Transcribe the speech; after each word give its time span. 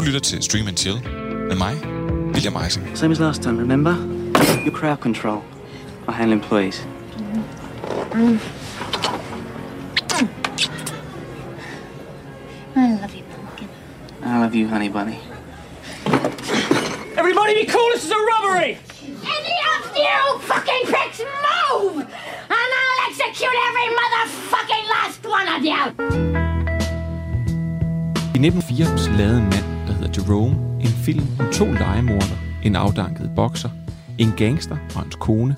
Du 0.00 0.04
lytter 0.04 0.20
til 0.20 0.42
Stream 0.42 0.66
and 0.66 0.76
Chill 0.76 1.02
med 1.48 1.56
mig, 1.56 1.74
William 2.32 2.56
Eising. 2.64 2.90
Same 2.94 3.12
as 3.12 3.20
last 3.20 3.42
time, 3.42 3.58
remember? 3.58 3.94
Your 4.66 4.74
crowd 4.74 4.96
control. 4.96 5.42
I 6.08 6.12
handle 6.12 6.32
employees. 6.32 6.86
I 12.76 12.82
love 13.00 13.14
you, 13.16 13.24
pumpkin. 13.34 13.68
I 14.24 14.38
love 14.42 14.54
you, 14.54 14.68
honey 14.68 14.88
bunny. 14.88 15.18
Everybody 17.20 17.52
be 17.60 17.66
cool, 17.72 17.88
this 17.94 18.04
is 18.04 18.10
a 18.10 18.22
robbery! 18.30 18.78
Any 19.36 19.56
of 19.74 19.82
you 20.04 20.38
fucking 20.50 20.84
pricks 20.92 21.20
move! 21.46 21.96
And 22.56 22.70
I'll 22.80 23.00
execute 23.08 23.56
every 23.68 23.88
motherfucking 24.00 24.84
last 24.96 25.20
one 25.38 25.48
of 25.56 25.62
you! 25.70 25.82
I 28.34 28.42
1994 28.42 29.08
lavede 29.18 29.36
en 29.36 29.42
mand, 29.42 29.52
der 29.52 29.56
hedder 29.56 29.69
Jerome, 30.16 30.56
en 30.80 30.86
film 30.86 31.26
om 31.38 31.46
to 31.52 31.64
legemorder, 31.72 32.36
en 32.62 32.76
afdanket 32.76 33.30
bokser, 33.36 33.70
en 34.18 34.32
gangster 34.36 34.76
og 34.94 35.00
hans 35.00 35.14
kone, 35.14 35.56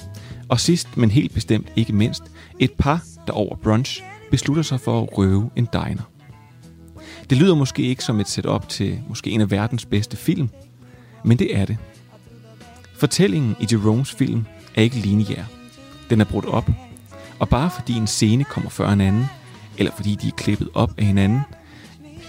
og 0.48 0.60
sidst, 0.60 0.96
men 0.96 1.10
helt 1.10 1.34
bestemt 1.34 1.72
ikke 1.76 1.92
mindst, 1.92 2.22
et 2.58 2.72
par, 2.72 3.02
der 3.26 3.32
over 3.32 3.56
brunch 3.56 4.02
beslutter 4.30 4.62
sig 4.62 4.80
for 4.80 5.02
at 5.02 5.18
røve 5.18 5.50
en 5.56 5.68
diner. 5.72 6.02
Det 7.30 7.38
lyder 7.38 7.54
måske 7.54 7.82
ikke 7.82 8.04
som 8.04 8.20
et 8.20 8.28
setup 8.28 8.68
til 8.68 9.00
måske 9.08 9.30
en 9.30 9.40
af 9.40 9.50
verdens 9.50 9.84
bedste 9.84 10.16
film, 10.16 10.48
men 11.24 11.38
det 11.38 11.56
er 11.56 11.64
det. 11.64 11.76
Fortællingen 12.94 13.56
i 13.60 13.66
Jeromes 13.72 14.12
film 14.12 14.44
er 14.74 14.82
ikke 14.82 14.96
lineær. 14.96 15.44
Den 16.10 16.20
er 16.20 16.24
brudt 16.24 16.46
op, 16.46 16.70
og 17.38 17.48
bare 17.48 17.70
fordi 17.70 17.92
en 17.92 18.06
scene 18.06 18.44
kommer 18.44 18.70
før 18.70 18.88
en 18.88 19.00
anden, 19.00 19.24
eller 19.78 19.92
fordi 19.96 20.14
de 20.14 20.28
er 20.28 20.32
klippet 20.36 20.68
op 20.74 20.92
af 20.98 21.04
hinanden, 21.04 21.40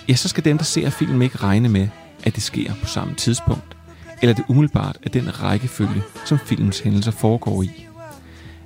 ja, 0.10 0.16
så 0.16 0.28
skal 0.28 0.46
dem, 0.46 0.58
der 0.58 0.66
ser 0.66 0.90
filmen, 0.90 1.22
ikke 1.22 1.38
regne 1.38 1.70
med, 1.70 1.88
at 2.24 2.36
det 2.36 2.44
sker 2.44 2.74
på 2.82 2.88
samme 2.88 3.16
tidspunkt, 3.16 3.78
eller 4.22 4.34
det 4.34 4.46
umiddelbart 4.48 4.98
er 5.04 5.10
den 5.10 5.44
rækkefølge, 5.44 6.04
som 6.26 6.40
filmens 6.46 6.80
hændelser 6.80 7.12
foregår 7.12 7.64
i. 7.64 7.88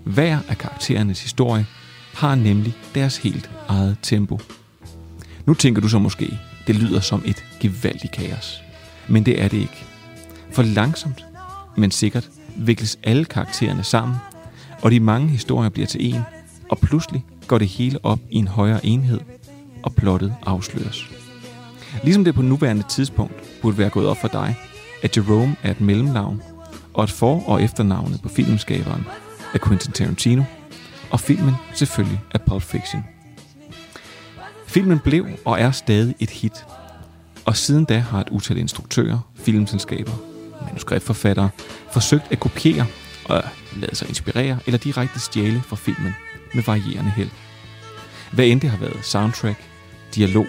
Hver 0.04 0.40
af 0.48 0.58
karakterernes 0.58 1.22
historie 1.22 1.66
har 2.14 2.36
nemlig 2.36 2.76
deres 2.96 3.18
helt 3.18 3.50
eget 3.68 3.98
tempo. 4.02 4.40
Nu 5.46 5.54
tænker 5.54 5.82
du 5.82 5.88
så 5.88 6.00
måske, 6.00 6.40
det 6.68 6.76
lyder 6.76 7.00
som 7.00 7.24
et 7.26 7.46
gevaldigt 7.60 8.14
kaos. 8.14 8.62
Men 9.08 9.26
det 9.26 9.42
er 9.42 9.48
det 9.48 9.58
ikke. 9.58 9.86
For 10.52 10.64
langsomt, 10.64 11.26
men 11.78 11.92
sikkert, 11.92 12.30
vikles 12.56 13.00
alle 13.04 13.26
karaktererne 13.26 13.84
sammen, 13.84 14.18
og 14.82 14.92
de 14.92 15.00
mange 15.00 15.28
historier 15.28 15.70
bliver 15.70 15.88
til 15.88 16.14
en, 16.14 16.22
og 16.70 16.78
pludselig 16.80 17.26
går 17.48 17.58
det 17.58 17.68
hele 17.68 18.00
op 18.04 18.20
i 18.32 18.36
en 18.36 18.48
højere 18.48 18.86
enhed, 18.86 19.20
og 19.84 19.96
plottet 19.96 20.36
afsløres. 20.46 21.10
Ligesom 22.04 22.24
det 22.24 22.36
på 22.36 22.42
nuværende 22.42 22.84
tidspunkt 22.90 23.47
burde 23.62 23.78
være 23.78 23.90
gået 23.90 24.08
op 24.08 24.18
for 24.18 24.28
dig, 24.28 24.56
at 25.04 25.18
Jerome 25.18 25.56
er 25.64 25.72
et 25.72 25.82
mellemnavn, 25.82 26.42
og 26.94 27.04
at 27.04 27.12
for- 27.12 27.44
og 27.48 27.64
efternavnet 27.64 28.22
på 28.22 28.30
filmskaberen 28.30 29.06
er 29.54 29.60
Quentin 29.68 29.92
Tarantino, 29.92 30.44
og 31.12 31.20
filmen 31.20 31.54
selvfølgelig 31.74 32.22
er 32.32 32.38
Pulp 32.38 32.62
Fiction. 32.62 33.04
Filmen 34.68 35.00
blev 35.00 35.28
og 35.46 35.60
er 35.60 35.72
stadig 35.72 36.16
et 36.20 36.30
hit, 36.30 36.66
og 37.46 37.58
siden 37.58 37.86
da 37.86 37.98
har 37.98 38.22
et 38.22 38.30
utal 38.30 38.58
instruktører, 38.58 39.20
filmselskaber, 39.36 40.12
manuskriptforfattere 40.66 41.50
forsøgt 41.92 42.32
at 42.32 42.40
kopiere 42.40 42.86
og 43.26 43.44
lade 43.76 43.96
sig 43.96 44.10
inspirere 44.10 44.60
eller 44.66 44.78
direkte 44.78 45.20
stjæle 45.20 45.62
fra 45.62 45.76
filmen 45.76 46.16
med 46.54 46.64
varierende 46.64 47.12
held. 47.12 47.30
Hvad 48.32 48.46
end 48.46 48.62
det 48.62 48.70
har 48.70 48.78
været 48.78 49.06
soundtrack, 49.06 49.58
dialog, 50.16 50.46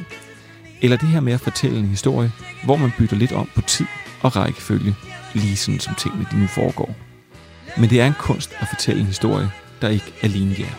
eller 0.82 0.96
det 0.96 1.08
her 1.08 1.20
med 1.20 1.32
at 1.32 1.40
fortælle 1.40 1.78
en 1.78 1.88
historie, 1.88 2.32
hvor 2.64 2.76
man 2.76 2.92
bytter 2.98 3.16
lidt 3.16 3.32
om 3.32 3.48
på 3.54 3.60
tid 3.60 3.86
og 4.22 4.36
rækkefølge, 4.36 4.96
lige 5.34 5.56
sådan 5.56 5.80
som 5.80 5.94
tingene 5.94 6.26
de 6.32 6.40
nu 6.40 6.46
foregår. 6.46 6.94
Men 7.76 7.90
det 7.90 8.00
er 8.00 8.06
en 8.06 8.14
kunst 8.18 8.50
at 8.60 8.68
fortælle 8.68 9.00
en 9.00 9.06
historie, 9.06 9.50
der 9.82 9.88
ikke 9.88 10.12
er 10.22 10.28
lineær. 10.28 10.78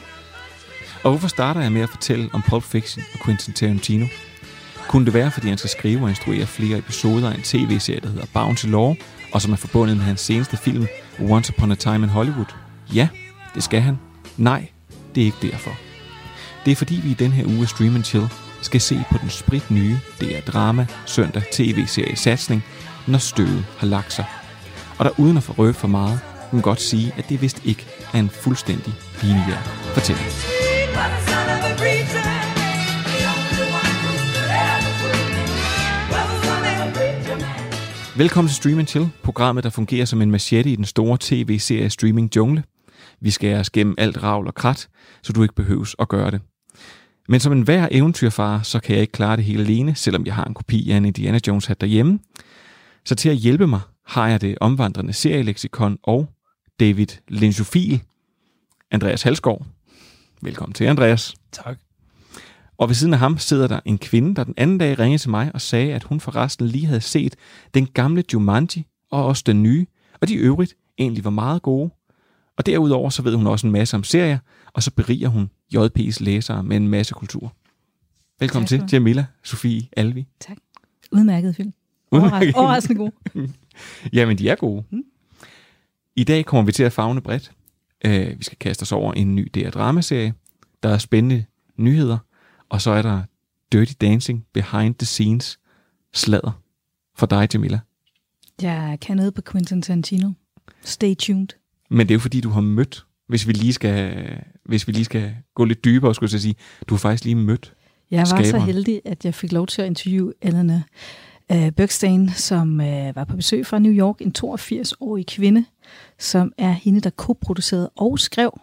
Og 1.04 1.12
hvorfor 1.12 1.28
starter 1.28 1.62
jeg 1.62 1.72
med 1.72 1.82
at 1.82 1.90
fortælle 1.90 2.30
om 2.34 2.42
Pulp 2.42 2.64
Fiction 2.64 3.04
og 3.14 3.20
Quentin 3.26 3.54
Tarantino? 3.54 4.06
Kunne 4.88 5.06
det 5.06 5.14
være, 5.14 5.32
fordi 5.32 5.48
han 5.48 5.58
skal 5.58 5.70
skrive 5.70 6.02
og 6.04 6.10
instruere 6.10 6.46
flere 6.46 6.78
episoder 6.78 7.31
af 7.31 7.36
en 7.36 7.42
tv-serie, 7.42 8.00
der 8.00 8.10
hedder 8.10 8.26
Bounty 8.34 8.66
Law, 8.66 8.96
og 9.31 9.42
som 9.42 9.52
er 9.52 9.56
forbundet 9.56 9.98
med 9.98 10.06
hans 10.06 10.22
seneste 10.22 10.58
film 10.58 10.88
Once 11.20 11.54
Upon 11.58 11.72
a 11.72 11.76
Time 11.76 11.96
in 11.96 12.10
Hollywood? 12.10 12.46
Ja, 12.94 13.08
det 13.56 13.64
skal 13.64 13.81
han. 13.81 14.00
Nej, 14.38 14.68
det 15.16 15.22
er 15.22 15.26
ikke 15.26 15.52
derfor. 15.52 15.72
Det 16.66 16.72
er 16.72 16.76
fordi 16.76 16.96
vi 17.04 17.10
i 17.10 17.14
den 17.14 17.31
her 17.31 17.46
uge 17.46 17.62
af 17.62 17.70
Stream 17.70 17.96
and 17.96 18.04
Chill 18.04 18.30
skal 18.62 18.81
se 18.81 19.03
på 19.12 19.18
den 19.22 19.30
sprit 19.30 19.72
nye 19.72 20.00
DR 20.22 20.52
Drama 20.52 20.88
søndag 21.06 21.44
tv-serie 21.52 22.16
satsning, 22.16 22.64
når 23.08 23.18
støvet 23.18 23.66
har 23.78 23.88
lagt 23.88 24.14
sig. 24.14 24.25
Og 24.97 25.06
der 25.06 25.20
uden 25.20 25.38
at 25.38 25.44
få 25.44 25.53
røbe 25.53 25.78
for 25.78 25.88
meget, 25.88 26.20
kan 26.50 26.62
godt 26.62 26.81
sige, 26.81 27.14
at 27.18 27.30
det 27.30 27.42
vist 27.42 27.66
ikke 27.66 27.88
er 28.14 28.19
en 28.19 28.30
fuldstændig 28.30 28.94
linjær 29.22 29.62
fortælling. 29.94 30.28
Velkommen 38.18 38.50
til 38.50 38.56
Stream 38.56 38.88
Chill, 38.88 39.09
programmet, 39.24 39.64
der 39.64 39.69
fungerer 39.69 40.06
som 40.06 40.22
en 40.22 40.31
machete 40.31 40.69
i 40.69 40.75
den 40.75 40.86
store 40.86 41.18
tv-serie 41.22 41.90
Streaming 41.90 42.36
Jungle. 42.36 42.64
Vi 43.22 43.30
skærer 43.30 43.59
os 43.59 43.69
gennem 43.69 43.96
alt 43.98 44.24
ravl 44.24 44.48
og 44.48 44.56
krat, 44.56 44.88
så 45.22 45.34
du 45.34 45.42
ikke 45.42 45.56
behøves 45.56 45.96
at 46.00 46.08
gøre 46.08 46.31
det. 46.31 46.42
Men 47.32 47.40
som 47.40 47.52
en 47.52 47.62
hver 47.62 47.88
eventyrfar, 47.92 48.62
så 48.62 48.80
kan 48.80 48.94
jeg 48.96 49.02
ikke 49.02 49.12
klare 49.12 49.38
det 49.38 49.44
hele 49.44 49.64
alene, 49.64 49.96
selvom 49.96 50.26
jeg 50.26 50.36
har 50.36 50.46
en 50.46 50.54
kopi 50.54 50.92
af 50.92 50.98
en 50.98 51.06
Indiana 51.06 51.40
Jones 51.48 51.66
hat 51.66 51.82
derhjemme. 51.82 52.20
Så 53.06 53.16
til 53.16 53.30
at 53.30 53.36
hjælpe 53.36 53.68
mig, 53.68 53.80
har 54.06 54.28
jeg 54.28 54.42
det 54.42 54.58
omvandrende 54.62 55.14
serieleksikon 55.14 55.98
og 56.04 56.30
David 56.80 57.08
Linjofil, 57.28 58.02
Andreas 58.92 59.22
Halskov. 59.22 59.66
Velkommen 60.42 60.74
til, 60.74 60.86
Andreas. 60.86 61.36
Tak. 61.52 61.80
Og 62.78 62.90
ved 62.90 62.96
siden 62.96 63.14
af 63.14 63.20
ham 63.20 63.38
sidder 63.38 63.68
der 63.68 63.80
en 63.86 63.98
kvinde, 63.98 64.36
der 64.36 64.44
den 64.44 64.54
anden 64.58 64.78
dag 64.78 65.00
ringede 65.00 65.22
til 65.22 65.30
mig 65.30 65.52
og 65.54 65.62
sagde, 65.62 65.94
at 65.94 66.04
hun 66.04 66.20
forresten 66.20 66.68
lige 66.68 66.86
havde 66.86 67.02
set 67.02 67.36
den 67.74 67.88
gamle 67.88 68.24
Jumanji 68.34 68.86
og 69.12 69.26
også 69.26 69.44
den 69.46 69.64
nye, 69.64 69.86
og 70.22 70.28
de 70.28 70.36
øvrigt 70.36 70.74
egentlig 70.98 71.24
var 71.24 71.30
meget 71.30 71.62
gode. 71.62 71.92
Og 72.58 72.66
derudover 72.66 73.10
så 73.10 73.22
ved 73.22 73.36
hun 73.36 73.48
også 73.48 73.68
en 73.68 73.74
masse 73.74 73.98
om 73.98 74.04
serier, 74.04 74.38
og 74.74 74.84
så 74.84 74.91
beriger 74.91 75.28
hun 75.28 75.50
JP's 75.75 76.24
læsere 76.24 76.63
med 76.63 76.78
en 76.78 76.88
masse 76.88 77.13
kultur. 77.13 77.53
Velkommen 78.40 78.68
Tak 78.68 78.80
til, 78.80 78.96
Jamila 78.96 79.25
Sofie 79.44 79.88
Alvi. 79.97 80.28
Tak. 80.40 80.57
Udmærket 81.12 81.56
film. 81.56 81.74
Udmærket. 82.12 82.50
Overras- 82.50 82.57
Overraskende 82.59 83.00
god. 83.00 83.12
Jamen, 84.13 84.38
de 84.38 84.50
er 84.50 84.56
gode. 84.56 84.84
Mm. 84.91 85.03
I 86.16 86.24
dag 86.24 86.46
kommer 86.46 86.66
vi 86.66 86.72
til 86.72 86.84
at 86.84 86.94
fagne 86.94 87.22
bredt. 87.22 87.52
Uh, 88.07 88.12
vi 88.40 88.44
skal 88.44 88.57
kaste 88.57 88.84
os 88.84 88.91
over 88.91 89.13
en 89.13 89.35
ny 89.35 89.52
DR-dramaserie. 89.57 90.34
Der 90.84 90.90
er 90.90 90.97
spændende 90.97 91.46
nyheder, 91.78 92.18
og 92.69 92.81
så 92.81 92.91
er 92.91 93.01
der 93.01 93.22
Dirty 93.72 93.94
Dancing 94.01 94.46
Behind 94.53 94.96
the 94.96 95.06
Scenes 95.06 95.59
sladder 96.13 96.62
for 97.16 97.25
dig, 97.25 97.47
Jamila. 97.53 97.80
Jeg 98.62 98.97
kan 99.01 99.18
noget 99.18 99.34
på 99.34 99.41
Quentin 99.51 99.81
Tarantino. 99.81 100.31
Stay 100.84 101.16
tuned. 101.16 101.47
Men 101.90 102.07
det 102.07 102.12
er 102.12 102.16
jo 102.16 102.19
fordi, 102.19 102.41
du 102.41 102.50
har 102.50 102.62
mødt, 102.62 103.06
hvis 103.30 103.48
vi 103.48 103.54
lige 103.54 103.74
skal, 103.74 104.28
hvis 104.66 104.88
vi 104.88 104.92
lige 104.92 105.06
skal 105.06 105.36
gå 105.56 105.66
lidt 105.66 105.86
dybere, 105.86 106.16
skulle 106.16 106.30
jeg 106.34 106.42
sige, 106.42 106.56
du 106.88 106.94
har 106.94 107.00
faktisk 107.00 107.24
lige 107.24 107.36
mødt. 107.36 107.74
Jeg 108.12 108.20
var 108.20 108.26
så 108.26 108.36
Skaberen. 108.36 108.66
heldig, 108.66 109.02
at 109.06 109.26
jeg 109.26 109.36
fik 109.36 109.52
lov 109.52 109.68
til 109.68 109.82
at 109.82 109.88
interviewe 109.88 110.34
Elena 110.42 110.84
uh, 111.54 111.70
Bergstein, 111.70 112.30
som 112.30 112.72
uh, 112.80 113.16
var 113.16 113.24
på 113.24 113.36
besøg 113.36 113.66
fra 113.66 113.80
New 113.80 113.92
York, 113.94 114.22
en 114.22 114.34
82-årig 114.38 115.28
kvinde, 115.28 115.66
som 116.20 116.54
er 116.58 116.72
hende, 116.72 117.02
der 117.02 117.10
koproducerede 117.10 117.90
og 117.96 118.20
skrev 118.20 118.60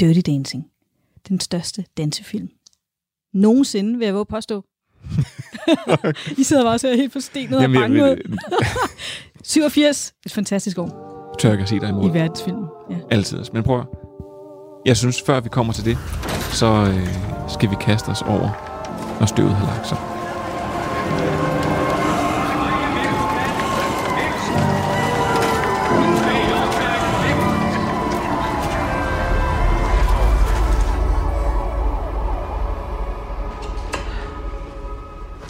Dirty 0.00 0.20
Dancing. 0.30 0.66
Den 1.28 1.40
største 1.40 1.84
dansefilm. 1.96 2.48
Nogensinde, 3.34 3.98
vil 3.98 4.04
jeg 4.04 4.14
våge 4.14 4.26
påstå. 4.26 4.64
I 6.38 6.42
sidder 6.42 6.64
bare 6.64 6.74
og 6.74 6.80
ser 6.80 6.96
helt 6.96 7.12
forstenet 7.12 7.56
og 7.56 7.62
Jamen, 7.62 7.80
bange 7.80 8.04
jeg, 8.04 8.12
ud. 8.12 8.36
87, 9.44 10.14
et 10.26 10.32
fantastisk 10.32 10.78
år 10.78 11.09
tør 11.40 11.52
ikke 11.52 11.62
at 11.62 11.68
sige 11.68 11.80
dig 11.80 11.88
imod. 11.88 12.10
i 12.10 12.14
verdensfilmen. 12.14 12.64
Ja. 12.90 12.96
Altid. 13.10 13.44
Men 13.52 13.62
prøv 13.62 13.84
Jeg 14.86 14.96
synes, 14.96 15.22
før 15.22 15.40
vi 15.40 15.48
kommer 15.48 15.72
til 15.72 15.84
det, 15.84 15.98
så 16.52 16.66
øh, 16.66 17.08
skal 17.48 17.70
vi 17.70 17.76
kaste 17.80 18.08
os 18.08 18.22
over, 18.22 18.48
når 19.20 19.26
støvet 19.26 19.50
har 19.54 19.66
lagt 19.66 19.88
sig. 19.88 19.98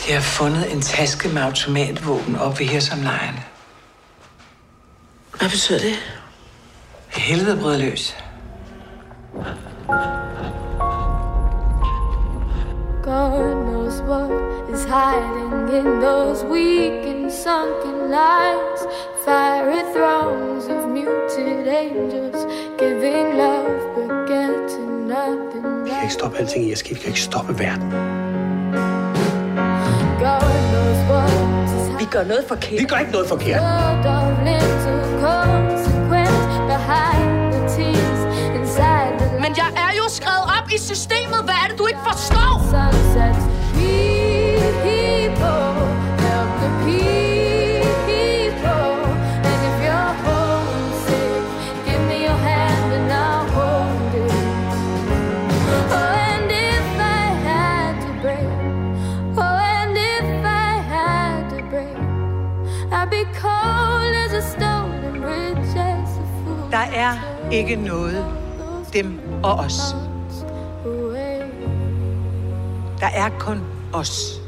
De 0.07 0.13
har 0.15 0.21
fundet 0.21 0.75
en 0.75 0.81
taske 0.81 1.29
med 1.29 1.43
automatvåben 1.43 2.37
op 2.37 2.59
ved 2.59 2.67
Hirsomlejren. 2.67 3.50
Hvad 5.41 5.51
betyder 5.51 5.79
det? 5.79 5.95
Helvede 7.09 7.61
brød 7.61 7.79
løs. 7.79 8.17
God 13.03 13.55
knows 13.67 14.01
what 14.11 14.31
is 14.73 14.85
hiding 14.85 15.69
in 15.79 16.01
those 16.01 16.45
weak 16.45 17.07
and 17.13 17.33
sunken 17.33 17.97
lines, 18.19 18.81
fiery 19.25 19.83
throngs 19.95 20.65
of 20.65 20.89
muted 20.89 21.69
angels, 21.83 22.41
giving 22.79 23.37
love 23.37 23.81
but 23.95 24.29
getting 24.29 25.07
nothing 25.07 25.85
Vi 25.85 25.91
kan 25.91 26.03
ikke 26.03 26.15
stoppe 26.15 26.39
alting 26.39 26.65
i. 26.65 26.75
Vi 26.89 26.95
kan 26.95 27.09
ikke 27.09 27.21
stoppe 27.21 27.59
verden. 27.59 28.30
Gør 32.11 32.25
noget 32.25 32.45
forkert. 32.49 32.81
Vi 32.81 32.85
gør 32.85 32.97
ikke 32.97 33.13
noget 33.13 33.29
forkert. 33.29 33.63
Men 39.41 39.53
jeg 39.57 39.71
er 39.77 39.93
jo 40.01 40.09
skrevet 40.09 40.47
op 40.59 40.71
i 40.75 40.79
systemet. 40.79 41.41
Hvad 41.45 41.55
er 41.65 41.69
det, 41.71 41.79
du 41.79 41.87
ikke 41.87 42.01
forstår? 42.11 43.60
Ikke 67.53 67.77
noget 67.77 68.27
dem 68.93 69.19
og 69.43 69.55
os. 69.55 69.81
Der 73.01 73.07
er 73.07 73.29
kun 73.39 73.61
os. 73.93 74.41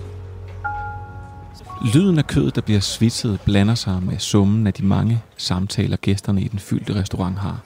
Lyden 1.94 2.18
af 2.18 2.26
kødet, 2.26 2.54
der 2.54 2.60
bliver 2.60 2.80
svitset, 2.80 3.40
blander 3.40 3.74
sig 3.74 4.02
med 4.02 4.18
summen 4.18 4.66
af 4.66 4.72
de 4.72 4.84
mange 4.84 5.22
samtaler, 5.36 5.96
gæsterne 5.96 6.42
i 6.42 6.48
den 6.48 6.58
fyldte 6.58 6.94
restaurant 6.94 7.38
har. 7.38 7.60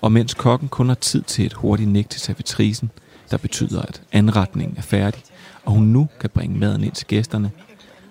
Og 0.00 0.12
mens 0.12 0.34
kokken 0.34 0.68
kun 0.68 0.88
har 0.88 0.94
tid 0.94 1.22
til 1.22 1.46
et 1.46 1.52
hurtigt 1.52 1.90
nik 1.90 2.10
til 2.10 2.20
servitrisen, 2.20 2.90
der 3.30 3.36
betyder, 3.36 3.82
at 3.82 4.02
anretningen 4.12 4.76
er 4.76 4.82
færdig, 4.82 5.22
og 5.64 5.72
hun 5.72 5.84
nu 5.84 6.08
kan 6.20 6.30
bringe 6.30 6.58
maden 6.58 6.84
ind 6.84 6.92
til 6.92 7.06
gæsterne, 7.06 7.50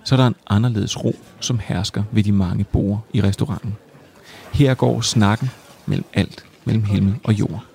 så 0.04 0.16
er 0.16 0.18
der 0.18 0.28
en 0.28 0.36
anderledes 0.48 1.04
ro, 1.04 1.16
som 1.40 1.60
hersker 1.64 2.04
ved 2.12 2.24
de 2.24 2.32
mange 2.32 2.64
borde 2.64 3.00
i 3.14 3.22
restauranten. 3.22 3.76
Her 4.54 4.74
går 4.74 5.02
snakken 5.02 5.50
mellem 5.86 6.06
alt, 6.14 6.46
mellem 6.66 6.84
himmel 6.84 7.16
og 7.24 7.34
jord. 7.34 7.66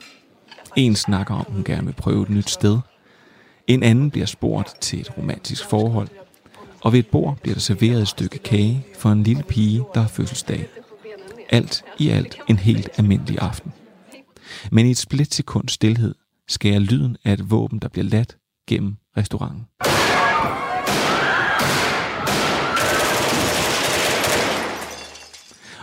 En 0.76 0.96
snakker 0.96 1.34
om, 1.34 1.46
hun 1.48 1.64
gerne 1.64 1.86
vil 1.86 1.92
prøve 1.92 2.22
et 2.22 2.30
nyt 2.30 2.50
sted. 2.50 2.78
En 3.66 3.82
anden 3.82 4.10
bliver 4.10 4.26
spurgt 4.26 4.80
til 4.80 5.00
et 5.00 5.18
romantisk 5.18 5.64
forhold. 5.64 6.08
Og 6.80 6.92
ved 6.92 6.98
et 6.98 7.06
bord 7.06 7.38
bliver 7.42 7.54
der 7.54 7.60
serveret 7.60 8.02
et 8.02 8.08
stykke 8.08 8.38
kage 8.38 8.86
for 8.98 9.10
en 9.12 9.22
lille 9.22 9.42
pige, 9.42 9.84
der 9.94 10.00
har 10.00 10.08
fødselsdag. 10.08 10.68
Alt 11.50 11.84
i 11.98 12.08
alt 12.08 12.38
en 12.48 12.58
helt 12.58 12.88
almindelig 12.96 13.38
aften. 13.38 13.72
Men 14.70 14.86
i 14.86 14.90
et 14.90 14.98
splitsekund 14.98 15.68
stillhed 15.68 16.14
skærer 16.48 16.78
lyden 16.78 17.16
af 17.24 17.32
et 17.32 17.50
våben, 17.50 17.78
der 17.78 17.88
bliver 17.88 18.04
ladt 18.04 18.36
gennem 18.66 18.96
restauranten. 19.16 19.66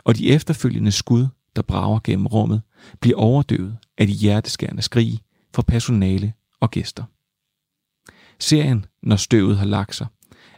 Og 0.03 0.17
de 0.17 0.29
efterfølgende 0.29 0.91
skud, 0.91 1.27
der 1.57 1.63
brager 1.63 1.99
gennem 2.03 2.27
rummet, 2.27 2.61
bliver 2.99 3.17
overdøvet 3.17 3.77
af 3.97 4.07
de 4.07 4.13
hjerteskærende 4.13 4.81
skrig 4.81 5.19
fra 5.55 5.61
personale 5.61 6.33
og 6.59 6.71
gæster. 6.71 7.03
Serien 8.39 8.85
Når 9.03 9.15
støvet 9.15 9.57
har 9.57 9.65
lagt 9.65 9.95
sig, 9.95 10.07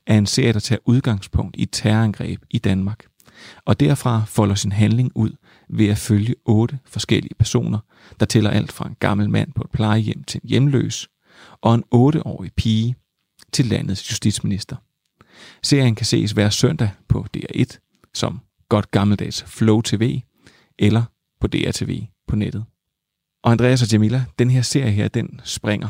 er 0.08 0.18
en 0.18 0.26
serie, 0.26 0.54
der 0.54 0.60
tager 0.60 0.80
udgangspunkt 0.86 1.56
i 1.56 1.64
et 1.64 1.70
terrorangreb 1.72 2.44
i 2.50 2.58
Danmark, 2.58 3.06
og 3.66 3.80
derfra 3.80 4.24
folder 4.28 4.56
sin 4.56 4.72
handling 4.72 5.12
ud 5.16 5.32
ved 5.70 5.88
at 5.88 5.98
følge 5.98 6.36
otte 6.46 6.80
forskellige 6.86 7.36
personer, 7.40 7.80
der 8.20 8.26
tæller 8.26 8.50
alt 8.50 8.72
fra 8.72 8.88
en 8.88 8.96
gammel 9.00 9.30
mand 9.30 9.54
på 9.54 9.62
et 9.62 9.72
plejehjem 9.72 10.24
til 10.24 10.42
en 10.44 10.50
hjemløs, 10.50 11.10
og 11.62 11.76
en 11.76 11.84
otteårig 11.92 12.52
pige 12.54 12.96
til 13.52 13.66
landets 13.66 14.12
justitsminister. 14.12 14.76
Serien 15.64 15.96
kan 15.96 16.06
ses 16.06 16.32
hver 16.32 16.50
søndag 16.50 16.90
på 17.08 17.26
DR1, 17.38 17.78
som 18.14 18.40
godt 18.70 18.92
gammeldags 18.92 19.44
Flow 19.44 19.82
TV, 19.82 20.22
eller 20.80 21.04
på 21.40 21.48
DRTV 21.48 22.06
på 22.28 22.36
nettet. 22.36 22.66
Og 23.44 23.52
Andreas 23.52 23.82
og 23.82 23.92
Jamila, 23.92 24.26
den 24.40 24.50
her 24.50 24.62
serie 24.62 24.92
her, 24.92 25.08
den 25.08 25.42
springer 25.44 25.90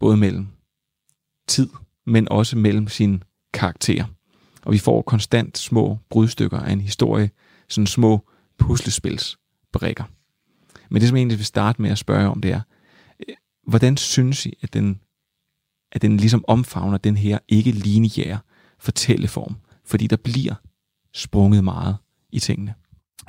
både 0.00 0.16
mellem 0.16 0.48
tid, 1.48 1.68
men 2.06 2.28
også 2.28 2.56
mellem 2.58 2.88
sine 2.88 3.20
karakterer. 3.52 4.04
Og 4.62 4.72
vi 4.72 4.78
får 4.78 5.02
konstant 5.02 5.58
små 5.58 5.98
brudstykker 6.10 6.58
af 6.58 6.72
en 6.72 6.80
historie, 6.80 7.30
sådan 7.68 7.86
små 7.86 8.30
puslespilsbrikker. 8.58 10.04
Men 10.90 11.00
det, 11.00 11.08
som 11.08 11.16
jeg 11.16 11.20
egentlig 11.20 11.38
vil 11.38 11.46
starte 11.46 11.82
med 11.82 11.90
at 11.90 11.98
spørge 11.98 12.28
om, 12.28 12.40
det 12.40 12.50
er, 12.52 12.60
øh, 13.28 13.34
hvordan 13.66 13.96
synes 13.96 14.46
I, 14.46 14.52
at 14.62 14.72
den, 14.72 15.00
at 15.92 16.02
den 16.02 16.16
ligesom 16.16 16.44
omfavner 16.48 16.98
den 16.98 17.16
her 17.16 17.38
ikke 17.48 17.70
lineære 17.70 18.38
fortælleform? 18.78 19.56
Fordi 19.84 20.06
der 20.06 20.16
bliver 20.16 20.54
sprunget 21.14 21.64
meget 21.64 21.96
i 22.32 22.38
tingene. 22.38 22.74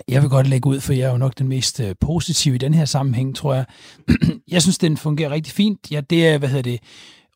Jeg 0.07 0.21
vil 0.21 0.29
godt 0.29 0.47
lægge 0.47 0.69
ud, 0.69 0.79
for 0.79 0.93
jeg 0.93 1.07
er 1.07 1.11
jo 1.11 1.17
nok 1.17 1.37
den 1.37 1.47
mest 1.47 1.79
øh, 1.79 1.95
positive 1.99 2.55
i 2.55 2.57
den 2.57 2.73
her 2.73 2.85
sammenhæng, 2.85 3.35
tror 3.35 3.53
jeg. 3.53 3.65
jeg 4.51 4.61
synes, 4.61 4.77
den 4.77 4.97
fungerer 4.97 5.31
rigtig 5.31 5.53
fint. 5.53 5.91
Ja, 5.91 6.01
det 6.01 6.27
er, 6.27 6.37
hvad 6.37 6.49
hedder 6.49 6.71
det, 6.71 6.79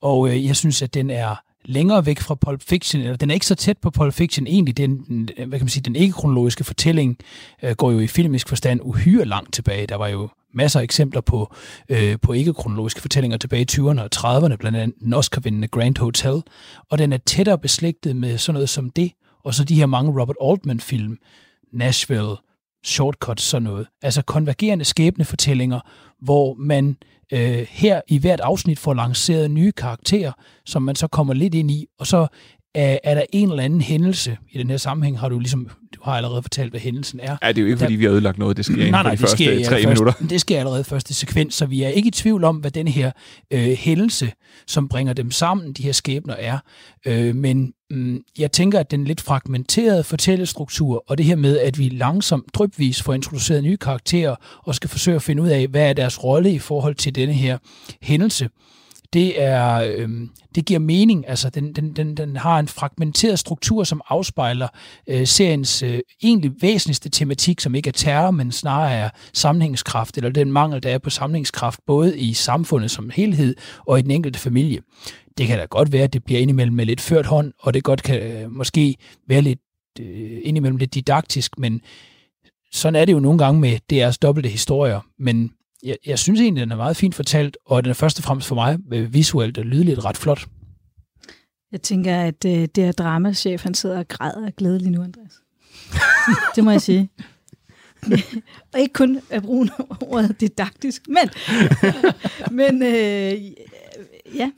og 0.02 0.30
øh, 0.30 0.46
jeg 0.46 0.56
synes, 0.56 0.82
at 0.82 0.94
den 0.94 1.10
er 1.10 1.36
længere 1.66 2.06
væk 2.06 2.20
fra 2.20 2.36
Pulp 2.36 2.62
Fiction, 2.62 3.02
eller 3.02 3.18
den 3.18 3.30
er 3.30 3.34
ikke 3.34 3.46
så 3.46 3.56
tæt 3.56 3.78
på 3.78 3.90
Pulp 3.90 4.14
Fiction 4.14 4.48
egentlig. 4.48 4.78
Den, 4.78 4.98
den 4.98 5.30
hvad 5.36 5.60
kan 5.60 5.66
man 5.66 5.70
sige, 5.70 5.84
den 5.84 5.96
ikke-kronologiske 5.96 6.64
fortælling 6.64 7.18
øh, 7.64 7.72
går 7.72 7.92
jo 7.92 8.00
i 8.00 8.08
filmisk 8.08 8.50
forstand 8.50 8.80
uhyre 8.84 9.26
langt 9.26 9.54
tilbage. 9.54 9.88
Der 9.88 9.96
var 9.96 10.08
jo 10.08 10.30
masser 10.54 10.80
af 10.80 10.84
eksempler 10.84 11.22
på, 11.22 11.54
øh, 11.90 12.18
på 12.22 12.34
ikke-kronologiske 12.34 13.02
fortællinger 13.02 13.38
tilbage 13.38 13.62
i 13.62 13.68
20'erne 13.72 14.02
og 14.02 14.10
30'erne, 14.16 14.56
blandt 14.56 14.78
andet 14.78 15.00
den 15.00 15.14
Oscar-vindende 15.14 15.68
Grand 15.68 15.98
Hotel, 15.98 16.44
og 16.90 16.98
den 16.98 17.14
er 17.14 17.18
tættere 17.18 17.58
beslægtet 17.58 18.16
med 18.16 18.38
sådan 18.38 18.54
noget 18.54 18.70
som 18.70 18.90
det, 18.90 19.12
og 19.44 19.54
så 19.54 19.64
de 19.64 19.76
her 19.76 19.86
mange 19.86 20.22
Robert 20.22 20.38
Altman-film, 20.42 21.18
Nashville, 21.74 22.36
Shortcuts, 22.86 23.44
sådan 23.44 23.64
noget. 23.64 23.88
Altså 24.04 24.22
konvergerende 24.22 24.86
skæbnefortællinger, 24.86 25.80
hvor 26.22 26.56
man 26.60 26.98
øh, 27.34 27.66
her 27.70 28.02
i 28.08 28.18
hvert 28.18 28.40
afsnit 28.40 28.80
får 28.80 28.94
lanceret 28.94 29.52
nye 29.52 29.72
karakterer, 29.72 30.32
som 30.66 30.82
man 30.82 30.96
så 30.96 31.08
kommer 31.08 31.34
lidt 31.34 31.56
ind 31.56 31.72
i, 31.72 31.86
og 32.00 32.08
så 32.08 32.28
er, 32.76 32.98
er 33.04 33.16
der 33.16 33.24
en 33.34 33.50
eller 33.50 33.64
anden 33.64 33.82
hændelse. 33.82 34.38
I 34.52 34.58
den 34.58 34.70
her 34.70 34.78
sammenhæng 34.78 35.20
har 35.20 35.30
du 35.30 35.40
ligesom, 35.40 35.70
du 35.96 36.00
har 36.04 36.12
allerede 36.12 36.42
fortalt, 36.42 36.72
hvad 36.72 36.80
hændelsen 36.80 37.20
er. 37.20 37.38
Ja, 37.44 37.48
det 37.48 37.58
er 37.58 37.62
jo 37.62 37.68
ikke, 37.68 37.78
fordi 37.80 37.94
Der- 37.94 37.98
vi 38.00 38.06
har 38.06 38.12
ødelagt 38.12 38.38
noget. 38.38 38.58
Det 38.58 38.66
sker 38.66 38.76
inden 38.76 38.92
nej, 38.92 39.00
for 39.00 39.04
nej, 39.04 39.16
de 39.16 39.22
det 39.22 39.30
sker 39.30 39.46
første 39.46 39.62
i 39.62 39.64
tre 39.64 39.76
allerførste- 39.76 39.88
minutter. 40.04 40.28
Det 40.30 40.42
sker 40.42 40.60
allerede 40.60 40.84
første 40.84 41.14
sekvens, 41.14 41.54
så 41.54 41.66
vi 41.66 41.84
er 41.84 41.90
ikke 41.90 42.08
i 42.08 42.12
tvivl 42.12 42.44
om, 42.44 42.56
hvad 42.58 42.72
den 42.72 42.88
her 42.88 43.12
øh, 43.52 43.64
hændelse, 43.78 44.32
som 44.68 44.88
bringer 44.90 45.14
dem 45.14 45.32
sammen, 45.32 45.74
de 45.74 45.84
her 45.84 45.92
skæbner 45.92 46.34
er. 46.34 46.60
Øh, 47.06 47.36
men 47.36 47.74
Mm, 47.92 48.24
jeg 48.38 48.52
tænker, 48.52 48.80
at 48.80 48.92
den 48.92 49.04
lidt 49.04 49.22
fragmenterede 49.22 50.04
fortællestruktur, 50.04 51.04
og 51.08 51.18
det 51.18 51.26
her 51.26 51.36
med, 51.36 51.60
at 51.60 51.80
vi 51.80 51.90
langsomt, 51.90 52.54
drypvis 52.54 53.02
får 53.02 53.14
introduceret 53.14 53.64
nye 53.64 53.78
karakterer, 53.78 54.36
og 54.64 54.76
skal 54.76 54.90
forsøge 54.90 55.16
at 55.16 55.24
finde 55.24 55.44
ud 55.44 55.48
af, 55.48 55.68
hvad 55.68 55.90
er 55.90 55.94
deres 55.94 56.24
rolle 56.24 56.54
i 56.54 56.60
forhold 56.60 56.96
til 56.96 57.16
denne 57.16 57.34
her 57.34 57.58
hændelse, 58.02 58.50
det 59.14 59.42
er 59.42 59.94
øh, 59.98 60.10
det 60.56 60.66
giver 60.66 60.80
mening. 60.80 61.30
Altså, 61.30 61.50
den, 61.50 61.74
den, 61.74 61.94
den, 61.96 62.18
den 62.18 62.38
har 62.38 62.60
en 62.60 62.68
fragmenteret 62.68 63.40
struktur, 63.40 63.84
som 63.84 64.02
afspejler 64.10 64.68
øh, 65.08 65.28
seriens 65.28 65.84
øh, 65.84 66.00
egentlig 66.24 66.52
væsentligste 66.62 67.10
tematik, 67.10 67.60
som 67.60 67.76
ikke 67.76 67.88
er 67.88 67.92
terror, 67.92 68.32
men 68.32 68.52
snarere 68.52 68.94
er 68.94 69.10
sammenhængskraft, 69.34 70.18
eller 70.18 70.30
den 70.30 70.52
mangel, 70.52 70.84
der 70.84 70.90
er 70.90 70.98
på 70.98 71.10
sammenhængskraft, 71.10 71.80
både 71.88 72.20
i 72.20 72.34
samfundet 72.34 72.92
som 72.92 73.10
helhed 73.14 73.56
og 73.88 74.00
i 74.00 74.02
den 74.02 74.12
enkelte 74.12 74.40
familie. 74.40 74.82
Det 75.38 75.48
kan 75.48 75.60
da 75.60 75.66
godt 75.66 75.92
være, 75.92 76.04
at 76.04 76.14
det 76.14 76.24
bliver 76.24 76.40
indimellem 76.40 76.76
med 76.76 76.86
lidt 76.86 77.02
ført 77.02 77.26
hånd, 77.26 77.54
og 77.60 77.74
det 77.74 77.84
godt 77.84 78.04
kan 78.04 78.22
øh, 78.22 78.52
måske 78.52 78.96
være 79.28 79.42
lidt 79.42 79.60
øh, 80.00 80.40
indimellem 80.44 80.78
lidt 80.78 80.94
didaktisk, 80.94 81.60
men 81.60 81.82
sådan 82.72 82.96
er 82.96 83.06
det 83.06 83.14
jo 83.14 83.20
nogle 83.20 83.38
gange 83.38 83.62
med 83.62 83.80
DR's 83.94 84.18
dobbelte 84.22 84.50
historier, 84.50 85.00
men 85.20 85.52
jeg, 85.84 85.98
jeg 86.06 86.20
synes 86.20 86.42
egentlig, 86.42 86.62
den 86.62 86.72
er 86.72 86.76
meget 86.76 86.98
fint 86.98 87.16
fortalt, 87.16 87.58
og 87.66 87.84
den 87.84 87.90
er 87.90 87.94
først 87.94 88.20
og 88.20 88.24
fremmest 88.24 88.48
for 88.48 88.56
mig 88.56 88.78
øh, 88.94 89.14
visuelt 89.14 89.58
og 89.58 89.66
lydligt 89.66 90.06
ret 90.06 90.18
flot. 90.18 90.48
Jeg 91.72 91.82
tænker, 91.82 92.22
at 92.22 92.46
øh, 92.46 92.52
det 92.52 92.78
er 92.78 92.92
dramachef, 92.92 93.64
han 93.64 93.74
sidder 93.74 94.00
og 94.00 94.08
græder 94.08 94.46
af 94.46 94.56
glæde 94.56 94.80
lige 94.80 94.90
nu, 94.90 95.04
Andreas. 95.04 95.34
det 96.56 96.64
må 96.64 96.72
jeg 96.72 96.82
sige. 96.82 97.10
og 98.74 98.80
ikke 98.80 98.94
kun 98.94 99.22
at 99.30 99.44
bruge 99.44 99.70
ordet 100.02 100.42
didaktisk, 100.42 101.02
men, 101.08 101.30
men 102.60 102.84
øh, 102.84 103.52
ja 104.36 104.52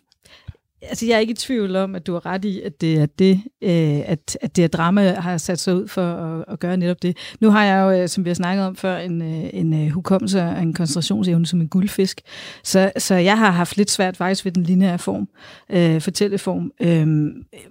altså, 0.82 1.06
jeg 1.06 1.16
er 1.16 1.20
ikke 1.20 1.32
i 1.32 1.36
tvivl 1.36 1.76
om, 1.76 1.96
at 1.96 2.08
du 2.08 2.14
har 2.14 2.26
ret 2.26 2.46
i, 2.46 2.62
at 2.62 2.82
det 2.82 2.98
er 2.98 3.06
det, 3.06 3.42
øh, 3.64 4.10
at, 4.10 4.38
at 4.42 4.56
det 4.56 4.64
er 4.64 4.68
drama 4.68 5.14
har 5.14 5.38
sat 5.38 5.60
sig 5.60 5.76
ud 5.76 5.88
for 5.88 6.02
at, 6.02 6.46
at 6.48 6.60
gøre 6.60 6.78
netop 6.78 7.02
det. 7.02 7.18
Nu 7.40 7.50
har 7.50 7.64
jeg 7.64 7.82
jo, 7.84 8.02
øh, 8.02 8.10
som 8.10 8.26
vi 8.26 8.30
har 8.30 8.36
snakket 8.36 8.66
om 8.66 8.76
før, 8.76 8.98
en, 8.98 9.22
øh, 9.22 9.50
en 9.54 9.74
øh, 9.74 9.90
hukommelse 9.90 10.42
og 10.42 10.62
en 10.62 10.74
koncentrationsevne 10.74 11.46
som 11.46 11.62
en 11.62 11.70
guldfisk. 11.70 12.22
Så, 12.64 12.92
så 12.98 13.16
jeg 13.16 13.38
har 13.38 13.52
haft 13.52 13.78
lidt 13.78 13.92
svært 13.92 14.18
faktisk 14.18 14.46
ved 14.46 14.52
den 14.52 14.64
lineære 14.64 15.00
form, 15.00 15.30
øh, 15.70 16.02
fortælleform. 16.02 16.72
Øh, 16.82 17.08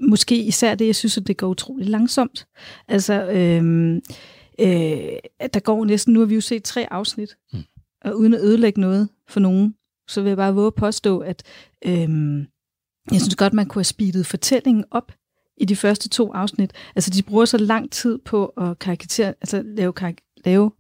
måske 0.08 0.36
især 0.36 0.74
det, 0.74 0.86
jeg 0.86 0.94
synes, 0.94 1.18
at 1.18 1.26
det 1.26 1.36
går 1.36 1.48
utrolig 1.48 1.88
langsomt. 1.88 2.46
Altså, 2.88 3.26
øh, 3.28 3.94
øh, 4.60 5.48
der 5.54 5.60
går 5.60 5.84
næsten, 5.84 6.14
nu 6.14 6.20
har 6.20 6.26
vi 6.26 6.34
jo 6.34 6.40
set 6.40 6.64
tre 6.64 6.92
afsnit, 6.92 7.36
mm. 7.52 7.58
og 8.04 8.18
uden 8.18 8.34
at 8.34 8.40
ødelægge 8.40 8.80
noget 8.80 9.08
for 9.28 9.40
nogen, 9.40 9.74
så 10.08 10.22
vil 10.22 10.30
jeg 10.30 10.36
bare 10.36 10.54
våge 10.54 10.66
at 10.66 10.74
påstå, 10.74 11.18
at 11.18 11.42
øh, 11.86 12.08
jeg 13.12 13.20
synes 13.20 13.36
godt, 13.36 13.52
man 13.52 13.66
kunne 13.66 13.80
have 13.80 13.84
speedet 13.84 14.26
fortællingen 14.26 14.84
op 14.90 15.12
i 15.56 15.64
de 15.64 15.76
første 15.76 16.08
to 16.08 16.32
afsnit. 16.32 16.72
Altså, 16.96 17.10
de 17.10 17.22
bruger 17.22 17.44
så 17.44 17.58
lang 17.58 17.92
tid 17.92 18.18
på 18.18 18.46
at 18.46 18.78
karikatere, 18.78 19.28
altså 19.28 19.62
lave, 19.64 19.92
karik- 19.92 20.42
lave 20.44 20.70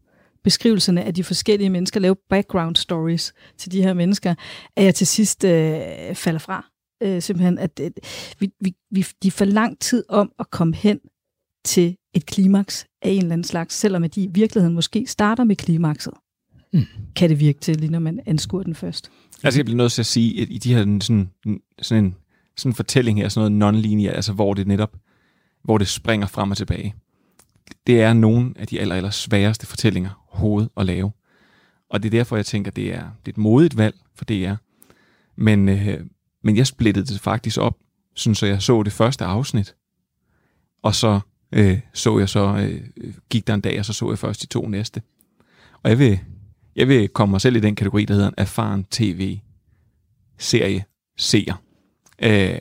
beskrivelserne 0.44 1.04
af 1.04 1.14
de 1.14 1.24
forskellige 1.24 1.70
mennesker, 1.70 2.00
lave 2.00 2.16
background 2.28 2.76
stories 2.76 3.34
til 3.58 3.72
de 3.72 3.82
her 3.82 3.94
mennesker, 3.94 4.34
at 4.76 4.84
jeg 4.84 4.94
til 4.94 5.06
sidst 5.06 5.44
øh, 5.44 6.14
falder 6.14 6.38
fra. 6.38 6.66
Øh, 7.02 7.22
simpelthen, 7.22 7.58
at 7.58 7.80
øh, 7.82 7.90
vi, 8.38 8.50
vi, 8.60 8.74
vi, 8.90 9.06
de 9.22 9.30
får 9.30 9.44
lang 9.44 9.78
tid 9.78 10.04
om 10.08 10.32
at 10.38 10.50
komme 10.50 10.74
hen 10.76 11.00
til 11.64 11.96
et 12.14 12.26
klimaks 12.26 12.86
af 13.02 13.10
en 13.10 13.18
eller 13.18 13.32
anden 13.32 13.44
slags, 13.44 13.74
selvom 13.74 14.04
at 14.04 14.14
de 14.14 14.22
i 14.22 14.30
virkeligheden 14.32 14.74
måske 14.74 15.06
starter 15.06 15.44
med 15.44 15.56
klimakset. 15.56 16.12
Mm. 16.72 16.82
Kan 17.16 17.30
det 17.30 17.40
virke 17.40 17.60
til, 17.60 17.76
lige 17.76 17.92
når 17.92 17.98
man 17.98 18.20
anskuer 18.26 18.62
den 18.62 18.74
først. 18.74 19.10
Altså, 19.44 19.58
jeg 19.58 19.64
bliver 19.64 19.76
nødt 19.76 19.92
til 19.92 20.02
at 20.02 20.06
sige, 20.06 20.42
at 20.42 20.48
i 20.50 20.58
de 20.58 20.74
her 20.74 20.80
sådan, 20.80 21.30
sådan 21.82 22.04
en 22.04 22.14
sådan 22.56 22.70
en 22.70 22.74
fortælling 22.74 23.18
her, 23.18 23.28
sådan 23.28 23.52
noget 23.52 23.76
non-linear, 23.76 24.14
altså 24.14 24.32
hvor 24.32 24.54
det 24.54 24.66
netop, 24.66 24.96
hvor 25.62 25.78
det 25.78 25.88
springer 25.88 26.26
frem 26.26 26.50
og 26.50 26.56
tilbage. 26.56 26.94
Det 27.86 28.02
er 28.02 28.12
nogle 28.12 28.54
af 28.56 28.66
de 28.66 28.80
aller, 28.80 28.94
aller 28.94 29.10
sværeste 29.10 29.66
fortællinger 29.66 30.26
hovedet 30.28 30.70
at 30.76 30.86
lave. 30.86 31.12
Og 31.90 32.02
det 32.02 32.08
er 32.08 32.18
derfor, 32.18 32.36
jeg 32.36 32.46
tænker, 32.46 32.70
det 32.70 32.94
er, 32.94 33.00
det 33.00 33.32
er 33.32 33.34
et 33.34 33.38
modigt 33.38 33.76
valg 33.76 33.96
for 34.14 34.24
DR. 34.24 34.54
Men, 35.36 35.68
øh, 35.68 36.00
men 36.42 36.56
jeg 36.56 36.66
splittede 36.66 37.06
det 37.06 37.20
faktisk 37.20 37.58
op, 37.58 37.78
sådan 38.14 38.34
så 38.34 38.46
jeg 38.46 38.62
så 38.62 38.82
det 38.82 38.92
første 38.92 39.24
afsnit, 39.24 39.74
og 40.82 40.94
så 40.94 41.20
øh, 41.52 41.80
så 41.92 42.18
jeg 42.18 42.28
så, 42.28 42.56
øh, 42.56 43.14
gik 43.30 43.46
der 43.46 43.54
en 43.54 43.60
dag, 43.60 43.78
og 43.78 43.84
så 43.84 43.92
så 43.92 44.10
jeg 44.10 44.18
først 44.18 44.42
de 44.42 44.46
to 44.46 44.68
næste. 44.68 45.02
Og 45.82 45.90
jeg 45.90 45.98
vil, 45.98 46.20
jeg 46.76 46.88
vil 46.88 47.08
komme 47.08 47.30
mig 47.30 47.40
selv 47.40 47.56
i 47.56 47.60
den 47.60 47.74
kategori, 47.74 48.04
der 48.04 48.14
hedder 48.14 48.28
en 48.28 48.34
erfaren 48.36 48.84
tv-serie 48.84 50.84
seer. 51.18 51.62
Øh, 52.22 52.58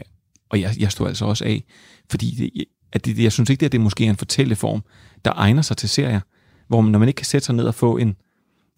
og 0.49 0.61
jeg, 0.61 0.75
jeg 0.79 0.91
stod 0.91 1.07
altså 1.07 1.25
også 1.25 1.45
af, 1.45 1.63
fordi 2.09 2.35
det, 2.35 2.65
at 2.91 3.05
det, 3.05 3.19
jeg 3.19 3.31
synes 3.31 3.49
ikke, 3.49 3.59
det, 3.59 3.65
at 3.65 3.71
det 3.71 3.81
måske 3.81 4.05
er 4.05 4.09
en 4.09 4.15
fortælleform, 4.15 4.83
der 5.25 5.31
egner 5.35 5.61
sig 5.61 5.77
til 5.77 5.89
serier, 5.89 6.19
hvor 6.67 6.81
man, 6.81 6.91
når 6.91 6.99
man 6.99 7.07
ikke 7.07 7.17
kan 7.17 7.25
sætte 7.25 7.45
sig 7.45 7.55
ned 7.55 7.65
og 7.65 7.75
få 7.75 7.97
en, 7.97 8.15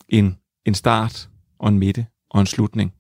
en, 0.10 0.38
en 0.65 0.74
start 0.74 1.29
og 1.60 1.70
en 1.70 1.79
midte 1.79 2.06
og 2.29 2.41
en 2.41 2.48
slutning 2.48 2.94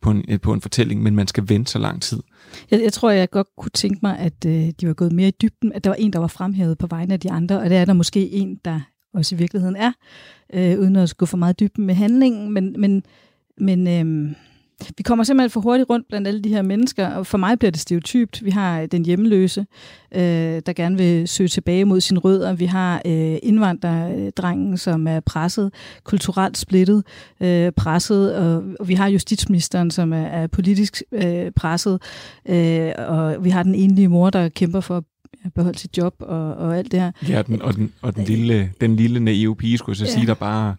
på 0.00 0.10
en, 0.10 0.38
på 0.42 0.52
en 0.52 0.60
fortælling, 0.60 1.02
men 1.02 1.14
man 1.14 1.26
skal 1.26 1.48
vente 1.48 1.70
så 1.70 1.78
lang 1.78 2.02
tid. 2.02 2.22
Jeg, 2.70 2.82
jeg 2.82 2.92
tror, 2.92 3.10
jeg 3.10 3.30
godt 3.30 3.46
kunne 3.58 3.70
tænke 3.74 3.98
mig, 4.02 4.18
at 4.18 4.44
øh, 4.46 4.70
de 4.80 4.86
var 4.86 4.94
gået 4.94 5.12
mere 5.12 5.28
i 5.28 5.34
dybden, 5.42 5.72
at 5.72 5.84
der 5.84 5.90
var 5.90 5.94
en, 5.94 6.12
der 6.12 6.18
var 6.18 6.26
fremhævet 6.26 6.78
på 6.78 6.86
vegne 6.86 7.14
af 7.14 7.20
de 7.20 7.30
andre, 7.30 7.60
og 7.60 7.70
det 7.70 7.78
er 7.78 7.84
der 7.84 7.92
måske 7.92 8.30
en, 8.30 8.60
der 8.64 8.80
også 9.18 9.34
i 9.34 9.38
virkeligheden 9.38 9.76
er, 9.76 9.92
øh, 10.52 10.78
uden 10.78 10.96
at 10.96 11.14
gå 11.16 11.26
for 11.26 11.36
meget 11.36 11.60
dybden 11.60 11.86
med 11.86 11.94
handlingen, 11.94 12.52
men, 12.52 12.74
men, 12.78 13.02
men 13.58 13.88
øh, 13.88 14.34
vi 14.96 15.02
kommer 15.02 15.24
simpelthen 15.24 15.50
for 15.50 15.60
hurtigt 15.60 15.90
rundt 15.90 16.08
blandt 16.08 16.28
alle 16.28 16.42
de 16.42 16.48
her 16.48 16.62
mennesker, 16.62 17.08
og 17.08 17.26
for 17.26 17.38
mig 17.38 17.58
bliver 17.58 17.70
det 17.70 17.80
stereotypt. 17.80 18.44
Vi 18.44 18.50
har 18.50 18.80
øh, 18.80 18.86
den 18.86 19.04
hjemløse, 19.04 19.66
øh, 20.14 20.62
der 20.66 20.72
gerne 20.72 20.98
vil 20.98 21.28
søge 21.28 21.48
tilbage 21.48 21.84
mod 21.84 22.00
sin 22.00 22.18
rødder. 22.18 22.52
Vi 22.52 22.66
har 22.66 23.02
øh, 23.06 23.36
indvandrerdrengen, 23.42 24.78
som 24.78 25.06
er 25.06 25.20
presset, 25.20 25.72
kulturelt 26.04 26.58
splittet, 26.58 27.04
øh, 27.40 27.72
presset, 27.72 28.34
og, 28.34 28.62
og 28.80 28.88
vi 28.88 28.94
har 28.94 29.08
justitsministeren, 29.08 29.90
som 29.90 30.12
er, 30.12 30.26
er 30.26 30.46
politisk 30.46 31.02
øh, 31.12 31.50
presset, 31.50 32.02
øh, 32.48 32.92
og 32.98 33.44
vi 33.44 33.50
har 33.50 33.62
den 33.62 33.74
enlige 33.74 34.08
mor, 34.08 34.30
der 34.30 34.48
kæmper 34.48 34.80
for 34.80 34.96
at 34.96 35.04
beholde 35.54 35.78
sit 35.78 35.98
job 35.98 36.14
og, 36.18 36.54
og 36.54 36.78
alt 36.78 36.92
det 36.92 37.00
her. 37.00 37.12
Ja, 37.28 37.42
den, 37.42 37.62
og, 37.62 37.76
den, 37.76 37.92
og 38.02 38.16
den, 38.16 38.24
lille, 38.24 38.72
den 38.80 38.96
lille 38.96 39.20
naive 39.20 39.56
pige, 39.56 39.78
skulle 39.78 39.94
jeg 40.00 40.06
så 40.06 40.12
ja. 40.12 40.18
sige, 40.18 40.26
der 40.26 40.34
bare 40.34 40.74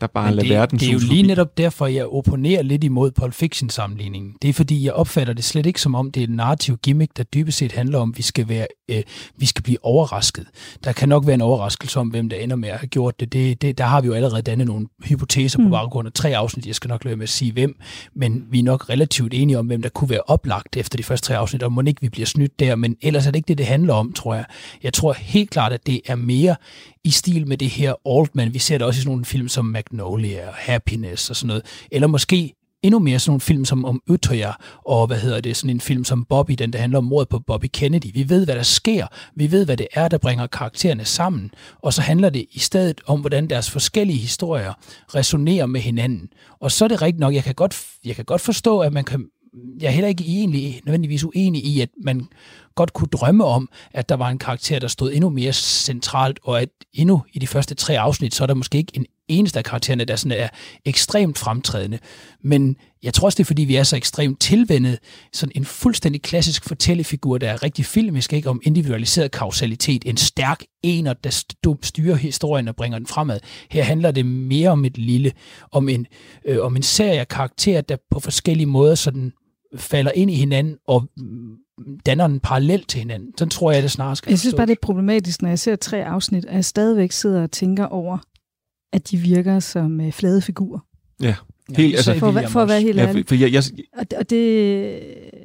der 0.00 0.06
bare 0.06 0.24
Men 0.24 0.34
lader 0.34 0.48
det, 0.48 0.56
verden 0.56 0.78
det 0.78 0.88
er 0.88 0.92
jo 0.92 0.98
lige 0.98 1.22
netop 1.22 1.58
derfor, 1.58 1.86
jeg 1.86 2.06
opponerer 2.06 2.62
lidt 2.62 2.84
imod 2.84 3.10
Pulp 3.10 3.34
Fiction-sammenligningen. 3.34 4.34
Det 4.42 4.48
er 4.48 4.52
fordi, 4.52 4.84
jeg 4.84 4.92
opfatter 4.92 5.34
det 5.34 5.44
slet 5.44 5.66
ikke 5.66 5.80
som 5.80 5.94
om, 5.94 6.10
det 6.10 6.22
er 6.22 6.26
en 6.26 6.34
narrativ 6.34 6.78
gimmick, 6.82 7.16
der 7.16 7.22
dybest 7.22 7.58
set 7.58 7.72
handler 7.72 7.98
om, 7.98 8.10
at 8.10 8.18
vi 8.18 8.22
skal, 8.22 8.48
være, 8.48 8.66
øh, 8.88 9.02
vi 9.36 9.46
skal 9.46 9.62
blive 9.62 9.78
overrasket. 9.82 10.46
Der 10.84 10.92
kan 10.92 11.08
nok 11.08 11.26
være 11.26 11.34
en 11.34 11.40
overraskelse 11.40 12.00
om, 12.00 12.08
hvem 12.08 12.28
der 12.28 12.36
ender 12.36 12.56
med 12.56 12.68
at 12.68 12.78
have 12.78 12.88
gjort 12.88 13.20
det. 13.20 13.32
det, 13.32 13.62
det 13.62 13.78
der 13.78 13.84
har 13.84 14.00
vi 14.00 14.06
jo 14.06 14.12
allerede 14.12 14.42
dannet 14.42 14.66
nogle 14.66 14.86
hypoteser 15.04 15.58
mm. 15.58 15.64
på 15.64 15.70
baggrund 15.70 16.06
af 16.06 16.12
tre 16.12 16.36
afsnit. 16.36 16.66
Jeg 16.66 16.74
skal 16.74 16.88
nok 16.88 17.04
lade 17.04 17.16
med 17.16 17.22
at 17.22 17.28
sige 17.28 17.52
hvem, 17.52 17.80
men 18.14 18.44
vi 18.50 18.58
er 18.58 18.62
nok 18.62 18.88
relativt 18.88 19.34
enige 19.34 19.58
om, 19.58 19.66
hvem 19.66 19.82
der 19.82 19.88
kunne 19.88 20.10
være 20.10 20.22
oplagt 20.26 20.76
efter 20.76 20.96
de 20.96 21.02
første 21.02 21.26
tre 21.26 21.36
afsnit, 21.36 21.62
og 21.62 21.72
må 21.72 21.82
ikke 21.86 22.00
vi 22.00 22.08
bliver 22.08 22.26
snydt 22.26 22.60
der, 22.60 22.76
men 22.76 22.96
ellers 23.02 23.26
er 23.26 23.30
det 23.30 23.36
ikke 23.36 23.48
det, 23.48 23.58
det 23.58 23.66
handler 23.66 23.94
om, 23.94 24.12
tror 24.12 24.34
jeg. 24.34 24.44
Jeg 24.82 24.92
tror 24.92 25.12
helt 25.12 25.50
klart, 25.50 25.72
at 25.72 25.86
det 25.86 26.00
er 26.06 26.14
mere 26.14 26.56
i 27.04 27.10
stil 27.10 27.46
med 27.46 27.56
det 27.56 27.70
her 27.70 27.94
Altman. 28.06 28.54
Vi 28.54 28.58
ser 28.58 28.78
det 28.78 28.86
også 28.86 28.98
i 28.98 29.00
sådan 29.00 29.10
nogle 29.10 29.24
film 29.24 29.48
som 29.48 29.64
Magnolia 29.64 30.48
og 30.48 30.54
Happiness 30.54 31.30
og 31.30 31.36
sådan 31.36 31.46
noget. 31.46 31.62
Eller 31.90 32.06
måske 32.06 32.54
endnu 32.82 32.98
mere 32.98 33.18
sådan 33.18 33.30
nogle 33.30 33.40
film 33.40 33.64
som 33.64 33.84
om 33.84 34.02
Utøya, 34.08 34.52
og 34.86 35.06
hvad 35.06 35.18
hedder 35.18 35.40
det, 35.40 35.56
sådan 35.56 35.70
en 35.70 35.80
film 35.80 36.04
som 36.04 36.24
Bobby, 36.24 36.52
den 36.52 36.72
der 36.72 36.78
handler 36.78 36.98
om 36.98 37.04
mordet 37.04 37.28
på 37.28 37.38
Bobby 37.38 37.66
Kennedy. 37.72 38.10
Vi 38.14 38.28
ved, 38.28 38.44
hvad 38.44 38.56
der 38.56 38.62
sker. 38.62 39.06
Vi 39.36 39.50
ved, 39.50 39.64
hvad 39.64 39.76
det 39.76 39.86
er, 39.92 40.08
der 40.08 40.18
bringer 40.18 40.46
karaktererne 40.46 41.04
sammen. 41.04 41.50
Og 41.82 41.92
så 41.92 42.02
handler 42.02 42.30
det 42.30 42.46
i 42.50 42.58
stedet 42.58 43.00
om, 43.06 43.20
hvordan 43.20 43.50
deres 43.50 43.70
forskellige 43.70 44.18
historier 44.18 44.72
resonerer 45.14 45.66
med 45.66 45.80
hinanden. 45.80 46.28
Og 46.60 46.72
så 46.72 46.84
er 46.84 46.88
det 46.88 47.02
rigtigt 47.02 47.20
nok, 47.20 47.34
jeg 47.34 47.44
kan 47.44 47.54
godt, 47.54 47.86
jeg 48.04 48.16
kan 48.16 48.24
godt 48.24 48.40
forstå, 48.40 48.80
at 48.80 48.92
man 48.92 49.04
kan, 49.04 49.26
jeg 49.80 49.86
er 49.86 49.92
heller 49.92 50.08
ikke 50.08 50.24
egentlig 50.24 50.80
nødvendigvis 50.84 51.24
uenig 51.24 51.64
i, 51.64 51.80
at 51.80 51.88
man 52.04 52.28
godt 52.74 52.92
kunne 52.92 53.08
drømme 53.08 53.44
om, 53.44 53.68
at 53.94 54.08
der 54.08 54.14
var 54.14 54.28
en 54.28 54.38
karakter, 54.38 54.78
der 54.78 54.88
stod 54.88 55.12
endnu 55.12 55.30
mere 55.30 55.52
centralt, 55.52 56.40
og 56.42 56.62
at 56.62 56.68
endnu 56.94 57.22
i 57.32 57.38
de 57.38 57.46
første 57.46 57.74
tre 57.74 57.98
afsnit, 57.98 58.34
så 58.34 58.42
er 58.44 58.46
der 58.46 58.54
måske 58.54 58.78
ikke 58.78 58.92
en 58.94 59.06
eneste 59.28 59.58
af 59.58 59.64
karaktererne, 59.64 60.04
der 60.04 60.16
sådan 60.16 60.38
er 60.38 60.48
ekstremt 60.84 61.38
fremtrædende. 61.38 61.98
Men 62.44 62.76
jeg 63.02 63.14
tror 63.14 63.26
også, 63.26 63.36
det 63.36 63.44
er, 63.44 63.46
fordi 63.46 63.64
vi 63.64 63.76
er 63.76 63.82
så 63.82 63.96
ekstremt 63.96 64.40
tilvendet, 64.40 64.98
sådan 65.32 65.52
en 65.54 65.64
fuldstændig 65.64 66.22
klassisk 66.22 66.64
fortællefigur, 66.64 67.38
der 67.38 67.50
er 67.50 67.62
rigtig 67.62 67.84
filmisk, 67.86 68.32
ikke 68.32 68.50
om 68.50 68.60
individualiseret 68.64 69.30
kausalitet, 69.30 70.04
en 70.06 70.16
stærk 70.16 70.62
ener, 70.82 71.12
der 71.12 71.44
styrer 71.82 72.14
historien 72.14 72.68
og 72.68 72.76
bringer 72.76 72.98
den 72.98 73.06
fremad. 73.06 73.40
Her 73.70 73.82
handler 73.82 74.10
det 74.10 74.26
mere 74.26 74.70
om 74.70 74.84
et 74.84 74.98
lille, 74.98 75.32
om 75.72 75.88
en, 75.88 76.06
øh, 76.46 76.58
om 76.60 76.76
en 76.76 76.82
serie 76.82 77.20
af 77.20 77.28
karakterer, 77.28 77.80
der 77.80 77.96
på 78.10 78.20
forskellige 78.20 78.66
måder 78.66 78.94
sådan 78.94 79.32
falder 79.76 80.10
ind 80.14 80.30
i 80.30 80.34
hinanden 80.34 80.76
og 80.88 81.04
mm, 81.16 81.56
danner 82.06 82.24
en 82.24 82.40
parallel 82.40 82.84
til 82.84 82.98
hinanden. 83.00 83.32
Sådan 83.38 83.50
tror 83.50 83.72
jeg, 83.72 83.82
det 83.82 83.90
snarere 83.90 84.16
skal 84.16 84.30
Jeg 84.30 84.38
synes 84.38 84.54
bare, 84.54 84.66
det 84.66 84.72
er 84.72 84.76
problematisk, 84.82 85.42
når 85.42 85.48
jeg 85.48 85.58
ser 85.58 85.76
tre 85.76 86.04
afsnit, 86.04 86.44
at 86.44 86.54
jeg 86.54 86.64
stadigvæk 86.64 87.12
sidder 87.12 87.42
og 87.42 87.50
tænker 87.50 87.84
over, 87.84 88.18
at 88.92 89.10
de 89.10 89.16
virker 89.16 89.60
som 89.60 90.00
øh, 90.00 90.12
flade 90.12 90.42
figurer. 90.42 90.80
Ja, 91.22 91.34
helt, 91.76 91.94
altså, 91.96 92.18
for, 92.18 92.30
være- 92.30 92.48
for 92.50 92.62
at 92.62 92.68
være 92.68 92.80
helt 92.80 92.96
ja, 92.96 93.06
ærlig. 93.08 93.24
for 93.28 93.34
jeg, 93.34 93.52
jeg, 93.52 93.62
Og, 93.98 94.10
det- 94.10 94.18
og 94.18 94.30
det, 94.30 95.00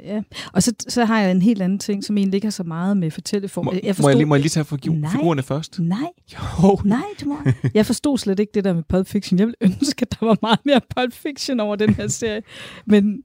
ja. 0.06 0.22
Og 0.54 0.64
så, 0.64 0.74
så 0.88 1.06
har 1.06 1.22
jeg 1.22 1.32
en 1.32 1.42
helt 1.42 1.62
anden 1.62 1.80
ting, 1.80 2.04
som 2.04 2.18
egentlig 2.18 2.38
ikke 2.38 2.46
har 2.46 2.52
så 2.52 2.64
meget 2.64 2.98
med 2.98 3.12
fortælleform. 3.12 3.66
må, 3.66 3.72
jeg 3.74 3.82
jeg 3.84 3.96
må, 4.02 4.10
jeg 4.10 4.18
lige, 4.18 4.26
må 4.26 4.36
jeg 4.36 4.42
lige 4.42 4.50
tage 4.50 4.64
figu- 4.66 4.94
Nej. 4.94 5.12
figurerne 5.12 5.44
først? 5.44 5.80
Nej. 5.80 5.98
Jo. 6.34 6.80
Nej, 6.86 7.02
du 7.22 7.26
må. 7.30 7.38
Jeg 7.74 7.86
forstod 7.86 8.18
slet 8.18 8.40
ikke 8.40 8.52
det 8.54 8.64
der 8.64 8.74
med 8.74 8.84
Pulp 8.90 9.08
Fiction. 9.08 9.40
Jeg 9.40 9.48
ville 9.48 9.58
ønske, 9.62 10.02
at 10.02 10.18
der 10.20 10.26
var 10.26 10.38
meget 10.42 10.60
mere 10.66 10.82
Pulp 10.98 11.14
Fiction 11.14 11.60
over 11.60 11.76
den 11.76 11.94
her 11.94 12.08
serie. 12.08 12.42
Men 12.86 13.18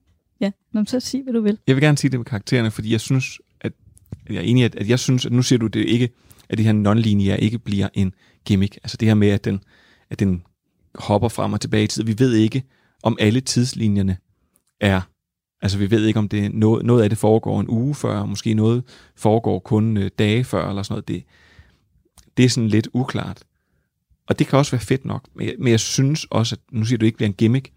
ja, 0.42 0.50
Nå, 0.72 0.84
så 0.84 1.00
sig, 1.00 1.22
hvad 1.22 1.32
du 1.32 1.40
vil. 1.40 1.58
Jeg 1.66 1.76
vil 1.76 1.82
gerne 1.82 1.98
sige 1.98 2.10
det 2.10 2.20
med 2.20 2.24
karaktererne, 2.24 2.70
fordi 2.70 2.92
jeg 2.92 3.00
synes, 3.00 3.40
at, 3.60 3.72
jeg 4.30 4.36
er 4.36 4.40
enig 4.40 4.60
i, 4.60 4.64
at, 4.64 4.74
at 4.74 4.88
jeg 4.88 4.98
synes, 4.98 5.26
at 5.26 5.32
nu 5.32 5.42
siger 5.42 5.58
du 5.58 5.66
det 5.66 5.84
ikke, 5.84 6.10
at 6.48 6.58
det 6.58 6.66
her 6.66 6.72
non 6.72 6.98
ikke 6.98 7.58
bliver 7.58 7.88
en 7.94 8.14
gimmick. 8.44 8.76
Altså 8.76 8.96
det 8.96 9.08
her 9.08 9.14
med, 9.14 9.28
at 9.28 9.44
den, 9.44 9.60
at 10.10 10.18
den 10.18 10.42
hopper 10.94 11.28
frem 11.28 11.52
og 11.52 11.60
tilbage 11.60 11.84
i 11.84 11.86
tid. 11.86 12.04
Vi 12.04 12.18
ved 12.18 12.32
ikke, 12.34 12.62
om 13.02 13.16
alle 13.20 13.40
tidslinjerne 13.40 14.16
er, 14.80 15.00
altså 15.62 15.78
vi 15.78 15.90
ved 15.90 16.06
ikke, 16.06 16.18
om 16.18 16.28
det 16.28 16.54
noget, 16.54 16.86
noget 16.86 17.02
af 17.02 17.08
det 17.08 17.18
foregår 17.18 17.60
en 17.60 17.68
uge 17.68 17.94
før, 17.94 18.24
måske 18.24 18.54
noget 18.54 18.84
foregår 19.16 19.58
kun 19.58 19.96
øh, 19.96 20.10
dage 20.18 20.44
før, 20.44 20.68
eller 20.68 20.82
sådan 20.82 20.92
noget. 20.92 21.08
Det, 21.08 21.24
det 22.36 22.44
er 22.44 22.48
sådan 22.48 22.68
lidt 22.68 22.88
uklart. 22.92 23.42
Og 24.26 24.38
det 24.38 24.46
kan 24.46 24.58
også 24.58 24.72
være 24.72 24.80
fedt 24.80 25.04
nok, 25.04 25.28
men 25.34 25.46
jeg, 25.46 25.54
men 25.58 25.70
jeg 25.70 25.80
synes 25.80 26.26
også, 26.30 26.54
at 26.54 26.60
nu 26.72 26.84
siger 26.84 26.98
du 26.98 27.06
ikke, 27.06 27.16
bliver 27.16 27.28
en 27.28 27.34
gimmick, 27.34 27.72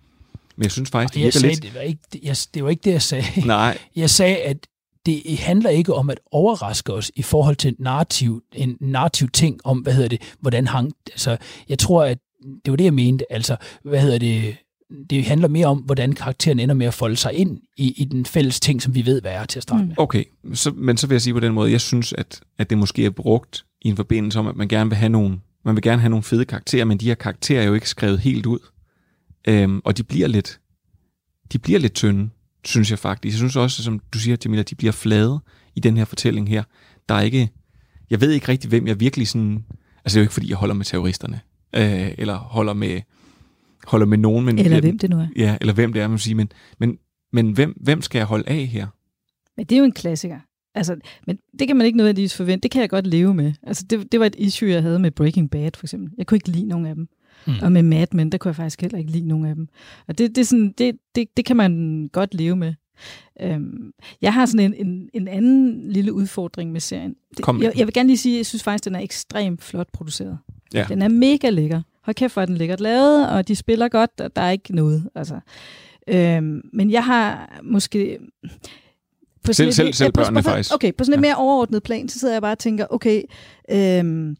men 0.57 0.63
jeg 0.63 0.71
synes 0.71 0.89
faktisk, 0.89 1.13
det 1.13 1.21
jeg 1.21 1.33
sagde, 1.33 1.47
lidt... 1.47 1.63
det, 1.63 1.75
var 1.75 1.81
ikke, 1.81 2.01
det, 2.13 2.23
jeg, 2.23 2.35
det 2.53 2.63
var 2.63 2.69
ikke 2.69 2.81
det, 2.83 2.91
jeg 2.91 3.01
sagde. 3.01 3.25
Nej. 3.45 3.77
Jeg 3.95 4.09
sagde, 4.09 4.37
at 4.37 4.67
det 5.05 5.39
handler 5.39 5.69
ikke 5.69 5.93
om 5.93 6.09
at 6.09 6.19
overraske 6.31 6.93
os 6.93 7.11
i 7.15 7.21
forhold 7.21 7.55
til 7.55 7.75
narrativ, 7.79 8.43
en 8.53 8.77
narrativ 8.81 9.29
ting 9.29 9.59
om, 9.63 9.79
hvad 9.79 9.93
hedder 9.93 10.09
det, 10.09 10.21
hvordan 10.39 10.67
hang, 10.67 10.91
altså, 11.11 11.37
jeg 11.69 11.79
tror, 11.79 12.03
at 12.03 12.17
det 12.65 12.71
var 12.71 12.77
det, 12.77 12.83
jeg 12.83 12.93
mente, 12.93 13.31
altså, 13.31 13.55
hvad 13.83 14.01
hedder 14.01 14.17
det, 14.17 14.55
det 15.09 15.25
handler 15.25 15.47
mere 15.47 15.67
om, 15.67 15.77
hvordan 15.77 16.13
karakteren 16.13 16.59
ender 16.59 16.75
med 16.75 16.85
at 16.85 16.93
folde 16.93 17.15
sig 17.15 17.33
ind 17.33 17.59
i, 17.77 17.93
i 17.97 18.05
den 18.05 18.25
fælles 18.25 18.59
ting, 18.59 18.81
som 18.81 18.95
vi 18.95 19.05
ved, 19.05 19.21
hvad 19.21 19.31
er 19.31 19.45
til 19.45 19.59
at 19.59 19.63
starte 19.63 19.85
med. 19.85 19.95
Okay, 19.97 20.23
så, 20.53 20.71
men 20.71 20.97
så 20.97 21.07
vil 21.07 21.15
jeg 21.15 21.21
sige 21.21 21.33
på 21.33 21.39
den 21.39 21.53
måde, 21.53 21.71
jeg 21.71 21.81
synes, 21.81 22.13
at, 22.13 22.41
at 22.57 22.69
det 22.69 22.77
måske 22.77 23.05
er 23.05 23.09
brugt 23.09 23.65
i 23.81 23.89
en 23.89 23.95
forbindelse 23.95 24.39
om, 24.39 24.47
at 24.47 24.55
man 24.55 24.67
gerne 24.67 24.89
vil 24.89 24.97
have 24.97 25.09
nogle, 25.09 25.39
man 25.65 25.75
vil 25.75 25.81
gerne 25.81 26.01
have 26.01 26.09
nogle 26.09 26.23
fede 26.23 26.45
karakterer, 26.45 26.85
men 26.85 26.97
de 26.97 27.05
her 27.05 27.15
karakterer 27.15 27.61
er 27.61 27.65
jo 27.65 27.73
ikke 27.73 27.89
skrevet 27.89 28.19
helt 28.19 28.45
ud. 28.45 28.59
Øhm, 29.47 29.81
og 29.85 29.97
de 29.97 30.03
bliver 30.03 30.27
lidt, 30.27 30.59
de 31.51 31.59
bliver 31.59 31.79
lidt 31.79 31.93
tynde, 31.93 32.29
synes 32.65 32.91
jeg 32.91 32.99
faktisk. 32.99 33.33
Jeg 33.33 33.37
synes 33.37 33.55
også, 33.55 33.83
som 33.83 33.99
du 34.13 34.19
siger, 34.19 34.37
Jamila, 34.45 34.61
de 34.61 34.75
bliver 34.75 34.91
flade 34.91 35.39
i 35.75 35.79
den 35.79 35.97
her 35.97 36.05
fortælling 36.05 36.49
her. 36.49 36.63
Der 37.09 37.15
er 37.15 37.21
ikke, 37.21 37.49
jeg 38.09 38.21
ved 38.21 38.31
ikke 38.31 38.47
rigtig, 38.47 38.69
hvem 38.69 38.87
jeg 38.87 38.99
virkelig 38.99 39.27
sådan, 39.27 39.65
altså 40.05 40.15
det 40.15 40.15
er 40.15 40.19
jo 40.19 40.23
ikke, 40.23 40.33
fordi 40.33 40.49
jeg 40.49 40.57
holder 40.57 40.75
med 40.75 40.85
terroristerne, 40.85 41.41
øh, 41.75 42.11
eller 42.17 42.35
holder 42.35 42.73
med, 42.73 43.01
holder 43.85 44.05
med 44.05 44.17
nogen. 44.17 44.45
Men, 44.45 44.59
Eller 44.59 44.81
hvem 44.81 44.99
det 44.99 45.09
nu 45.09 45.19
er. 45.19 45.27
Ja, 45.35 45.57
eller 45.61 45.73
hvem 45.73 45.93
det 45.93 46.01
er, 46.01 46.07
man 46.07 46.19
sige. 46.19 46.35
Men, 46.35 46.51
men, 46.79 46.97
men 47.33 47.51
hvem, 47.51 47.77
hvem 47.81 48.01
skal 48.01 48.19
jeg 48.19 48.25
holde 48.25 48.49
af 48.49 48.65
her? 48.65 48.87
Men 49.57 49.65
det 49.65 49.75
er 49.75 49.79
jo 49.79 49.85
en 49.85 49.91
klassiker. 49.91 50.39
Altså, 50.75 50.95
men 51.27 51.37
det 51.59 51.67
kan 51.67 51.77
man 51.77 51.85
ikke 51.85 51.97
nødvendigvis 51.97 52.35
forvente. 52.35 52.63
Det 52.63 52.71
kan 52.71 52.81
jeg 52.81 52.89
godt 52.89 53.07
leve 53.07 53.33
med. 53.33 53.53
Altså, 53.63 53.85
det, 53.89 54.11
det 54.11 54.19
var 54.19 54.25
et 54.25 54.35
issue, 54.37 54.69
jeg 54.69 54.81
havde 54.81 54.99
med 54.99 55.11
Breaking 55.11 55.51
Bad, 55.51 55.71
for 55.75 55.85
eksempel. 55.85 56.11
Jeg 56.17 56.27
kunne 56.27 56.35
ikke 56.35 56.49
lide 56.49 56.67
nogen 56.67 56.85
af 56.85 56.95
dem. 56.95 57.07
Mm. 57.47 57.53
Og 57.61 57.71
med 57.71 57.83
Mad 57.83 58.07
Men, 58.11 58.31
der 58.31 58.37
kunne 58.37 58.49
jeg 58.49 58.55
faktisk 58.55 58.81
heller 58.81 58.97
ikke 58.97 59.11
lide 59.11 59.27
nogen 59.27 59.45
af 59.45 59.55
dem. 59.55 59.67
Og 60.07 60.17
det, 60.17 60.29
det, 60.35 60.41
er 60.41 60.45
sådan, 60.45 60.73
det, 60.77 60.95
det, 61.15 61.27
det 61.37 61.45
kan 61.45 61.55
man 61.55 62.09
godt 62.13 62.33
leve 62.33 62.55
med. 62.55 62.73
Øhm, 63.41 63.91
jeg 64.21 64.33
har 64.33 64.45
sådan 64.45 64.73
en, 64.73 64.87
en, 64.87 65.09
en 65.13 65.27
anden 65.27 65.91
lille 65.91 66.13
udfordring 66.13 66.71
med 66.71 66.79
serien. 66.81 67.15
Det, 67.37 67.45
Kom 67.45 67.55
med 67.55 67.63
jeg, 67.63 67.73
jeg 67.77 67.87
vil 67.87 67.93
gerne 67.93 68.07
lige 68.07 68.17
sige, 68.17 68.35
at 68.35 68.37
jeg 68.37 68.45
synes 68.45 68.63
faktisk, 68.63 68.85
den 68.85 68.95
er 68.95 68.99
ekstremt 68.99 69.63
flot 69.63 69.87
produceret. 69.93 70.37
Ja. 70.73 70.85
Den 70.89 71.01
er 71.01 71.07
mega 71.07 71.49
lækker. 71.49 71.81
Hold 72.03 72.15
kæft, 72.15 72.33
hvor 72.33 72.41
er 72.41 72.45
den 72.45 72.57
lækkert 72.57 72.79
lavet, 72.79 73.29
og 73.29 73.47
de 73.47 73.55
spiller 73.55 73.87
godt, 73.87 74.21
og 74.21 74.35
der 74.35 74.41
er 74.41 74.51
ikke 74.51 74.75
noget. 74.75 75.09
Altså. 75.15 75.39
Øhm, 76.07 76.61
men 76.73 76.91
jeg 76.91 77.05
har 77.05 77.55
måske... 77.63 78.19
På 79.45 79.53
Selv- 79.53 79.67
et- 79.67 79.75
selv- 79.75 79.93
selv 79.93 80.11
børnene 80.11 80.41
på- 80.43 80.49
faktisk. 80.49 80.73
Okay, 80.73 80.93
på 80.97 81.03
sådan 81.03 81.13
et 81.13 81.21
mere 81.21 81.35
overordnet 81.35 81.83
plan, 81.83 82.09
så 82.09 82.19
sidder 82.19 82.33
jeg 82.33 82.41
bare 82.41 82.51
og 82.51 82.59
tænker, 82.59 82.85
okay, 82.89 83.21
øhm, 83.71 84.37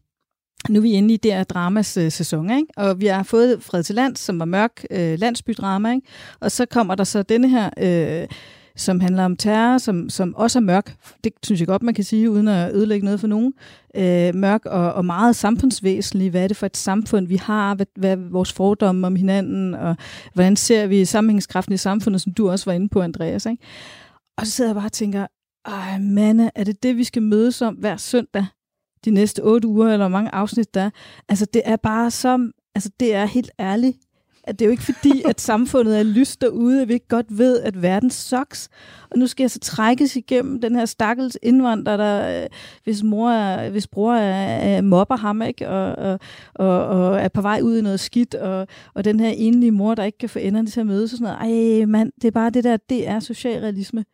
nu 0.68 0.78
er 0.78 0.82
vi 0.82 0.92
inde 0.92 1.14
i 1.14 1.16
der 1.16 1.44
dramas 1.44 1.96
øh, 1.96 2.12
sæson, 2.12 2.50
ikke? 2.50 2.66
og 2.76 3.00
vi 3.00 3.06
har 3.06 3.22
fået 3.22 3.62
Fred 3.62 3.82
til 3.82 3.94
Land, 3.94 4.16
som 4.16 4.38
var 4.38 4.44
mørk 4.44 4.84
øh, 4.90 5.18
landsbydrama, 5.18 5.92
ikke? 5.92 6.06
og 6.40 6.50
så 6.50 6.66
kommer 6.66 6.94
der 6.94 7.04
så 7.04 7.22
denne 7.22 7.48
her, 7.48 7.70
øh, 7.78 8.28
som 8.76 9.00
handler 9.00 9.24
om 9.24 9.36
terror, 9.36 9.78
som, 9.78 10.10
som 10.10 10.34
også 10.34 10.58
er 10.58 10.60
mørk. 10.60 10.94
Det 11.24 11.32
synes 11.42 11.60
jeg 11.60 11.68
godt, 11.68 11.82
man 11.82 11.94
kan 11.94 12.04
sige, 12.04 12.30
uden 12.30 12.48
at 12.48 12.74
ødelægge 12.74 13.04
noget 13.04 13.20
for 13.20 13.26
nogen. 13.26 13.52
Øh, 13.96 14.34
mørk 14.34 14.66
og, 14.66 14.92
og 14.92 15.04
meget 15.04 15.36
samfundsvæsentlig. 15.36 16.30
Hvad 16.30 16.44
er 16.44 16.48
det 16.48 16.56
for 16.56 16.66
et 16.66 16.76
samfund, 16.76 17.26
vi 17.26 17.36
har? 17.36 17.74
Hvad, 17.74 17.86
hvad 17.96 18.12
er 18.12 18.30
vores 18.30 18.52
fordomme 18.52 19.06
om 19.06 19.16
hinanden? 19.16 19.74
Og 19.74 19.96
hvordan 20.34 20.56
ser 20.56 20.86
vi 20.86 21.04
sammenhængskraften 21.04 21.74
i 21.74 21.76
samfundet, 21.76 22.20
som 22.20 22.32
du 22.32 22.50
også 22.50 22.64
var 22.64 22.72
inde 22.72 22.88
på, 22.88 23.00
Andreas? 23.00 23.46
Ikke? 23.46 23.62
Og 24.38 24.46
så 24.46 24.52
sidder 24.52 24.70
jeg 24.70 24.76
bare 24.76 24.86
og 24.86 24.92
tænker, 24.92 25.26
ej 25.66 25.98
mande, 25.98 26.50
er 26.54 26.64
det 26.64 26.82
det, 26.82 26.96
vi 26.96 27.04
skal 27.04 27.22
mødes 27.22 27.62
om 27.62 27.74
hver 27.74 27.96
søndag? 27.96 28.46
De 29.06 29.10
næste 29.10 29.40
otte 29.44 29.68
uger, 29.68 29.86
eller 29.86 30.08
hvor 30.08 30.18
mange 30.18 30.34
afsnit 30.34 30.74
der 30.74 30.80
er? 30.80 30.90
Altså, 31.28 31.46
det 31.54 31.62
er 31.64 31.76
bare 31.76 32.10
så... 32.10 32.50
Altså, 32.74 32.90
det 33.00 33.14
er 33.14 33.24
helt 33.24 33.50
ærligt. 33.60 33.96
At 34.44 34.58
det 34.58 34.64
er 34.64 34.66
jo 34.66 34.70
ikke 34.70 34.82
fordi, 34.82 35.22
at 35.30 35.40
samfundet 35.40 35.98
er 35.98 36.02
lyst 36.02 36.40
derude, 36.40 36.82
at 36.82 36.88
vi 36.88 36.92
ikke 36.92 37.08
godt 37.08 37.38
ved, 37.38 37.60
at 37.60 37.82
verden 37.82 38.10
sucks. 38.10 38.68
Og 39.10 39.18
nu 39.18 39.26
skal 39.26 39.44
jeg 39.44 39.50
så 39.50 39.58
trækkes 39.58 40.16
igennem 40.16 40.60
den 40.60 40.76
her 40.76 40.84
stakkels 40.84 41.38
indvandrer, 41.42 41.96
der, 41.96 42.42
øh, 42.42 42.48
hvis, 42.84 43.02
mor 43.02 43.30
er, 43.30 43.70
hvis 43.70 43.86
bror 43.86 44.14
er, 44.14 44.76
er 44.76 44.80
mobber 44.80 45.16
ham, 45.16 45.42
ikke? 45.42 45.68
Og, 45.68 45.94
og, 45.96 46.18
og, 46.54 46.86
og 46.86 47.20
er 47.20 47.28
på 47.28 47.42
vej 47.42 47.60
ud 47.62 47.78
i 47.78 47.82
noget 47.82 48.00
skidt, 48.00 48.34
og, 48.34 48.66
og 48.94 49.04
den 49.04 49.20
her 49.20 49.28
enlige 49.28 49.72
mor, 49.72 49.94
der 49.94 50.04
ikke 50.04 50.18
kan 50.18 50.28
få 50.28 50.38
enderne 50.38 50.68
til 50.68 50.80
at 50.80 50.86
mødes, 50.86 51.12
og 51.12 51.18
sådan 51.18 51.36
noget. 51.40 51.80
Ej, 51.80 51.86
mand, 51.86 52.12
det 52.22 52.28
er 52.28 52.32
bare 52.32 52.50
det 52.50 52.64
der, 52.64 52.76
det 52.76 53.08
er 53.08 53.20
socialrealisme. 53.20 54.04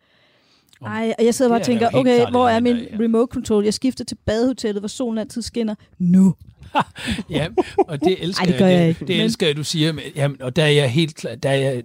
Ej, 0.87 1.15
og 1.19 1.25
jeg 1.25 1.35
sidder 1.35 1.51
bare 1.51 1.57
og 1.57 1.61
er 1.61 1.65
tænker, 1.65 1.89
okay, 1.95 2.31
hvor 2.31 2.49
er 2.49 2.61
min 2.61 2.77
remote 3.01 3.33
control? 3.33 3.65
Jeg 3.65 3.75
skifter 3.75 4.05
til 4.05 4.17
badehotellet, 4.27 4.81
hvor 4.81 4.89
solen 4.89 5.19
altid 5.19 5.43
skinner. 5.43 5.75
Nu. 5.99 6.35
ja, 7.31 7.47
og 7.79 8.01
det 8.01 8.25
elsker 8.25 8.45
Ej, 8.45 8.51
det 8.51 8.59
gør 8.59 8.67
jeg 8.67 8.89
ikke, 8.89 9.01
Det, 9.01 9.09
men- 9.09 9.21
elsker 9.21 9.47
jeg, 9.47 9.57
du 9.57 9.65
siger. 9.65 9.93
Men, 9.93 10.05
jamen, 10.17 10.43
og 10.43 10.57
der 10.57 10.63
er 10.65 10.69
jeg 10.69 10.91
helt 10.91 11.17
klar, 11.17 11.35
der 11.35 11.51
er 11.51 11.55
jeg, 11.55 11.83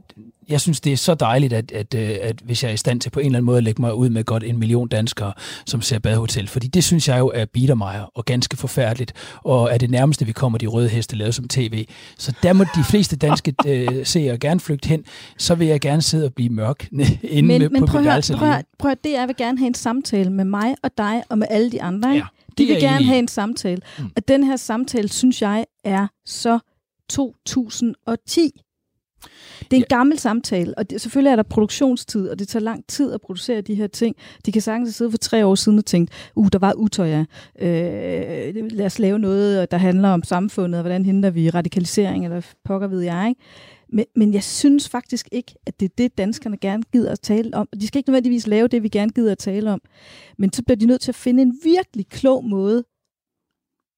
jeg 0.50 0.62
synes, 0.62 0.82
det 0.82 0.94
er 0.94 0.98
så 0.98 1.14
dejligt, 1.16 1.54
at, 1.54 1.72
at, 1.72 1.94
øh, 1.94 2.10
at 2.22 2.36
hvis 2.44 2.64
jeg 2.64 2.70
er 2.70 2.74
i 2.74 2.78
stand 2.78 3.02
til 3.02 3.10
på 3.10 3.20
en 3.20 3.26
eller 3.26 3.38
anden 3.38 3.46
måde 3.46 3.58
at 3.58 3.64
lægge 3.64 3.82
mig 3.82 3.94
ud 3.94 4.10
med 4.10 4.24
godt 4.24 4.44
en 4.44 4.58
million 4.60 4.88
danskere, 4.88 5.34
som 5.66 5.82
ser 5.82 6.00
badehotel. 6.00 6.48
Fordi 6.48 6.68
det 6.68 6.84
synes 6.84 7.08
jeg 7.08 7.20
jo 7.20 7.32
er 7.36 7.46
biedermeier 7.46 8.12
og 8.16 8.26
ganske 8.26 8.58
forfærdeligt, 8.58 9.14
og 9.44 9.74
er 9.74 9.78
det 9.78 9.90
nærmeste, 9.90 10.26
vi 10.26 10.32
kommer 10.32 10.58
de 10.58 10.68
røde 10.68 10.90
heste 10.90 11.16
lavet 11.16 11.36
som 11.36 11.48
tv. 11.48 11.86
Så 12.18 12.34
der 12.44 12.54
må 12.54 12.64
de 12.64 12.84
fleste 12.90 13.16
danske 13.16 13.54
øh, 13.68 14.06
seere 14.06 14.38
gerne 14.38 14.60
flygte 14.60 14.88
hen. 14.90 15.04
Så 15.38 15.56
vil 15.56 15.68
jeg 15.68 15.82
gerne 15.82 16.02
sidde 16.02 16.26
og 16.26 16.34
blive 16.34 16.50
mørk 16.50 16.88
inde 16.92 17.08
Men, 17.24 17.48
med, 17.48 17.70
men 17.70 17.80
på 17.82 17.86
prøv, 17.86 18.02
mit 18.02 18.32
prøv, 18.38 18.54
prøv 18.80 18.92
at, 18.92 18.98
det 19.04 19.16
er, 19.16 19.20
jeg 19.20 19.28
vil 19.28 19.36
gerne 19.36 19.58
have 19.58 19.68
en 19.68 19.74
samtale 19.74 20.30
med 20.30 20.46
mig 20.46 20.76
og 20.84 20.92
dig 20.98 21.24
og 21.30 21.38
med 21.38 21.48
alle 21.50 21.72
de 21.72 21.82
andre. 21.82 22.14
Ikke? 22.16 22.26
Ja, 22.26 22.47
det 22.58 22.64
er 22.64 22.74
vil 22.74 22.82
gerne 22.82 23.06
have 23.06 23.20
en 23.20 23.28
samtale. 23.28 23.82
Mm. 24.00 24.06
Og 24.16 24.28
den 24.28 24.44
her 24.44 24.56
samtale, 24.56 25.10
synes 25.10 25.42
jeg, 25.42 25.66
er 25.84 26.08
så 26.26 26.60
2010. 27.10 28.52
Det 29.60 29.74
er 29.74 29.78
en 29.78 29.86
ja. 29.92 29.96
gammel 29.96 30.20
samtale, 30.20 30.78
og 30.78 30.90
det, 30.90 31.02
selvfølgelig 31.02 31.32
er 31.32 31.36
der 31.36 31.44
produktionstid, 31.44 32.30
og 32.30 32.40
det 32.40 32.48
tager 32.48 32.64
lang 32.64 32.84
tid 32.88 33.14
at 33.14 33.22
producere 33.22 33.62
de 33.62 33.76
her 33.76 33.88
ting. 33.88 34.16
De 34.46 34.52
kan 34.52 34.62
sagtens 34.62 34.96
sidde 34.96 35.12
for 35.12 35.18
tre 35.18 35.46
år 35.46 35.56
siden 35.56 35.78
og 35.78 35.86
tænke, 35.86 36.14
uh, 36.36 36.48
der 36.54 36.60
var 36.60 36.74
Utøya. 36.74 37.26
Øh, 37.62 38.56
lad 38.72 38.86
os 38.86 39.00
lave 39.00 39.20
noget, 39.20 39.72
der 39.72 39.78
handler 39.78 40.10
om 40.10 40.24
samfundet, 40.24 40.80
og 40.80 40.82
hvordan 40.82 41.06
hindrer 41.06 41.30
vi 41.30 41.50
radikalisering, 41.50 42.26
eller 42.26 42.42
pokker 42.66 42.88
ved 42.88 43.02
jeg, 43.02 43.26
ikke? 43.30 43.42
Men, 43.90 44.06
men 44.16 44.34
jeg 44.34 44.44
synes 44.44 44.90
faktisk 44.90 45.28
ikke, 45.32 45.56
at 45.66 45.80
det 45.80 45.86
er 45.86 45.94
det, 45.98 46.18
danskerne 46.18 46.58
gerne 46.58 46.84
gider 46.94 47.12
at 47.12 47.20
tale 47.20 47.54
om. 47.54 47.68
De 47.82 47.88
skal 47.88 48.00
ikke 48.00 48.10
nødvendigvis 48.10 48.48
lave 48.48 48.68
det, 48.68 48.84
vi 48.84 48.90
gerne 48.90 49.12
gider 49.12 49.32
at 49.32 49.38
tale 49.38 49.72
om. 49.72 49.82
Men 50.38 50.54
så 50.54 50.64
bliver 50.64 50.78
de 50.78 50.86
nødt 50.86 51.02
til 51.02 51.12
at 51.12 51.16
finde 51.16 51.42
en 51.42 51.60
virkelig 51.64 52.08
klog 52.08 52.46
måde 52.46 52.84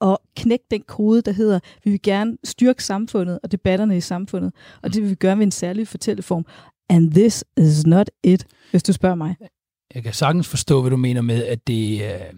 at 0.01 0.17
knække 0.35 0.65
den 0.71 0.81
kode, 0.81 1.21
der 1.21 1.31
hedder, 1.31 1.59
vi 1.83 1.91
vil 1.91 2.01
gerne 2.01 2.37
styrke 2.43 2.83
samfundet 2.83 3.39
og 3.43 3.51
debatterne 3.51 3.97
i 3.97 4.01
samfundet, 4.01 4.53
og 4.83 4.93
det 4.93 5.01
vil 5.01 5.09
vi 5.09 5.15
gøre 5.15 5.35
med 5.35 5.45
en 5.45 5.51
særlig 5.51 5.87
fortælleform. 5.87 6.45
And 6.89 7.11
this 7.11 7.43
is 7.57 7.85
not 7.85 8.09
it, 8.23 8.45
hvis 8.71 8.83
du 8.83 8.93
spørger 8.93 9.15
mig. 9.15 9.35
Jeg 9.95 10.03
kan 10.03 10.13
sagtens 10.13 10.47
forstå, 10.47 10.81
hvad 10.81 10.91
du 10.91 10.97
mener 10.97 11.21
med, 11.21 11.45
at 11.45 11.67
det 11.67 12.01
øh, 12.01 12.33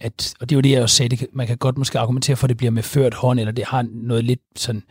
at, 0.00 0.34
og 0.40 0.48
det 0.48 0.54
er 0.54 0.56
jo 0.56 0.60
det, 0.60 0.70
jeg 0.70 0.82
også 0.82 0.96
sagde, 0.96 1.16
det, 1.16 1.26
man 1.32 1.46
kan 1.46 1.56
godt 1.56 1.78
måske 1.78 1.98
argumentere 1.98 2.36
for, 2.36 2.44
at 2.46 2.48
det 2.48 2.56
bliver 2.56 2.70
med 2.70 2.82
ført 2.82 3.14
hånd, 3.14 3.40
eller 3.40 3.52
det 3.52 3.64
har 3.64 3.86
noget 3.92 4.24
lidt 4.24 4.40
sådan 4.56 4.82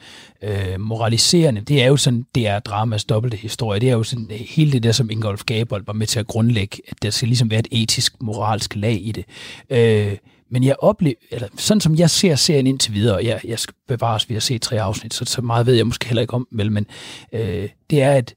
øh, 0.43 0.79
moraliserende. 0.79 1.61
Det 1.61 1.83
er 1.83 1.87
jo 1.87 1.97
sådan, 1.97 2.25
det 2.35 2.47
er 2.47 2.59
dramas 2.59 3.05
dobbelte 3.05 3.37
historie. 3.37 3.79
Det 3.79 3.89
er 3.89 3.93
jo 3.93 4.03
sådan, 4.03 4.27
øh, 4.31 4.39
hele 4.39 4.71
det 4.71 4.83
der, 4.83 4.91
som 4.91 5.09
Ingolf 5.09 5.43
Gabold 5.43 5.83
var 5.85 5.93
med 5.93 6.07
til 6.07 6.19
at 6.19 6.27
grundlægge, 6.27 6.81
at 6.87 7.01
der 7.01 7.09
skal 7.09 7.27
ligesom 7.27 7.51
være 7.51 7.59
et 7.59 7.67
etisk, 7.71 8.21
moralsk 8.21 8.75
lag 8.75 8.99
i 9.01 9.11
det. 9.11 9.25
Øh, 9.69 10.17
men 10.51 10.63
jeg 10.63 10.75
oplever, 10.79 11.15
eller 11.31 11.47
sådan 11.57 11.81
som 11.81 11.95
jeg 11.95 12.09
ser 12.09 12.35
serien 12.35 12.67
indtil 12.67 12.93
videre, 12.93 13.15
og 13.15 13.25
jeg, 13.25 13.41
jeg 13.43 13.59
skal 13.59 13.75
bevares 13.87 14.29
ved 14.29 14.35
at 14.35 14.43
se 14.43 14.57
tre 14.57 14.81
afsnit, 14.81 15.13
så, 15.13 15.25
så 15.25 15.41
meget 15.41 15.65
ved 15.65 15.73
jeg 15.73 15.87
måske 15.87 16.05
heller 16.05 16.21
ikke 16.21 16.33
om, 16.33 16.47
vel, 16.51 16.71
men 16.71 16.85
øh, 17.33 17.69
det 17.89 18.01
er, 18.01 18.11
at, 18.11 18.35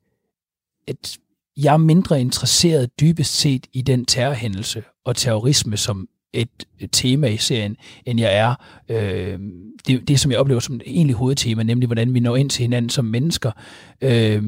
at 0.88 1.18
jeg 1.56 1.72
er 1.72 1.76
mindre 1.76 2.20
interesseret 2.20 3.00
dybest 3.00 3.34
set 3.34 3.66
i 3.72 3.82
den 3.82 4.04
terrorhændelse 4.04 4.82
og 5.04 5.16
terrorisme 5.16 5.76
som 5.76 6.08
et, 6.32 6.48
tema 6.92 7.26
i 7.26 7.36
serien, 7.36 7.76
end 8.06 8.20
jeg 8.20 8.36
er 8.36 8.54
øh, 8.88 9.38
det, 9.86 10.08
det, 10.08 10.20
som 10.20 10.30
jeg 10.30 10.40
oplever 10.40 10.60
som 10.60 10.80
egentlig 10.86 11.16
hovedtema, 11.16 11.62
nemlig 11.62 11.86
hvordan 11.86 12.14
vi 12.14 12.20
når 12.20 12.36
ind 12.36 12.50
til 12.50 12.62
hinanden 12.62 12.90
som 12.90 13.04
mennesker. 13.04 13.50
Øh, 14.00 14.42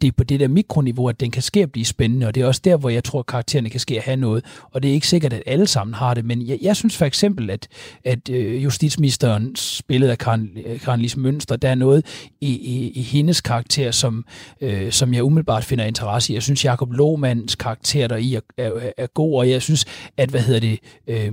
det 0.00 0.08
er 0.08 0.12
på 0.12 0.24
det 0.24 0.40
der 0.40 0.48
mikroniveau, 0.48 1.08
at 1.08 1.20
den 1.20 1.30
kan 1.30 1.42
ske 1.42 1.62
at 1.62 1.72
blive 1.72 1.84
spændende, 1.84 2.26
og 2.26 2.34
det 2.34 2.42
er 2.42 2.46
også 2.46 2.60
der, 2.64 2.76
hvor 2.76 2.88
jeg 2.88 3.04
tror, 3.04 3.20
at 3.20 3.26
karaktererne 3.26 3.70
kan 3.70 3.80
ske 3.80 3.96
at 3.96 4.02
have 4.02 4.16
noget. 4.16 4.44
Og 4.70 4.82
det 4.82 4.88
er 4.88 4.92
ikke 4.92 5.08
sikkert, 5.08 5.32
at 5.32 5.42
alle 5.46 5.66
sammen 5.66 5.94
har 5.94 6.14
det, 6.14 6.24
men 6.24 6.48
jeg, 6.48 6.58
jeg 6.62 6.76
synes 6.76 6.96
for 6.96 7.04
eksempel, 7.04 7.50
at, 7.50 7.68
at 8.04 8.30
øh, 8.30 8.64
justitsministeren 8.64 9.56
spillet 9.56 10.08
af 10.08 10.18
Karen, 10.18 10.50
øh, 10.66 10.80
Karen 10.80 11.00
Lise 11.00 11.18
Mønster, 11.18 11.56
der 11.56 11.68
er 11.68 11.74
noget 11.74 12.06
i, 12.40 12.50
i, 12.50 12.90
i 12.90 13.02
hendes 13.02 13.40
karakter, 13.40 13.90
som, 13.90 14.24
øh, 14.60 14.92
som 14.92 15.14
jeg 15.14 15.24
umiddelbart 15.24 15.64
finder 15.64 15.84
interesse 15.84 16.32
i. 16.32 16.34
Jeg 16.34 16.42
synes, 16.42 16.64
Jacob 16.64 16.92
Lohmanns 16.92 17.54
karakter 17.54 18.06
der 18.06 18.16
i 18.16 18.34
er, 18.34 18.40
er, 18.58 18.92
er 18.96 19.06
god, 19.06 19.38
og 19.38 19.50
jeg 19.50 19.62
synes, 19.62 19.84
at, 20.16 20.30
hvad 20.30 20.40
hedder 20.40 20.60
det, 20.60 20.78
øh, 21.06 21.32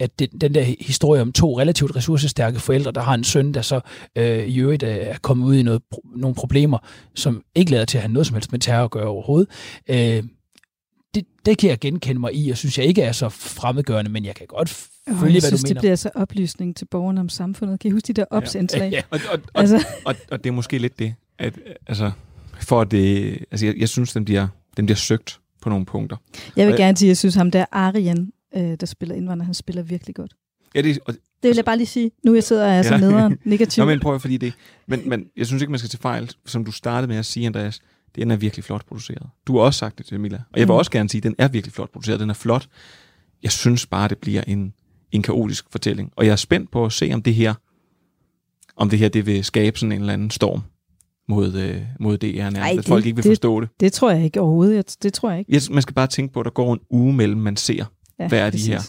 at 0.00 0.18
det, 0.18 0.40
den 0.40 0.54
der 0.54 0.62
historie 0.80 1.22
om 1.22 1.32
to 1.32 1.58
relativt 1.60 1.96
ressourcestærke 1.96 2.60
forældre, 2.60 2.92
der 2.92 3.00
har 3.00 3.14
en 3.14 3.24
søn, 3.24 3.54
der 3.54 3.62
så 3.62 3.80
øh, 4.16 4.46
i 4.46 4.58
øvrigt 4.60 4.82
øh, 4.82 4.96
er 4.96 5.18
kommet 5.22 5.46
ud 5.46 5.54
i 5.54 5.62
noget, 5.62 5.82
nogle 6.16 6.34
problemer, 6.34 6.78
som 7.14 7.42
ikke 7.54 7.70
lader 7.70 7.84
til 7.84 7.98
at 7.98 8.02
have 8.02 8.12
noget 8.12 8.26
som 8.26 8.34
helst 8.34 8.52
med 8.52 8.60
terror 8.60 8.84
at 8.84 8.90
gøre 8.90 9.06
overhovedet. 9.06 9.48
Øh, 9.88 10.22
det, 11.14 11.24
det 11.46 11.58
kan 11.58 11.70
jeg 11.70 11.78
genkende 11.78 12.20
mig 12.20 12.34
i, 12.34 12.50
og 12.50 12.56
synes 12.56 12.78
jeg 12.78 12.86
ikke 12.86 13.02
er 13.02 13.12
så 13.12 13.28
fremmedgørende, 13.28 14.10
men 14.10 14.24
jeg 14.24 14.34
kan 14.34 14.46
godt 14.46 14.70
f- 14.70 14.86
Oh, 15.10 15.16
følge, 15.16 15.34
jeg 15.34 15.40
hvad 15.40 15.48
synes, 15.50 15.60
du 15.62 15.66
det 15.68 15.74
mener. 15.74 15.80
bliver 15.80 15.96
så 15.96 16.10
oplysning 16.14 16.76
til 16.76 16.84
borgerne 16.84 17.20
om 17.20 17.28
samfundet. 17.28 17.80
Kan 17.80 17.88
I 17.88 17.92
huske 17.92 18.06
de 18.06 18.12
der 18.12 18.24
opsindslag? 18.30 18.90
Ja. 18.92 19.00
Og, 19.10 19.20
og, 19.32 19.38
og, 19.54 19.60
Altså- 19.60 19.86
og, 20.04 20.14
og 20.30 20.44
det 20.44 20.50
er 20.50 20.54
måske 20.54 20.78
lidt 20.78 20.98
det, 20.98 21.14
at 21.38 21.54
altså, 21.86 22.10
for 22.60 22.80
at 22.80 22.90
det, 22.90 23.38
altså 23.50 23.66
jeg, 23.66 23.74
jeg 23.78 23.88
synes, 23.88 24.12
den 24.12 24.24
bliver, 24.24 24.48
den 24.76 24.86
bliver 24.86 24.96
søgt 24.96 25.40
på 25.62 25.68
nogle 25.68 25.84
punkter. 25.86 26.16
Jeg 26.56 26.66
vil 26.66 26.72
Og 26.74 26.78
gerne 26.78 26.96
sige, 26.96 27.06
at 27.06 27.10
jeg 27.10 27.16
synes 27.16 27.34
ham 27.34 27.50
der 27.50 27.64
Arjen, 27.72 28.32
øh, 28.56 28.76
der 28.80 28.86
spiller 28.86 29.14
indvandrer, 29.14 29.44
han 29.44 29.54
spiller 29.54 29.82
virkelig 29.82 30.14
godt. 30.14 30.34
Ja, 30.74 30.82
det, 30.82 30.98
og, 31.06 31.14
Det 31.14 31.48
vil 31.48 31.56
jeg 31.56 31.64
bare 31.64 31.76
lige 31.76 31.86
sige. 31.86 32.10
Nu 32.24 32.34
jeg 32.34 32.44
sidder 32.44 32.64
og 32.66 32.70
er 32.72 32.82
så 32.82 32.94
Ja. 32.94 33.00
nederen 33.00 33.38
negativ. 33.44 33.80
Nå, 33.82 33.86
men 33.90 34.00
prøv 34.00 34.14
at 34.14 34.20
fordi 34.20 34.36
det. 34.36 34.52
Men, 34.86 35.08
men 35.08 35.24
jeg 35.36 35.46
synes 35.46 35.62
ikke, 35.62 35.70
man 35.70 35.78
skal 35.78 35.90
til 35.90 35.98
fejl, 35.98 36.30
som 36.46 36.64
du 36.64 36.70
startede 36.72 37.08
med 37.08 37.16
at 37.16 37.26
sige, 37.26 37.46
Andreas. 37.46 37.80
Den 38.16 38.30
er 38.30 38.36
virkelig 38.36 38.64
flot 38.64 38.86
produceret. 38.86 39.26
Du 39.46 39.56
har 39.56 39.64
også 39.64 39.78
sagt 39.78 39.98
det 39.98 40.06
til 40.06 40.20
Mila. 40.20 40.36
Og 40.52 40.58
jeg 40.60 40.68
vil 40.68 40.72
Mm. 40.72 40.78
også 40.78 40.90
gerne 40.90 41.08
sige, 41.08 41.18
at 41.18 41.22
den 41.22 41.34
er 41.38 41.48
virkelig 41.48 41.72
flot 41.72 41.90
produceret. 41.92 42.20
Den 42.20 42.30
er 42.30 42.34
flot. 42.34 42.68
Jeg 43.42 43.52
synes 43.52 43.86
bare, 43.86 44.08
det 44.08 44.18
bliver 44.18 44.42
en, 44.46 44.72
en 45.12 45.22
kaotisk 45.22 45.64
fortælling. 45.70 46.12
Og 46.16 46.24
jeg 46.26 46.32
er 46.32 46.36
spændt 46.36 46.70
på 46.70 46.84
at 46.84 46.92
se, 46.92 47.10
om 47.14 47.22
det 47.22 47.34
her, 47.34 47.54
om 48.76 48.90
det 48.90 48.98
her 48.98 49.08
det 49.08 49.26
vil 49.26 49.44
skabe 49.44 49.78
sådan 49.78 49.92
en 49.92 50.00
eller 50.00 50.12
anden 50.12 50.30
storm 50.30 50.60
mod, 51.28 51.54
øh, 51.54 51.82
mod 52.00 52.18
DR 52.18 52.26
nærmest. 52.36 52.60
Ej, 52.60 52.74
at 52.78 52.84
folk 52.84 53.06
ikke 53.06 53.16
vil 53.16 53.24
det, 53.24 53.30
forstå 53.30 53.60
det. 53.60 53.68
Det 53.80 53.92
tror 53.92 54.10
jeg 54.10 54.24
ikke 54.24 54.40
overhovedet. 54.40 54.74
Jeg, 54.76 54.84
det 55.02 55.12
tror 55.12 55.30
jeg 55.30 55.38
ikke. 55.38 55.52
Jeg, 55.54 55.62
man 55.70 55.82
skal 55.82 55.94
bare 55.94 56.06
tænke 56.06 56.32
på, 56.34 56.40
at 56.40 56.44
der 56.44 56.50
går 56.50 56.72
en 56.74 56.80
uge 56.90 57.12
mellem, 57.12 57.40
man 57.40 57.56
ser, 57.56 57.84
Ja, 58.20 58.28
hvad 58.28 58.38
er 58.38 58.44
de 58.46 58.50
præcis. 58.50 58.66
her. 58.66 58.80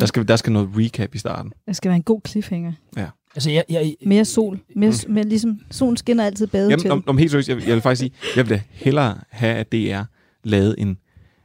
Der 0.00 0.06
skal, 0.06 0.28
der 0.28 0.36
skal 0.36 0.52
noget 0.52 0.68
recap 0.76 1.14
i 1.14 1.18
starten. 1.18 1.52
Der 1.66 1.72
skal 1.72 1.88
være 1.88 1.96
en 1.96 2.02
god 2.02 2.20
cliffhanger. 2.28 2.72
Ja. 2.96 3.06
Altså, 3.34 3.50
jeg, 3.50 3.64
jeg, 3.68 3.94
Mere 4.06 4.24
sol. 4.24 4.60
Mere, 4.76 4.92
mere 5.08 5.24
ligesom, 5.24 5.60
solen 5.70 5.96
skinner 5.96 6.24
altid 6.24 6.46
bade 6.46 6.66
Mm. 6.66 6.70
Jamen, 6.70 6.80
til. 6.82 6.90
om, 6.90 7.04
om 7.06 7.18
helt 7.18 7.30
seriøst, 7.30 7.48
jeg, 7.48 7.58
jeg 7.66 7.74
vil 7.74 7.80
faktisk 7.82 7.98
sige, 8.00 8.12
jeg 8.36 8.48
vil 8.48 8.56
da 8.58 8.62
hellere 8.70 9.18
have, 9.30 9.54
at 9.54 9.72
DR 9.72 10.02
lavede 10.44 10.74
en... 10.80 10.98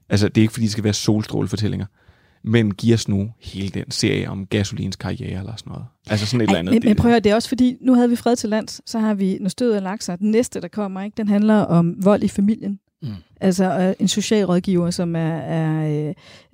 Altså, 0.09 0.27
det 0.27 0.37
er 0.37 0.41
ikke, 0.41 0.53
fordi 0.53 0.63
det 0.63 0.71
skal 0.71 0.83
være 0.83 0.93
solstrålefortællinger, 0.93 1.85
men 2.43 2.73
giv 2.73 2.93
os 2.93 3.07
nu 3.07 3.31
hele 3.39 3.69
den 3.69 3.91
serie 3.91 4.29
om 4.29 4.45
gasolins 4.47 4.95
karriere 4.95 5.39
eller 5.39 5.55
sådan 5.55 5.71
noget. 5.71 5.85
Altså 6.09 6.25
sådan 6.25 6.41
et 6.41 6.43
eller 6.43 6.53
Ej, 6.55 6.59
andet. 6.59 6.73
men, 6.73 6.81
men 6.83 6.89
Det- 6.89 6.97
prøv 6.97 7.09
at 7.09 7.13
høre, 7.13 7.19
det 7.19 7.29
er 7.31 7.35
også 7.35 7.49
fordi, 7.49 7.77
nu 7.81 7.93
havde 7.95 8.09
vi 8.09 8.15
fred 8.15 8.35
til 8.35 8.49
lands, 8.49 8.81
så 8.89 8.99
har 8.99 9.13
vi 9.13 9.37
Når 9.41 9.49
stødet 9.49 9.75
er 9.75 9.79
lagt 9.79 10.03
sig. 10.03 10.19
Den 10.19 10.31
næste, 10.31 10.61
der 10.61 10.67
kommer, 10.67 11.01
ikke, 11.01 11.15
den 11.17 11.27
handler 11.27 11.55
om 11.55 12.03
vold 12.03 12.23
i 12.23 12.27
familien. 12.27 12.79
Mm. 13.01 13.09
Altså 13.41 13.95
en 13.99 14.07
socialrådgiver, 14.07 14.91
som 14.91 15.15
er, 15.15 15.37
er 15.37 16.07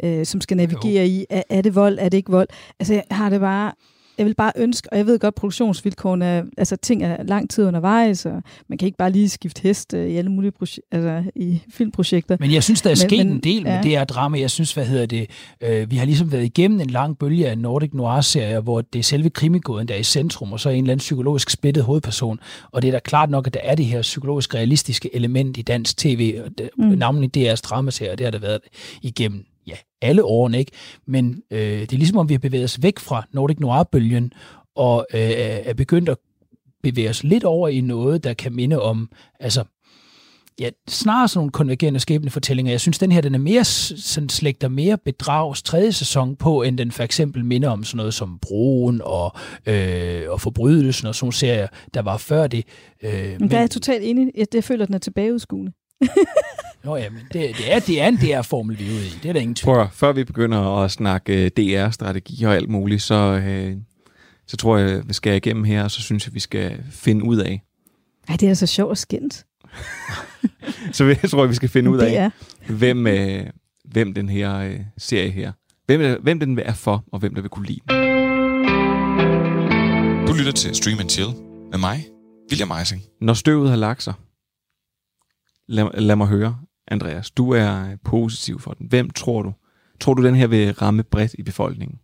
øh, 0.03 0.19
øh, 0.19 0.25
som 0.25 0.41
skal 0.41 0.58
navigere 0.58 1.08
i, 1.08 1.25
er, 1.29 1.43
er 1.49 1.62
det 1.62 1.75
vold, 1.75 1.97
er 1.99 2.10
det 2.10 2.17
ikke 2.17 2.31
vold? 2.31 2.47
Altså 2.79 2.93
jeg 2.93 3.03
har 3.12 3.29
det 3.29 3.39
bare, 3.39 3.71
jeg 4.17 4.25
vil 4.25 4.36
bare 4.36 4.51
ønske, 4.56 4.88
og 4.91 4.97
jeg 4.97 5.06
ved 5.06 5.19
godt, 5.19 5.36
produktionsvilkårene, 5.36 6.25
er- 6.25 6.43
altså 6.58 6.75
ting 6.75 7.04
er 7.04 7.23
lang 7.23 7.49
tid 7.49 7.65
undervejs, 7.65 8.25
og 8.25 8.43
man 8.67 8.78
kan 8.78 8.86
ikke 8.86 8.97
bare 8.97 9.12
lige 9.12 9.30
skifte 9.30 9.62
hest 9.63 9.93
øh, 9.93 10.10
i 10.10 10.15
alle 10.17 10.32
mulige 10.32 10.51
proje- 10.51 10.80
altså, 10.91 11.23
i 11.36 11.62
filmprojekter. 11.69 12.38
Men 12.39 12.51
jeg 12.54 12.63
synes, 12.63 12.82
der 12.82 12.89
er 12.89 12.95
sket 12.95 13.21
en 13.21 13.39
del 13.39 13.63
med 13.63 13.71
ja. 13.71 13.82
det 13.82 13.91
her 13.91 14.04
drama. 14.04 14.39
Jeg 14.39 14.51
synes, 14.51 14.73
hvad 14.73 14.86
hedder 14.86 15.06
det, 15.06 15.30
øh, 15.62 15.91
vi 15.91 15.95
har 15.95 16.06
ligesom 16.06 16.32
været 16.32 16.43
igennem 16.43 16.80
en 16.80 16.89
lang 16.89 17.17
bølge 17.17 17.49
af 17.49 17.58
Nordic 17.58 17.89
Noir-serier, 17.93 18.60
hvor 18.60 18.82
det 18.82 18.99
er 18.99 19.04
selve 19.04 19.30
krimigåden, 19.30 19.88
der 19.88 19.93
er 19.93 19.99
i 19.99 20.04
centrum, 20.04 20.54
og 20.54 20.60
så 20.60 20.69
er 20.69 20.73
en 20.73 20.84
eller 20.84 20.91
anden 20.91 20.99
psykologisk 20.99 21.49
splittet 21.49 21.84
hovedperson. 21.84 22.39
Og 22.71 22.82
det 22.82 22.88
er 22.88 22.91
da 22.91 22.99
klart 22.99 23.30
nok, 23.30 23.47
at 23.47 23.54
der 23.54 23.60
er 23.63 23.75
det 23.75 23.86
her 23.86 24.01
psykologisk 24.01 24.56
realistiske 24.56 25.15
element 25.15 25.58
i 25.58 25.62
dansk 25.62 25.97
tv, 25.97 26.39
og 26.45 26.51
det, 26.58 26.69
mm. 26.78 26.86
navnlig 26.86 27.38
DR's 27.38 27.56
dramaserier, 27.62 28.15
det 28.15 28.23
har 28.25 28.32
der 28.32 28.39
været 28.39 28.60
igennem 29.01 29.45
ja, 29.67 29.75
alle 30.01 30.23
årene, 30.23 30.60
ikke? 30.60 30.71
Men 31.06 31.41
øh, 31.51 31.60
det 31.60 31.93
er 31.93 31.97
ligesom, 31.97 32.17
om 32.17 32.30
vi 32.30 32.34
har 32.34 32.39
bevæget 32.39 32.63
os 32.63 32.82
væk 32.82 32.99
fra 32.99 33.28
Nordic 33.32 33.60
Noir-bølgen, 33.60 34.32
og 34.75 35.08
øh, 35.13 35.19
er 35.39 35.73
begyndt 35.73 36.10
at 36.10 36.17
bevæge 36.84 37.10
os 37.10 37.23
lidt 37.23 37.43
over 37.43 37.67
i 37.67 37.82
noget, 37.82 38.23
der 38.23 38.34
kan 38.34 38.54
minde 38.56 38.82
om, 38.82 39.10
altså 39.39 39.63
ja, 40.60 40.69
snarere 40.88 41.28
sådan 41.28 41.39
nogle 41.39 41.51
konvergerende 41.51 41.99
skæbnefortællinger. 41.99 42.71
Jeg 42.71 42.82
synes, 42.82 42.99
den 42.99 43.12
her 43.12 43.21
den 43.21 43.36
er 43.36 43.39
mere, 43.39 43.63
sådan 43.63 44.30
slægter 44.30 44.67
mere 44.67 44.97
bedrags 44.97 45.62
tredje 45.62 45.91
sæson 45.91 46.36
på, 46.36 46.62
end 46.62 46.78
den 46.78 46.91
for 46.91 47.04
eksempel 47.04 47.45
minder 47.45 47.69
om 47.69 47.84
sådan 47.84 47.97
noget 47.97 48.13
som 48.13 48.39
Broen 48.41 49.01
og, 49.04 49.36
øh, 49.65 50.23
og 50.30 50.41
Forbrydelsen 50.41 51.08
og 51.08 51.15
sådan 51.15 51.25
nogle 51.25 51.34
serier, 51.34 51.67
der 51.93 52.01
var 52.01 52.17
før 52.17 52.47
det. 52.47 52.65
Øh, 53.04 53.36
Men 53.39 53.51
der 53.51 53.58
er 53.58 53.62
jeg 53.62 53.71
totalt 53.71 54.04
enig. 54.04 54.32
Jeg, 54.36 54.47
jeg 54.54 54.63
føler, 54.63 54.84
at 54.84 54.88
den 54.88 54.95
er 54.95 54.99
tilbageudskuende. 54.99 55.71
Nå 56.84 56.95
ja, 56.95 57.10
men 57.10 57.21
det, 57.34 57.58
det, 57.58 57.73
er, 57.73 57.79
det 57.79 58.01
er 58.01 58.08
en 58.08 58.15
DR-formel, 58.17 58.79
vi 58.79 58.88
er 58.88 58.91
ude 58.91 59.05
i. 59.05 59.10
Det 59.23 59.29
er 59.29 59.34
der 59.34 59.39
ingen 59.39 59.55
tvivl. 59.55 59.75
Prøv 59.75 59.88
før 59.93 60.12
vi 60.12 60.23
begynder 60.23 60.84
at 60.84 60.91
snakke 60.91 61.45
øh, 61.45 61.51
DR-strategi 61.58 62.43
og 62.43 62.55
alt 62.55 62.69
muligt, 62.69 63.01
så, 63.01 63.15
øh, 63.45 63.75
så 64.47 64.58
tror 64.58 64.77
jeg, 64.77 65.08
vi 65.08 65.13
skal 65.13 65.36
igennem 65.36 65.63
her, 65.63 65.84
og 65.84 65.91
så 65.91 66.01
synes 66.01 66.27
jeg, 66.27 66.34
vi 66.34 66.39
skal 66.39 66.84
finde 66.91 67.25
ud 67.25 67.38
af. 67.38 67.62
Ej, 68.27 68.36
det 68.36 68.49
er 68.49 68.53
så 68.63 68.65
sjovt 68.67 68.89
og 68.89 68.97
skændt. 68.97 69.45
Så 70.91 71.03
jeg 71.03 71.29
tror, 71.29 71.45
vi 71.45 71.53
skal 71.55 71.69
finde 71.69 71.89
ud 71.89 71.99
af, 71.99 72.31
hvem, 72.69 73.08
øh, 73.08 73.45
hvem 73.91 74.13
den 74.13 74.29
her 74.29 74.58
øh, 74.58 74.79
serie 74.97 75.29
her, 75.31 75.51
hvem, 75.86 76.21
hvem 76.23 76.39
den 76.39 76.60
er 76.60 76.73
for, 76.73 77.03
og 77.12 77.19
hvem 77.19 77.36
der 77.36 77.41
vil 77.41 77.49
kunne 77.49 77.65
lide 77.67 77.79
den. 77.89 77.95
Du 80.27 80.34
lytter 80.34 80.51
til 80.51 80.75
Stream 80.75 80.99
and 80.99 81.10
Chill 81.10 81.29
med 81.71 81.79
mig, 81.79 82.05
William 82.51 82.71
Eising. 82.79 83.01
Når 83.21 83.34
støvet 83.34 83.69
har 83.69 83.77
lagt 83.77 84.03
sig, 84.03 84.13
lad, 85.67 86.01
lad 86.01 86.15
mig 86.15 86.28
høre, 86.28 86.58
Andreas, 86.88 87.32
du 87.32 87.51
er 87.51 87.89
øh, 87.89 87.97
positiv 88.04 88.60
for 88.60 88.71
den. 88.73 88.88
Hvem 88.88 89.10
tror 89.10 89.41
du? 89.41 89.54
Tror 89.99 90.13
du, 90.13 90.25
den 90.25 90.36
her 90.36 90.47
vil 90.47 90.73
ramme 90.73 91.04
bredt 91.04 91.36
i 91.39 91.43
befolkningen? 91.43 91.99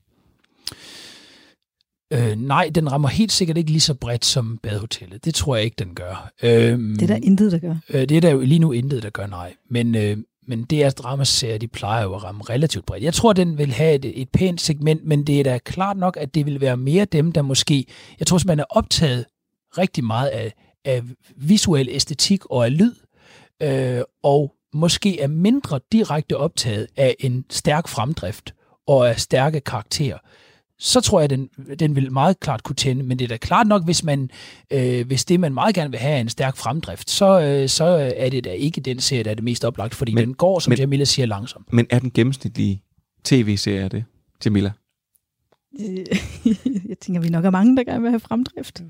Øh, 2.13 2.35
nej, 2.35 2.71
den 2.75 2.91
rammer 2.91 3.09
helt 3.09 3.31
sikkert 3.31 3.57
ikke 3.57 3.71
lige 3.71 3.81
så 3.81 3.93
bredt 3.93 4.25
som 4.25 4.59
Badehotellet. 4.63 5.25
Det 5.25 5.35
tror 5.35 5.55
jeg 5.55 5.65
ikke, 5.65 5.75
den 5.79 5.95
gør. 5.95 6.31
Øhm, 6.43 6.95
Det 6.95 7.01
er 7.01 7.07
der 7.07 7.19
intet, 7.23 7.51
der 7.51 7.59
gør. 7.59 7.75
Øh, 7.89 8.01
det 8.01 8.11
er 8.11 8.21
der 8.21 8.29
jo 8.29 8.39
lige 8.39 8.59
nu 8.59 8.71
intet, 8.71 9.03
der 9.03 9.09
gør 9.09 9.27
nej. 9.27 9.53
Men, 9.69 9.95
øh, 9.95 10.17
men 10.47 10.67
DR's 10.73 10.89
dramaserier, 10.89 11.57
de 11.57 11.67
plejer 11.67 12.03
jo 12.03 12.15
at 12.15 12.23
ramme 12.23 12.43
relativt 12.49 12.85
bredt. 12.85 13.03
Jeg 13.03 13.13
tror, 13.13 13.33
den 13.33 13.57
vil 13.57 13.71
have 13.73 13.95
et, 13.95 14.21
et 14.21 14.29
pænt 14.29 14.61
segment, 14.61 15.05
men 15.05 15.27
det 15.27 15.39
er 15.39 15.43
da 15.43 15.57
klart 15.57 15.97
nok, 15.97 16.17
at 16.17 16.35
det 16.35 16.45
vil 16.45 16.61
være 16.61 16.77
mere 16.77 17.05
dem, 17.05 17.31
der 17.31 17.41
måske... 17.41 17.85
Jeg 18.19 18.27
tror, 18.27 18.39
man 18.45 18.59
er 18.59 18.65
optaget 18.69 19.25
rigtig 19.77 20.03
meget 20.03 20.27
af, 20.27 20.53
af 20.85 21.01
visuel 21.35 21.87
æstetik 21.91 22.45
og 22.45 22.65
af 22.65 22.77
lyd, 22.77 22.93
øh, 23.61 24.01
og 24.23 24.53
måske 24.73 25.19
er 25.19 25.27
mindre 25.27 25.79
direkte 25.91 26.37
optaget 26.37 26.87
af 26.97 27.15
en 27.19 27.45
stærk 27.49 27.87
fremdrift 27.87 28.53
og 28.87 29.09
af 29.09 29.19
stærke 29.19 29.59
karakterer 29.59 30.17
så 30.83 31.01
tror 31.01 31.19
jeg, 31.19 31.29
den, 31.29 31.49
den 31.79 31.95
vil 31.95 32.11
meget 32.11 32.39
klart 32.39 32.63
kunne 32.63 32.75
tænde. 32.75 33.03
Men 33.03 33.19
det 33.19 33.25
er 33.25 33.29
da 33.29 33.37
klart 33.37 33.67
nok, 33.67 33.85
hvis, 33.85 34.03
man, 34.03 34.29
øh, 34.71 35.07
hvis 35.07 35.25
det, 35.25 35.39
man 35.39 35.53
meget 35.53 35.75
gerne 35.75 35.91
vil 35.91 35.99
have, 35.99 36.15
er 36.15 36.21
en 36.21 36.29
stærk 36.29 36.57
fremdrift, 36.57 37.09
så, 37.09 37.41
øh, 37.41 37.69
så 37.69 38.13
er 38.15 38.29
det 38.29 38.43
da 38.43 38.51
ikke 38.51 38.81
den 38.81 38.99
serie, 38.99 39.23
der 39.23 39.31
er 39.31 39.35
det 39.35 39.43
mest 39.43 39.65
oplagt, 39.65 39.95
fordi 39.95 40.13
men, 40.13 40.25
den 40.25 40.33
går, 40.33 40.59
som 40.59 40.71
men- 40.71 40.79
Jamila 40.79 41.03
siger, 41.03 41.25
langsomt. 41.25 41.73
Men 41.73 41.87
er 41.89 41.99
den 41.99 42.11
gennemsnitlige 42.11 42.83
tv-serie 43.23 43.89
det, 43.89 44.03
Jamila? 44.45 44.71
jeg 46.89 46.99
tænker, 47.01 47.21
vi 47.21 47.29
nok 47.29 47.45
er 47.45 47.49
mange, 47.49 47.77
der 47.77 47.83
gerne 47.83 48.01
vil 48.01 48.09
have 48.09 48.19
fremdrift 48.19 48.83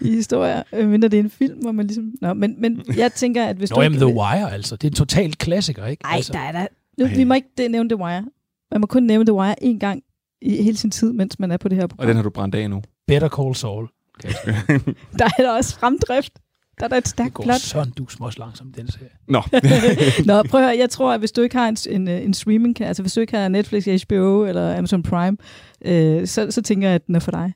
i 0.00 0.10
historier, 0.10 0.62
øh, 0.72 0.88
mindre 0.88 1.08
det 1.08 1.18
er 1.18 1.22
en 1.22 1.30
film, 1.30 1.58
hvor 1.58 1.72
man 1.72 1.86
ligesom... 1.86 2.12
Nå, 2.20 2.34
men, 2.34 2.54
men 2.58 2.82
jeg 2.96 3.12
tænker, 3.12 3.44
at 3.44 3.56
hvis 3.56 3.70
Nå, 3.70 3.74
du 3.76 3.80
jamen, 3.82 3.96
ikke... 3.96 4.06
The 4.06 4.14
Wire, 4.14 4.52
altså. 4.52 4.76
Det 4.76 4.84
er 4.84 4.90
en 4.90 4.94
total 4.94 5.34
klassiker, 5.34 5.86
ikke? 5.86 6.04
Ej, 6.04 6.16
altså. 6.16 6.32
der 6.32 6.38
er 6.38 6.52
der... 6.52 6.66
Nu, 6.98 7.06
vi 7.06 7.24
må 7.24 7.34
ikke 7.34 7.48
det, 7.58 7.70
nævne 7.70 7.88
The 7.88 7.96
Wire. 7.96 8.24
Man 8.70 8.80
må 8.80 8.86
kun 8.86 9.02
nævne 9.02 9.26
The 9.26 9.32
Wire 9.32 9.54
én 9.64 9.78
gang 9.78 10.02
i 10.42 10.62
hele 10.62 10.76
sin 10.76 10.90
tid, 10.90 11.12
mens 11.12 11.38
man 11.38 11.50
er 11.50 11.56
på 11.56 11.68
det 11.68 11.76
her 11.76 11.82
Og 11.82 11.88
program. 11.90 12.06
den 12.06 12.16
har 12.16 12.22
du 12.22 12.30
brændt 12.30 12.54
af 12.54 12.70
nu. 12.70 12.82
Better 13.06 13.28
Call 13.28 13.54
Saul. 13.54 13.88
Der 15.18 15.24
er 15.38 15.42
der 15.42 15.50
også 15.50 15.78
fremdrift. 15.78 16.32
Der 16.78 16.84
er 16.84 16.88
der 16.88 16.96
et 16.96 17.08
stærkt 17.08 17.26
Det 17.26 17.34
går 17.34 17.44
plot. 17.44 17.60
sådan 17.60 17.92
dus 17.92 18.16
også 18.20 18.38
langsomt, 18.38 18.76
den 18.76 18.90
serie. 18.90 19.10
Nå. 19.28 19.42
Nå, 20.32 20.42
prøv 20.42 20.60
at 20.60 20.66
høre, 20.66 20.78
jeg 20.78 20.90
tror, 20.90 21.12
at 21.12 21.18
hvis 21.20 21.32
du 21.32 21.42
ikke 21.42 21.56
har 21.56 21.68
en, 21.68 21.76
en, 21.90 22.08
øh, 22.08 22.22
en 22.24 22.34
streaming, 22.34 22.80
altså 22.80 23.02
hvis 23.02 23.12
du 23.12 23.20
ikke 23.20 23.36
har 23.38 23.48
Netflix, 23.48 24.02
HBO 24.02 24.44
eller 24.44 24.78
Amazon 24.78 25.02
Prime, 25.02 25.36
øh, 25.84 26.26
så, 26.26 26.50
så 26.50 26.62
tænker 26.62 26.88
jeg, 26.88 26.94
at 26.94 27.06
den 27.06 27.14
er 27.14 27.20
for 27.20 27.30
dig. 27.30 27.54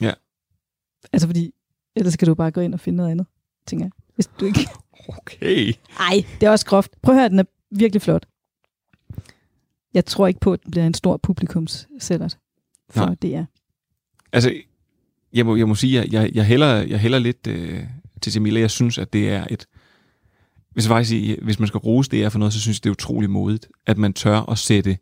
Ja. 0.00 0.12
Altså 1.12 1.28
fordi, 1.28 1.52
ellers 1.96 2.16
kan 2.16 2.28
du 2.28 2.34
bare 2.34 2.50
gå 2.50 2.60
ind 2.60 2.74
og 2.74 2.80
finde 2.80 2.96
noget 2.96 3.10
andet, 3.10 3.26
tænker 3.66 3.84
jeg. 3.84 3.92
Hvis 4.14 4.26
du 4.40 4.44
ikke... 4.44 4.68
Okay. 5.08 5.72
Ej, 6.00 6.24
det 6.40 6.46
er 6.46 6.50
også 6.50 6.66
groft. 6.66 6.92
Prøv 7.02 7.14
at 7.14 7.20
høre, 7.20 7.28
den 7.28 7.38
er 7.38 7.44
virkelig 7.70 8.02
flot. 8.02 8.26
Jeg 9.94 10.04
tror 10.06 10.26
ikke 10.26 10.40
på, 10.40 10.52
at 10.52 10.64
den 10.64 10.70
bliver 10.70 10.86
en 10.86 10.94
stor 10.94 11.16
publikumssællert 11.16 12.38
for 12.90 13.06
Nej. 13.06 13.14
DR. 13.14 13.42
Altså, 14.32 14.54
jeg 15.32 15.46
må, 15.46 15.56
jeg 15.56 15.68
må 15.68 15.74
sige, 15.74 16.00
at 16.00 16.12
jeg, 16.12 16.30
jeg, 16.34 16.44
hælder, 16.44 16.74
jeg 16.74 16.98
hælder 17.00 17.18
lidt 17.18 17.46
øh, 17.46 17.84
til 18.20 18.32
Jamila. 18.34 18.60
Jeg 18.60 18.70
synes, 18.70 18.98
at 18.98 19.12
det 19.12 19.30
er 19.30 19.46
et... 19.50 19.66
Hvis, 20.70 20.84
jeg 20.84 20.90
faktisk, 20.90 21.38
hvis 21.42 21.58
man 21.58 21.68
skal 21.68 21.78
rose 21.78 22.10
det 22.10 22.22
er 22.24 22.28
for 22.28 22.38
noget, 22.38 22.54
så 22.54 22.60
synes 22.60 22.76
jeg, 22.78 22.84
det 22.84 22.90
er 22.90 22.92
utrolig 22.92 23.30
modigt, 23.30 23.68
at 23.86 23.98
man 23.98 24.12
tør 24.12 24.50
at 24.50 24.58
sætte 24.58 24.98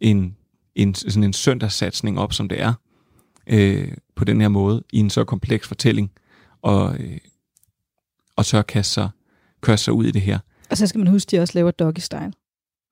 en, 0.00 0.36
en, 0.74 0.94
sådan 0.94 1.24
en 1.24 1.32
søndagssatsning 1.32 2.18
op, 2.18 2.32
som 2.32 2.48
det 2.48 2.60
er, 2.60 2.72
øh, 3.46 3.92
på 4.16 4.24
den 4.24 4.40
her 4.40 4.48
måde, 4.48 4.84
i 4.92 4.98
en 4.98 5.10
så 5.10 5.24
kompleks 5.24 5.68
fortælling, 5.68 6.10
og, 6.62 6.96
øh, 6.98 7.18
og 8.36 8.46
tør 8.46 8.62
kaste 8.62 8.94
sig, 8.94 9.08
kaste 9.62 9.84
sig 9.84 9.94
ud 9.94 10.04
i 10.04 10.10
det 10.10 10.22
her. 10.22 10.38
Og 10.70 10.76
så 10.76 10.86
skal 10.86 10.98
man 10.98 11.06
huske, 11.08 11.28
at 11.28 11.32
de 11.32 11.42
også 11.42 11.52
laver 11.54 11.70
Doggy 11.70 12.00
Style, 12.00 12.32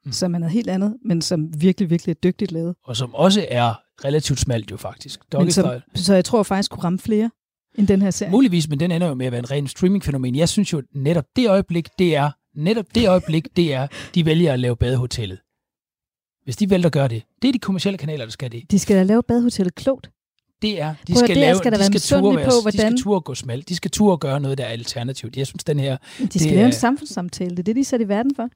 Mm. 0.05 0.13
som 0.13 0.35
er 0.35 0.39
noget 0.39 0.53
helt 0.53 0.71
andet, 0.71 0.97
men 1.05 1.23
som 1.23 1.63
virkelig, 1.63 1.91
virkelig 1.91 2.11
er 2.13 2.21
dygtigt 2.23 2.53
lavet. 2.53 2.75
Og 2.85 2.97
som 2.97 3.15
også 3.15 3.47
er 3.51 3.75
relativt 4.05 4.41
smalt 4.41 4.71
jo 4.71 4.77
faktisk. 4.77 5.21
Men 5.21 5.41
Doggy 5.41 5.51
som, 5.51 5.71
så 5.95 6.15
jeg 6.15 6.25
tror 6.25 6.43
faktisk 6.43 6.71
kunne 6.71 6.85
ramme 6.85 6.99
flere 6.99 7.31
end 7.79 7.87
den 7.89 8.03
her 8.03 8.11
serie. 8.11 8.31
Muligvis, 8.33 8.69
men 8.69 8.81
den 8.81 8.91
ender 8.91 9.07
jo 9.09 9.15
med 9.15 9.27
at 9.27 9.33
være 9.33 9.39
en 9.39 9.51
ren 9.51 9.67
streamingfænomen. 9.69 10.35
Jeg 10.37 10.49
synes 10.49 10.73
jo 10.73 10.83
netop 10.95 11.25
det 11.37 11.49
øjeblik, 11.49 11.89
det 11.99 12.17
er, 12.17 12.31
netop 12.55 12.85
det 12.95 13.09
øjeblik, 13.09 13.49
det 13.57 13.75
er, 13.75 13.87
de 14.15 14.25
vælger 14.27 14.53
at 14.53 14.61
lave 14.61 14.77
badehotellet. 14.77 15.39
Hvis 16.45 16.57
de 16.57 16.71
vælger 16.71 16.87
at 16.87 16.93
gøre 16.93 17.09
det, 17.09 17.23
det 17.43 17.49
er 17.49 17.53
de 17.53 17.59
kommercielle 17.59 17.99
kanaler, 17.99 18.25
der 18.25 18.31
skal 18.33 18.53
det. 18.53 18.71
De 18.71 18.79
skal 18.79 18.97
da 18.97 19.03
lave 19.03 19.23
badehotellet 19.23 19.75
klogt. 19.75 20.11
Det 20.63 20.81
er, 20.81 20.95
de 21.07 21.13
Prøv 21.13 21.19
skal 21.25 21.35
der 21.37 21.41
lave, 21.41 21.57
skal 21.57 21.73
der 21.73 21.79
de 21.79 21.81
være 21.93 21.99
skal 22.01 22.21
ture, 22.21 22.37
være, 22.37 22.45
på, 22.45 22.51
de 22.57 22.63
hvordan- 22.63 22.99
skal 22.99 23.05
ture 23.05 23.21
gå 23.21 23.35
smalt. 23.35 23.69
De 23.69 23.77
skal 23.77 23.91
ture 23.91 24.17
gøre 24.19 24.41
noget, 24.41 24.59
der 24.59 24.65
er 24.65 24.69
alternativt. 24.69 25.37
Jeg 25.37 25.47
synes, 25.47 25.65
den 25.65 25.79
her... 25.81 25.97
De 26.19 26.27
skal 26.27 26.41
det 26.41 26.51
lave 26.51 26.61
er- 26.63 26.67
en 26.67 26.73
samfundssamtale. 26.73 27.51
Det 27.51 27.59
er 27.59 27.63
det, 27.63 27.77
de 27.77 27.81
er 27.81 27.85
sat 27.85 28.01
i 28.01 28.09
verden 28.09 28.35
for. 28.37 28.49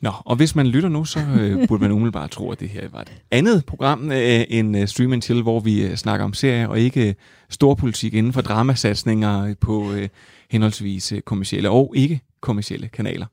Nå, 0.00 0.12
og 0.24 0.36
hvis 0.36 0.54
man 0.54 0.66
lytter 0.66 0.88
nu, 0.88 1.04
så 1.04 1.20
øh, 1.40 1.68
burde 1.68 1.82
man 1.82 1.92
umiddelbart 1.92 2.30
tro, 2.30 2.50
at 2.50 2.60
det 2.60 2.68
her 2.68 2.88
var 2.88 3.00
et 3.00 3.12
andet 3.30 3.64
program 3.64 4.12
øh, 4.12 4.44
end 4.48 4.76
øh, 4.76 4.88
Stream 4.88 5.22
Chill, 5.22 5.42
hvor 5.42 5.60
vi 5.60 5.82
øh, 5.82 5.96
snakker 5.96 6.24
om 6.24 6.32
serier 6.32 6.66
og 6.66 6.80
ikke 6.80 7.08
øh, 7.08 7.14
storpolitik 7.50 8.14
inden 8.14 8.32
for 8.32 8.40
dramasatsninger 8.40 9.54
på 9.60 9.92
øh, 9.92 10.08
henholdsvis 10.50 11.12
øh, 11.12 11.20
kommercielle 11.20 11.70
og 11.70 11.92
ikke 11.96 12.20
kommercielle 12.40 12.88
kanaler. 12.88 13.26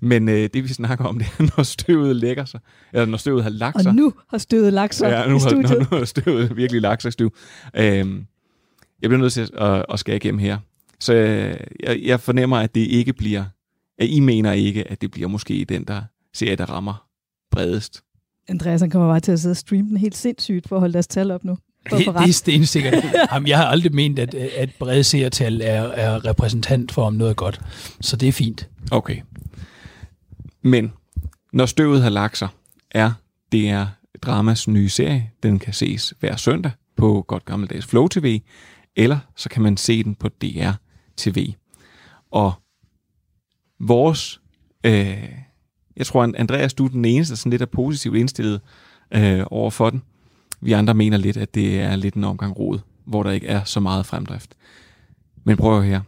Men 0.00 0.28
øh, 0.28 0.48
det 0.54 0.64
vi 0.64 0.68
snakker 0.68 1.04
om, 1.04 1.18
det 1.18 1.26
er, 1.38 1.42
når 1.56 1.62
støvet 1.62 2.16
lægger 2.16 2.44
sig, 2.44 2.60
eller 2.92 3.06
når 3.06 3.18
støvet 3.18 3.42
har 3.42 3.50
lagt 3.50 3.82
sig. 3.82 3.88
Og 3.88 3.94
nu 3.94 4.12
har 4.28 4.38
støvet 4.38 4.72
lagt 4.72 4.94
sig 4.94 5.10
ja, 5.10 5.28
nu 5.28 5.36
i 5.36 5.40
har, 5.40 5.48
studiet. 5.48 5.70
nu, 5.70 5.86
nu 5.90 5.98
har 5.98 6.04
støvet 6.04 6.56
virkelig 6.56 6.82
lagt 6.82 7.02
sig, 7.02 7.12
Stu. 7.12 7.28
Øhm, 7.76 8.26
jeg 9.02 9.10
bliver 9.10 9.20
nødt 9.20 9.32
til 9.32 9.40
at, 9.40 9.50
at, 9.54 9.84
at 9.92 9.98
skære 9.98 10.16
igennem 10.16 10.38
her. 10.38 10.58
Så 11.00 11.14
øh, 11.14 11.56
jeg, 11.82 12.00
jeg 12.04 12.20
fornemmer, 12.20 12.56
at 12.56 12.74
det 12.74 12.80
ikke 12.80 13.12
bliver, 13.12 13.44
I 14.00 14.20
mener 14.20 14.52
ikke, 14.52 14.90
at 14.90 15.00
det 15.00 15.10
bliver 15.10 15.28
måske 15.28 15.66
den, 15.68 15.84
der 15.84 16.02
serie, 16.34 16.56
der 16.56 16.66
rammer 16.66 17.06
bredest. 17.50 18.02
Andreas 18.48 18.80
han 18.80 18.90
kommer 18.90 19.08
bare 19.08 19.20
til 19.20 19.32
at 19.32 19.40
sidde 19.40 19.52
og 19.52 19.56
streame 19.56 19.88
den 19.88 19.96
helt 19.96 20.16
sindssygt 20.16 20.68
for 20.68 20.76
at 20.76 20.80
holde 20.80 20.92
deres 20.92 21.06
tal 21.06 21.30
op 21.30 21.44
nu. 21.44 21.58
Det, 21.90 21.98
det 21.98 22.08
er 22.08 22.32
stensikkert. 22.32 22.94
Jamen, 23.32 23.48
jeg 23.48 23.58
har 23.58 23.66
aldrig 23.66 23.94
ment, 23.94 24.18
at, 24.18 24.34
at 24.34 24.70
brede 24.78 25.04
seertal 25.04 25.60
er, 25.60 25.82
er 25.82 26.24
repræsentant 26.24 26.92
for, 26.92 27.04
om 27.04 27.14
noget 27.14 27.30
er 27.30 27.34
godt. 27.34 27.60
Så 28.00 28.16
det 28.16 28.28
er 28.28 28.32
fint. 28.32 28.68
Okay. 28.90 29.20
Men 30.62 30.92
når 31.52 31.66
støvet 31.66 32.02
har 32.02 32.10
lagt 32.10 32.38
sig, 32.38 32.48
er 32.90 33.12
det 33.52 33.68
er 33.68 33.86
Dramas 34.22 34.68
nye 34.68 34.88
serie. 34.88 35.30
Den 35.42 35.58
kan 35.58 35.72
ses 35.72 36.14
hver 36.20 36.36
søndag 36.36 36.72
på 36.96 37.24
godt 37.28 37.44
gammeldags 37.44 37.86
Flow 37.86 38.08
TV, 38.08 38.40
eller 38.96 39.18
så 39.36 39.48
kan 39.48 39.62
man 39.62 39.76
se 39.76 40.04
den 40.04 40.14
på 40.14 40.28
DR 40.28 40.70
TV. 41.16 41.52
Og 42.30 42.52
vores, 43.80 44.40
øh, 44.84 45.28
jeg 45.96 46.06
tror, 46.06 46.32
Andreas, 46.36 46.74
du 46.74 46.84
er 46.84 46.88
den 46.88 47.04
eneste, 47.04 47.32
der 47.32 47.36
sådan 47.36 47.50
lidt 47.50 47.62
er 47.62 47.66
positivt 47.66 48.16
indstillet 48.16 48.60
øh, 49.14 49.44
over 49.50 49.70
for 49.70 49.90
den. 49.90 50.02
Vi 50.60 50.72
andre 50.72 50.94
mener 50.94 51.16
lidt, 51.16 51.36
at 51.36 51.54
det 51.54 51.80
er 51.80 51.96
lidt 51.96 52.14
en 52.14 52.24
omgang 52.24 52.58
rod, 52.58 52.78
hvor 53.04 53.22
der 53.22 53.30
ikke 53.30 53.46
er 53.46 53.64
så 53.64 53.80
meget 53.80 54.06
fremdrift. 54.06 54.54
Men 55.44 55.56
prøv 55.56 55.82
her. 55.82 56.00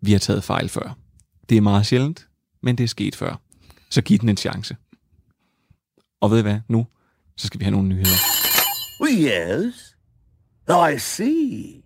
Vi 0.00 0.12
har 0.12 0.18
taget 0.18 0.44
fejl 0.44 0.68
før. 0.68 0.96
Det 1.48 1.56
er 1.56 1.60
meget 1.60 1.86
sjældent, 1.86 2.28
men 2.62 2.78
det 2.78 2.84
er 2.84 2.88
sket 2.88 3.16
før. 3.16 3.40
Så 3.90 4.02
giv 4.02 4.18
den 4.18 4.28
en 4.28 4.36
chance. 4.36 4.76
Og 6.20 6.30
ved 6.30 6.38
I 6.38 6.42
hvad? 6.42 6.60
Nu, 6.68 6.86
så 7.36 7.46
skal 7.46 7.60
vi 7.60 7.64
have 7.64 7.72
nogle 7.72 7.88
nyheder. 7.88 8.16
Yes. 9.10 9.96
Oh, 10.68 10.94
I 10.94 10.98
see. 10.98 11.82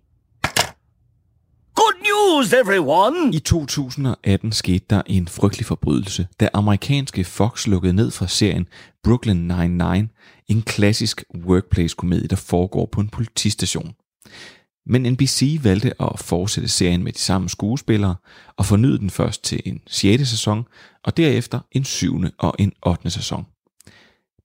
Good 2.17 2.37
news, 2.37 2.53
everyone! 2.53 3.35
I 3.35 3.39
2018 3.39 4.51
skete 4.51 4.85
der 4.89 5.01
en 5.05 5.27
frygtelig 5.27 5.65
forbrydelse, 5.65 6.27
da 6.39 6.49
amerikanske 6.53 7.23
Fox 7.23 7.67
lukkede 7.67 7.93
ned 7.93 8.11
fra 8.11 8.27
serien 8.27 8.67
Brooklyn 9.03 9.51
Nine-Nine, 9.51 10.07
en 10.47 10.61
klassisk 10.61 11.23
workplace-komedie, 11.45 12.27
der 12.27 12.35
foregår 12.35 12.89
på 12.91 13.01
en 13.01 13.09
politistation. 13.09 13.95
Men 14.85 15.13
NBC 15.13 15.59
valgte 15.63 16.01
at 16.01 16.19
fortsætte 16.19 16.69
serien 16.69 17.03
med 17.03 17.13
de 17.13 17.19
samme 17.19 17.49
skuespillere 17.49 18.15
og 18.57 18.65
fornyede 18.65 18.99
den 18.99 19.09
først 19.09 19.43
til 19.43 19.61
en 19.65 19.81
6. 19.87 20.29
sæson, 20.29 20.65
og 21.03 21.17
derefter 21.17 21.59
en 21.71 21.83
7. 21.83 22.23
og 22.37 22.55
en 22.59 22.73
8. 22.85 23.09
sæson. 23.09 23.45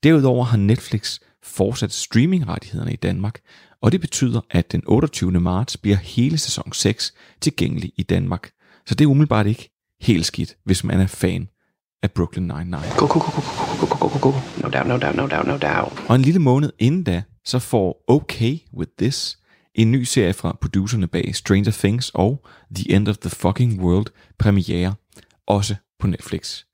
Derudover 0.02 0.44
har 0.44 0.56
Netflix 0.56 1.18
fortsat 1.42 1.92
streamingrettighederne 1.92 2.92
i 2.92 2.96
Danmark, 2.96 3.40
og 3.82 3.92
det 3.92 4.00
betyder, 4.00 4.40
at 4.50 4.72
den 4.72 4.82
28. 4.86 5.40
marts 5.40 5.76
bliver 5.76 5.96
hele 5.96 6.38
sæson 6.38 6.72
6 6.72 7.14
tilgængelig 7.40 7.92
i 7.96 8.02
Danmark. 8.02 8.50
Så 8.86 8.94
det 8.94 9.04
er 9.04 9.08
umiddelbart 9.08 9.46
ikke 9.46 9.70
helt 10.00 10.26
skidt, 10.26 10.56
hvis 10.64 10.84
man 10.84 11.00
er 11.00 11.06
fan 11.06 11.48
af 12.02 12.10
Brooklyn 12.10 12.50
Nine-Nine. 12.50 12.98
Go, 12.98 13.06
go, 13.06 13.18
go, 13.18 13.30
go, 13.30 13.42
go, 13.80 13.86
go, 13.86 14.08
go, 14.08 14.08
go, 14.08 14.30
go. 14.30 14.38
No 14.62 14.68
doubt, 14.68 14.86
no 14.86 14.98
doubt, 14.98 15.16
no 15.16 15.26
doubt, 15.26 15.46
no 15.46 15.58
doubt. 15.58 16.08
Og 16.08 16.16
en 16.16 16.22
lille 16.22 16.40
måned 16.40 16.70
inden 16.78 17.02
da, 17.02 17.22
så 17.44 17.58
får 17.58 18.04
Okay 18.08 18.58
With 18.74 18.90
This, 18.98 19.38
en 19.74 19.92
ny 19.92 20.02
serie 20.02 20.32
fra 20.32 20.58
producerne 20.60 21.06
bag 21.06 21.34
Stranger 21.34 21.72
Things 21.72 22.10
og 22.14 22.46
The 22.74 22.96
End 22.96 23.08
of 23.08 23.18
the 23.18 23.30
Fucking 23.30 23.82
World 23.82 24.06
premiere, 24.38 24.94
også 25.46 25.74
på 26.00 26.06
Netflix. 26.06 26.64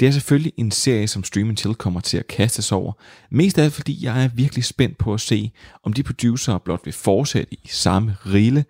Det 0.00 0.08
er 0.08 0.12
selvfølgelig 0.12 0.52
en 0.56 0.70
serie, 0.70 1.08
som 1.08 1.24
Stream 1.24 1.56
Chill 1.56 1.74
kommer 1.74 2.00
til 2.00 2.18
at 2.18 2.26
kaste 2.26 2.62
sig 2.62 2.78
over, 2.78 2.92
mest 3.30 3.58
af 3.58 3.64
alt 3.64 3.72
fordi 3.72 4.04
jeg 4.04 4.24
er 4.24 4.28
virkelig 4.28 4.64
spændt 4.64 4.98
på 4.98 5.14
at 5.14 5.20
se, 5.20 5.52
om 5.82 5.92
de 5.92 6.02
producerer 6.02 6.58
blot 6.58 6.80
vil 6.84 6.92
fortsætte 6.94 7.54
i 7.54 7.68
samme 7.68 8.16
rille, 8.26 8.64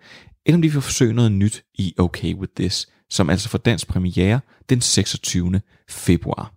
eller 0.45 0.57
om 0.57 0.61
de 0.61 0.71
vil 0.71 0.81
forsøge 0.81 1.13
noget 1.13 1.31
nyt 1.31 1.63
i 1.75 1.93
Okay 1.97 2.33
With 2.33 2.53
This, 2.55 2.87
som 3.09 3.29
altså 3.29 3.49
får 3.49 3.57
dansk 3.57 3.87
premiere 3.87 4.39
den 4.69 4.81
26. 4.81 5.61
februar. 5.89 6.53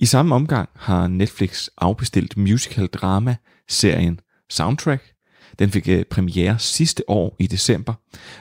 I 0.00 0.06
samme 0.06 0.34
omgang 0.34 0.68
har 0.76 1.06
Netflix 1.06 1.68
afbestilt 1.78 2.36
musical-drama-serien 2.36 4.20
Soundtrack. 4.50 5.11
Den 5.62 5.70
fik 5.70 5.88
øh, 5.88 6.04
premiere 6.04 6.58
sidste 6.58 7.10
år 7.10 7.36
i 7.38 7.46
december, 7.46 7.94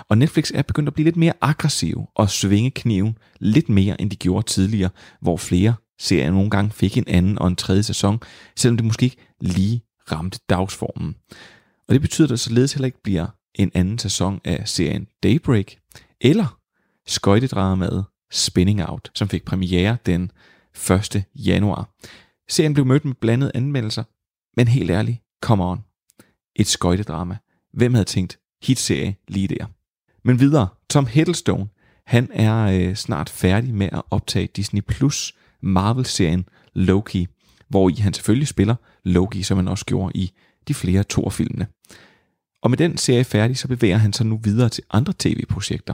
og 0.09 0.17
Netflix 0.17 0.51
er 0.53 0.61
begyndt 0.61 0.87
at 0.87 0.93
blive 0.93 1.03
lidt 1.03 1.17
mere 1.17 1.33
aggressiv 1.41 2.05
og 2.15 2.29
svinge 2.29 2.71
kniven 2.71 3.17
lidt 3.39 3.69
mere, 3.69 4.01
end 4.01 4.11
de 4.11 4.15
gjorde 4.15 4.47
tidligere, 4.47 4.89
hvor 5.21 5.37
flere 5.37 5.73
serier 5.99 6.31
nogle 6.31 6.49
gange 6.49 6.71
fik 6.71 6.97
en 6.97 7.03
anden 7.07 7.39
og 7.39 7.47
en 7.47 7.55
tredje 7.55 7.83
sæson, 7.83 8.19
selvom 8.55 8.77
det 8.77 8.85
måske 8.85 9.03
ikke 9.03 9.17
lige 9.41 9.81
ramte 10.11 10.39
dagsformen. 10.49 11.15
Og 11.87 11.93
det 11.93 12.01
betyder, 12.01 12.25
at 12.25 12.29
der 12.29 12.35
således 12.35 12.73
heller 12.73 12.85
ikke 12.85 13.03
bliver 13.03 13.27
en 13.55 13.71
anden 13.73 13.99
sæson 13.99 14.41
af 14.43 14.69
serien 14.69 15.07
Daybreak, 15.23 15.71
eller 16.21 16.57
skøjtedramaet 17.07 18.05
Spinning 18.31 18.83
Out, 18.83 19.11
som 19.15 19.29
fik 19.29 19.45
premiere 19.45 19.97
den 20.05 20.31
1. 20.91 21.23
januar. 21.35 21.89
Serien 22.49 22.73
blev 22.73 22.85
mødt 22.85 23.05
med 23.05 23.13
blandede 23.13 23.51
anmeldelser, 23.55 24.03
men 24.57 24.67
helt 24.67 24.91
ærligt, 24.91 25.17
come 25.41 25.65
on. 25.65 25.90
Et 26.55 26.67
skøjtedrama. 26.67 27.37
Hvem 27.73 27.93
havde 27.93 28.05
tænkt 28.05 28.39
hitserie 28.63 29.15
lige 29.27 29.47
der? 29.47 29.65
Men 30.23 30.39
videre, 30.39 30.67
Tom 30.89 31.07
Hiddleston, 31.07 31.69
han 32.05 32.29
er 32.33 32.57
øh, 32.57 32.95
snart 32.95 33.29
færdig 33.29 33.73
med 33.73 33.89
at 33.91 34.01
optage 34.11 34.47
Disney 34.55 34.81
Plus 34.81 35.35
Marvel-serien 35.61 36.45
Loki, 36.73 37.27
hvor 37.69 37.89
i 37.89 37.93
han 37.93 38.13
selvfølgelig 38.13 38.47
spiller 38.47 38.75
Loki, 39.03 39.43
som 39.43 39.57
han 39.57 39.67
også 39.67 39.85
gjorde 39.85 40.17
i 40.17 40.31
de 40.67 40.73
flere 40.73 41.03
Thor-filmene. 41.09 41.67
Og 42.61 42.69
med 42.69 42.77
den 42.77 42.97
serie 42.97 43.23
færdig, 43.23 43.57
så 43.57 43.67
bevæger 43.67 43.97
han 43.97 44.13
sig 44.13 44.25
nu 44.25 44.39
videre 44.43 44.69
til 44.69 44.83
andre 44.91 45.13
tv-projekter. 45.19 45.93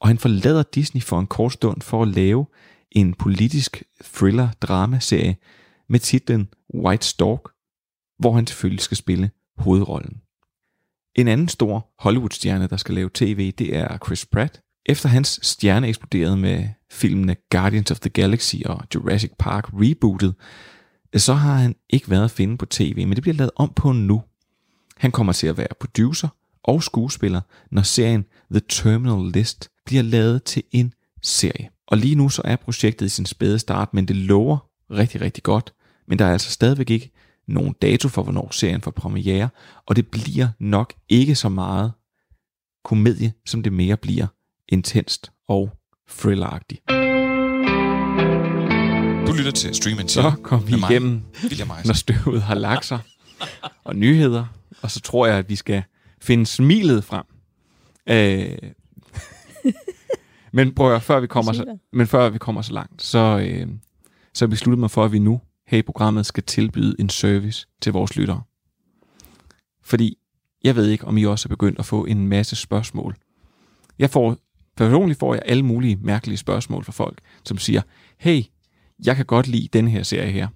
Og 0.00 0.08
han 0.08 0.18
forlader 0.18 0.62
Disney 0.62 1.02
for 1.02 1.20
en 1.20 1.26
kort 1.26 1.52
stund 1.52 1.80
for 1.80 2.02
at 2.02 2.08
lave 2.08 2.46
en 2.90 3.14
politisk 3.14 3.82
thriller-drama-serie 4.04 5.36
med 5.88 6.00
titlen 6.00 6.48
White 6.74 7.06
Stork, 7.06 7.40
hvor 8.18 8.32
han 8.32 8.46
selvfølgelig 8.46 8.82
skal 8.82 8.96
spille 8.96 9.30
hovedrollen. 9.62 10.20
En 11.14 11.28
anden 11.28 11.48
stor 11.48 11.88
Hollywood-stjerne, 11.98 12.66
der 12.66 12.76
skal 12.76 12.94
lave 12.94 13.10
tv, 13.14 13.50
det 13.50 13.76
er 13.76 13.98
Chris 14.06 14.26
Pratt. 14.26 14.60
Efter 14.86 15.08
hans 15.08 15.40
stjerne 15.42 15.88
eksploderede 15.88 16.36
med 16.36 16.68
filmene 16.90 17.36
Guardians 17.50 17.90
of 17.90 18.00
the 18.00 18.10
Galaxy 18.10 18.56
og 18.66 18.84
Jurassic 18.94 19.30
Park 19.38 19.68
rebootet, 19.72 20.34
så 21.16 21.34
har 21.34 21.54
han 21.54 21.74
ikke 21.90 22.10
været 22.10 22.24
at 22.24 22.30
finde 22.30 22.58
på 22.58 22.66
tv, 22.66 23.06
men 23.06 23.14
det 23.14 23.22
bliver 23.22 23.34
lavet 23.34 23.50
om 23.56 23.72
på 23.76 23.92
nu. 23.92 24.22
Han 24.96 25.10
kommer 25.10 25.32
til 25.32 25.46
at 25.46 25.56
være 25.56 25.68
producer 25.80 26.28
og 26.64 26.82
skuespiller, 26.82 27.40
når 27.70 27.82
serien 27.82 28.24
The 28.50 28.60
Terminal 28.68 29.32
List 29.32 29.70
bliver 29.86 30.02
lavet 30.02 30.44
til 30.44 30.62
en 30.70 30.92
serie. 31.22 31.70
Og 31.86 31.98
lige 31.98 32.14
nu 32.14 32.28
så 32.28 32.42
er 32.44 32.56
projektet 32.56 33.06
i 33.06 33.08
sin 33.08 33.26
spæde 33.26 33.58
start, 33.58 33.94
men 33.94 34.08
det 34.08 34.16
lover 34.16 34.58
rigtig, 34.90 35.20
rigtig 35.20 35.42
godt. 35.42 35.74
Men 36.08 36.18
der 36.18 36.24
er 36.24 36.32
altså 36.32 36.50
stadigvæk 36.50 36.90
ikke 36.90 37.10
nogen 37.52 37.74
dato 37.82 38.08
for, 38.08 38.22
hvornår 38.22 38.48
serien 38.50 38.80
får 38.80 38.90
premiere, 38.90 39.48
og 39.86 39.96
det 39.96 40.06
bliver 40.06 40.48
nok 40.58 40.94
ikke 41.08 41.34
så 41.34 41.48
meget 41.48 41.92
komedie, 42.84 43.32
som 43.46 43.62
det 43.62 43.72
mere 43.72 43.96
bliver 43.96 44.26
intenst 44.68 45.32
og 45.48 45.70
thrilleragtigt. 46.10 46.80
Du 49.26 49.32
lytter 49.36 49.52
til 49.54 49.74
Stream 49.74 49.98
and 49.98 50.08
Chill 50.08 50.30
Så 50.30 50.36
kom 50.42 50.68
vi 50.68 50.74
igennem, 50.90 51.22
når 51.84 51.92
støvet 51.92 52.42
har 52.42 52.54
lagt 52.54 52.84
sig, 52.84 52.98
og 53.84 53.96
nyheder, 53.96 54.44
og 54.82 54.90
så 54.90 55.00
tror 55.00 55.26
jeg, 55.26 55.36
at 55.36 55.48
vi 55.48 55.56
skal 55.56 55.82
finde 56.20 56.46
smilet 56.46 57.04
frem. 57.04 57.24
Øh, 58.08 58.72
men 60.56 60.74
prøv 60.74 60.94
at, 60.94 61.02
før 61.02 61.20
vi 61.20 61.26
kommer 61.26 61.52
så, 61.52 61.78
men 61.92 62.06
før 62.06 62.28
vi 62.28 62.38
kommer 62.38 62.62
så 62.62 62.72
langt, 62.72 63.02
så, 63.02 63.46
øh, 63.48 63.68
så 64.34 64.48
besluttede 64.48 64.80
mig 64.80 64.90
for, 64.90 65.04
at 65.04 65.12
vi 65.12 65.18
nu 65.18 65.40
her 65.72 65.78
i 65.78 65.82
programmet 65.82 66.26
skal 66.26 66.42
tilbyde 66.42 66.96
en 66.98 67.08
service 67.08 67.66
til 67.82 67.92
vores 67.92 68.16
lyttere. 68.16 68.42
Fordi 69.84 70.18
jeg 70.64 70.76
ved 70.76 70.88
ikke, 70.88 71.04
om 71.04 71.18
I 71.18 71.24
også 71.24 71.46
er 71.46 71.50
begyndt 71.50 71.78
at 71.78 71.84
få 71.84 72.04
en 72.04 72.28
masse 72.28 72.56
spørgsmål. 72.56 73.16
Jeg 73.98 74.10
får, 74.10 74.36
personligt 74.76 75.18
får 75.18 75.34
jeg 75.34 75.42
alle 75.46 75.62
mulige 75.62 75.96
mærkelige 75.96 76.36
spørgsmål 76.38 76.84
fra 76.84 76.92
folk, 76.92 77.20
som 77.44 77.58
siger, 77.58 77.82
hey, 78.18 78.42
jeg 79.04 79.16
kan 79.16 79.24
godt 79.26 79.48
lide 79.48 79.68
den 79.72 79.88
her 79.88 80.02
serie 80.02 80.30
her. 80.30 80.48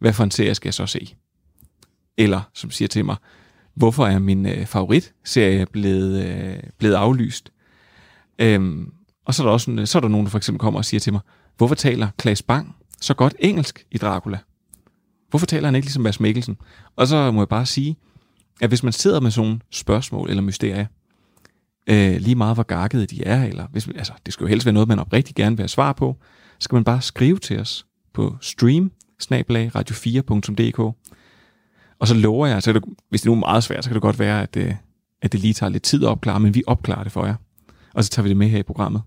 Hvad 0.00 0.12
for 0.12 0.24
en 0.24 0.30
serie 0.30 0.54
skal 0.54 0.68
jeg 0.68 0.74
så 0.74 0.86
se? 0.86 1.16
Eller 2.18 2.40
som 2.54 2.70
siger 2.70 2.88
til 2.88 3.04
mig, 3.04 3.16
hvorfor 3.74 4.06
er 4.06 4.18
min 4.18 4.46
øh, 4.46 4.66
favoritserie 4.66 5.66
blevet, 5.66 6.26
øh, 6.26 6.62
blevet 6.78 6.94
aflyst? 6.94 7.52
Øhm, 8.38 8.92
og 9.24 9.34
så 9.34 9.42
er, 9.42 9.46
der 9.46 9.52
også, 9.52 9.70
en- 9.70 9.78
øh, 9.78 9.86
så 9.86 9.98
er 9.98 10.00
der 10.00 10.08
nogen, 10.08 10.26
der 10.26 10.30
for 10.30 10.38
eksempel 10.38 10.60
kommer 10.60 10.80
og 10.80 10.84
siger 10.84 11.00
til 11.00 11.12
mig, 11.12 11.20
hvorfor 11.56 11.74
taler 11.74 12.08
Klaas 12.18 12.42
Bang 12.42 12.76
så 13.00 13.14
godt 13.14 13.34
engelsk 13.38 13.86
i 13.90 13.98
Dracula? 13.98 14.38
Hvorfor 15.30 15.46
taler 15.46 15.68
han 15.68 15.74
ikke 15.74 15.86
ligesom 15.86 16.02
Mads 16.02 16.20
Mikkelsen? 16.20 16.56
Og 16.96 17.06
så 17.06 17.30
må 17.30 17.40
jeg 17.40 17.48
bare 17.48 17.66
sige, 17.66 17.96
at 18.60 18.70
hvis 18.70 18.82
man 18.82 18.92
sidder 18.92 19.20
med 19.20 19.30
sådan 19.30 19.62
spørgsmål 19.70 20.30
eller 20.30 20.42
mysterier, 20.42 20.86
øh, 21.86 22.16
lige 22.20 22.34
meget 22.34 22.56
hvor 22.56 22.62
gakkede 22.62 23.06
de 23.06 23.24
er, 23.24 23.44
eller 23.44 23.66
hvis, 23.72 23.88
altså, 23.88 24.12
det 24.26 24.34
skal 24.34 24.44
jo 24.44 24.48
helst 24.48 24.66
være 24.66 24.72
noget, 24.72 24.88
man 24.88 24.98
oprigtig 24.98 25.34
gerne 25.34 25.56
vil 25.56 25.62
have 25.62 25.68
svar 25.68 25.92
på, 25.92 26.16
så 26.58 26.64
skal 26.64 26.76
man 26.76 26.84
bare 26.84 27.02
skrive 27.02 27.38
til 27.38 27.60
os 27.60 27.86
på 28.14 28.36
stream 28.40 28.92
radio4.dk. 29.22 30.78
Og 31.98 32.08
så 32.08 32.14
lover 32.14 32.46
jeg, 32.46 32.62
så 32.62 32.72
det, 32.72 32.84
hvis 33.10 33.20
det 33.20 33.26
nu 33.26 33.32
er 33.32 33.38
meget 33.38 33.64
svært, 33.64 33.84
så 33.84 33.90
kan 33.90 33.94
det 33.94 34.02
godt 34.02 34.18
være, 34.18 34.42
at, 34.42 34.56
øh, 34.56 34.74
at 35.22 35.32
det 35.32 35.40
lige 35.40 35.54
tager 35.54 35.70
lidt 35.70 35.82
tid 35.82 36.04
at 36.04 36.08
opklare, 36.08 36.40
men 36.40 36.54
vi 36.54 36.62
opklarer 36.66 37.02
det 37.02 37.12
for 37.12 37.26
jer. 37.26 37.34
Og 37.94 38.04
så 38.04 38.10
tager 38.10 38.22
vi 38.22 38.28
det 38.28 38.36
med 38.36 38.48
her 38.48 38.58
i 38.58 38.62
programmet. 38.62 39.02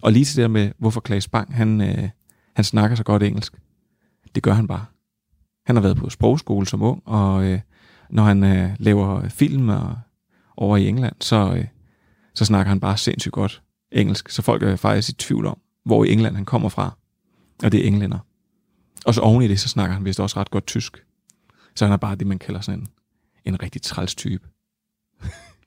Og 0.00 0.12
lige 0.12 0.24
til 0.24 0.36
det 0.36 0.42
der 0.42 0.48
med, 0.48 0.70
hvorfor 0.78 1.02
Claes 1.06 1.28
Bang, 1.28 1.54
han, 1.54 1.80
øh, 1.80 2.08
han 2.54 2.64
snakker 2.64 2.96
så 2.96 3.04
godt 3.04 3.22
engelsk. 3.22 3.54
Det 4.34 4.42
gør 4.42 4.52
han 4.52 4.66
bare. 4.66 4.84
Han 5.66 5.76
har 5.76 5.82
været 5.82 5.96
på 5.96 6.10
sprogskole 6.10 6.66
som 6.66 6.82
ung, 6.82 7.02
og 7.04 7.44
øh, 7.44 7.60
når 8.10 8.22
han 8.22 8.44
øh, 8.44 8.70
laver 8.78 9.28
film 9.28 9.68
og, 9.68 9.98
over 10.56 10.76
i 10.76 10.88
England, 10.88 11.16
så, 11.20 11.54
øh, 11.56 11.66
så 12.34 12.44
snakker 12.44 12.68
han 12.68 12.80
bare 12.80 12.96
sindssygt 12.96 13.32
godt 13.32 13.62
engelsk. 13.92 14.28
Så 14.28 14.42
folk 14.42 14.62
er 14.62 14.76
faktisk 14.76 15.08
i 15.08 15.12
tvivl 15.12 15.46
om, 15.46 15.58
hvor 15.84 16.04
i 16.04 16.12
England 16.12 16.34
han 16.34 16.44
kommer 16.44 16.68
fra. 16.68 16.96
Og 17.64 17.72
det 17.72 17.80
er 17.80 17.88
englænder. 17.88 18.18
Og 19.06 19.14
så 19.14 19.20
oven 19.20 19.42
i 19.42 19.48
det, 19.48 19.60
så 19.60 19.68
snakker 19.68 19.94
han 19.94 20.04
vist 20.04 20.20
også 20.20 20.40
ret 20.40 20.50
godt 20.50 20.66
tysk. 20.66 21.04
Så 21.74 21.84
han 21.84 21.92
er 21.92 21.96
bare 21.96 22.14
det, 22.14 22.26
man 22.26 22.38
kalder 22.38 22.60
sådan 22.60 22.80
en, 22.80 22.88
en 23.44 23.62
rigtig 23.62 23.82
træls 23.82 24.14
type 24.14 24.48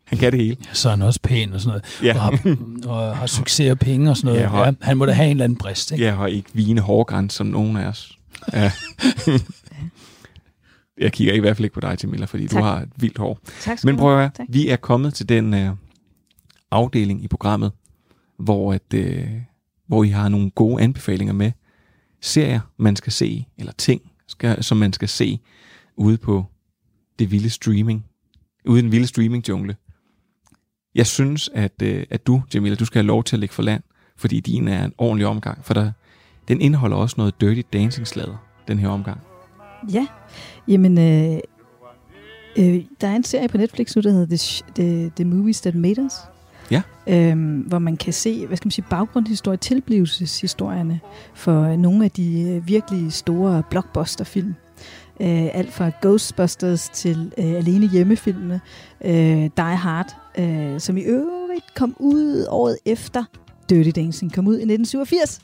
han 0.08 0.18
kan 0.20 0.32
det 0.32 0.40
hele. 0.42 0.58
Så 0.74 0.90
er 0.90 0.92
han 0.96 1.02
også 1.02 1.20
pæn 1.24 1.54
og 1.54 1.62
sådan 1.62 1.70
noget. 2.02 2.04
Ja. 2.04 2.14
Og, 2.16 2.22
har, 2.22 2.58
og 3.10 3.18
har 3.18 3.28
succes 3.28 3.72
og 3.72 3.80
penge 3.80 4.10
og 4.10 4.18
sådan 4.18 4.28
noget. 4.28 4.40
Ja, 4.42 4.58
Ja, 4.58 4.68
og- 4.68 4.76
han 4.82 4.98
må 4.98 5.06
da 5.06 5.12
have 5.12 5.26
en 5.26 5.32
eller 5.32 5.44
anden 5.44 5.58
brist, 5.58 5.92
ikke? 5.92 6.04
Ja, 6.06 6.20
og 6.20 6.32
ikke 6.32 6.50
vigende 6.54 6.82
hårgræns 6.82 7.34
som 7.34 7.48
nogen 7.48 7.78
af 7.78 7.86
os. 7.88 8.18
Ja. 8.54 8.72
Jeg 10.98 11.12
kigger 11.14 11.34
i 11.34 11.40
hvert 11.40 11.58
fald 11.58 11.66
ikke 11.66 11.74
på 11.74 11.80
dig, 11.80 11.98
Jamila, 12.04 12.26
fordi 12.26 12.48
Tak. 12.48 12.58
du 12.60 12.64
har 12.64 12.82
et 12.82 12.90
vildt 12.96 13.18
hår. 13.18 13.40
Tak 13.62 13.84
Men 13.84 13.98
prøv 13.98 14.12
at 14.14 14.18
høre, 14.20 14.30
Tak. 14.38 14.46
vi 14.50 14.68
er 14.70 14.76
kommet 14.76 15.14
til 15.14 15.30
den 15.30 15.54
øh, 15.54 15.70
afdeling 16.72 17.24
i 17.24 17.28
programmet, 17.28 17.72
hvor, 18.40 18.74
at, 18.74 18.94
øh, 18.94 19.28
hvor 19.88 20.04
I 20.04 20.10
har 20.10 20.30
nogle 20.30 20.50
gode 20.52 20.84
anbefalinger 20.84 21.34
med 21.34 21.52
serier, 22.22 22.60
man 22.78 22.96
skal 22.96 23.14
se, 23.14 23.46
eller 23.58 23.72
ting, 23.78 24.02
skal, 24.28 24.64
som 24.64 24.78
man 24.78 24.94
skal 24.94 25.10
se 25.10 25.40
ude 25.96 26.18
på 26.18 26.46
det 27.20 27.32
vilde 27.32 27.50
streaming, 27.50 28.06
ude 28.66 28.80
i 28.80 28.82
den 28.84 28.92
vilde 28.92 29.08
streaming 29.08 29.50
jungle. 29.50 29.76
Jeg 30.98 31.08
synes, 31.08 31.50
at, 31.54 31.82
øh, 31.84 32.04
at 32.10 32.28
du, 32.28 32.42
Jamila, 32.54 32.76
du 32.76 32.86
skal 32.86 33.00
have 33.00 33.08
lov 33.08 33.24
til 33.24 33.36
at 33.36 33.40
lægge 33.40 33.56
for 33.56 33.64
land, 33.64 33.84
fordi 34.16 34.40
din 34.40 34.68
er 34.68 34.86
en 34.86 34.94
ordentlig 34.98 35.28
omgang, 35.28 35.66
for 35.66 35.74
der, 35.74 35.92
den 36.48 36.62
indeholder 36.62 36.98
også 36.98 37.16
noget 37.18 37.42
dirty 37.42 37.62
dancing 37.74 38.08
slader, 38.08 38.38
den 38.68 38.80
her 38.80 38.90
omgang. 38.90 39.20
Ja, 39.94 40.08
jamen, 40.68 40.98
øh, 40.98 41.40
øh, 42.58 42.82
der 43.02 43.08
er 43.08 43.16
en 43.16 43.24
serie 43.24 43.48
på 43.48 43.58
Netflix 43.58 43.96
nu, 43.96 44.02
der 44.02 44.12
hedder 44.12 44.38
The, 44.38 44.84
The, 44.84 45.12
The 45.16 45.26
Movies 45.26 45.62
That 45.62 45.76
Made 45.76 46.02
Us. 46.02 46.14
Ja. 46.72 46.82
Øhm, 47.08 47.60
hvor 47.60 47.80
man 47.80 47.98
kan 47.98 48.14
se, 48.14 48.48
hvad 48.48 48.58
skal 48.58 48.68
man 48.68 48.72
sige, 48.72 48.86
baggrundshistorie, 48.90 49.58
tilblivelseshistorierne 49.58 51.00
for 51.34 51.76
nogle 51.76 52.06
af 52.06 52.12
de 52.12 52.42
øh, 52.42 52.68
virkelig 52.68 53.14
store 53.14 53.64
blockbuster-film. 53.70 54.56
Øh, 55.22 55.50
alt 55.54 55.74
fra 55.74 55.92
Ghostbusters 56.02 56.90
til 56.90 57.34
øh, 57.38 57.46
Alene 57.46 57.88
hjemmefilmene, 57.88 58.62
øh, 59.06 59.50
Die 59.58 59.76
Hard, 59.76 60.16
øh, 60.38 60.80
som 60.80 60.98
i 60.98 61.02
øvrigt 61.02 61.76
kom 61.76 61.96
ud 62.00 62.46
året 62.50 62.78
efter 62.86 63.24
Dirty 63.70 63.90
Dancing 63.96 64.34
kom 64.34 64.48
ud 64.48 64.54
i 64.54 64.66
1987. 64.66 65.40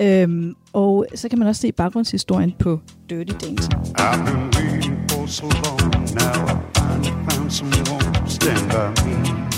Øhm, 0.00 0.54
og 0.72 1.06
så 1.14 1.28
kan 1.28 1.38
man 1.38 1.48
også 1.48 1.60
se 1.60 1.72
baggrundshistorien 1.72 2.54
på 2.58 2.80
Dirty 3.10 3.32
Dancing. 3.32 3.74
I've 3.98 4.24
been 4.24 4.50
waiting 4.56 5.10
for 5.10 5.26
so 5.26 5.46
long 5.46 5.92
now. 5.92 6.38
I 6.44 6.78
finally 6.78 7.30
found 7.30 7.50
someone 7.50 8.28
stand 8.28 8.70
by 8.70 9.08
me. 9.08 9.48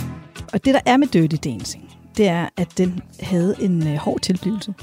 Og 0.52 0.64
det, 0.64 0.74
der 0.74 0.80
er 0.86 0.96
med 0.96 1.06
Dirty 1.06 1.36
Dancing, 1.44 1.90
det 2.16 2.28
er, 2.28 2.48
at 2.56 2.78
den 2.78 3.00
havde 3.20 3.54
en 3.60 3.86
øh, 3.88 3.94
hård 3.94 4.20
tilblivelse. 4.20 4.74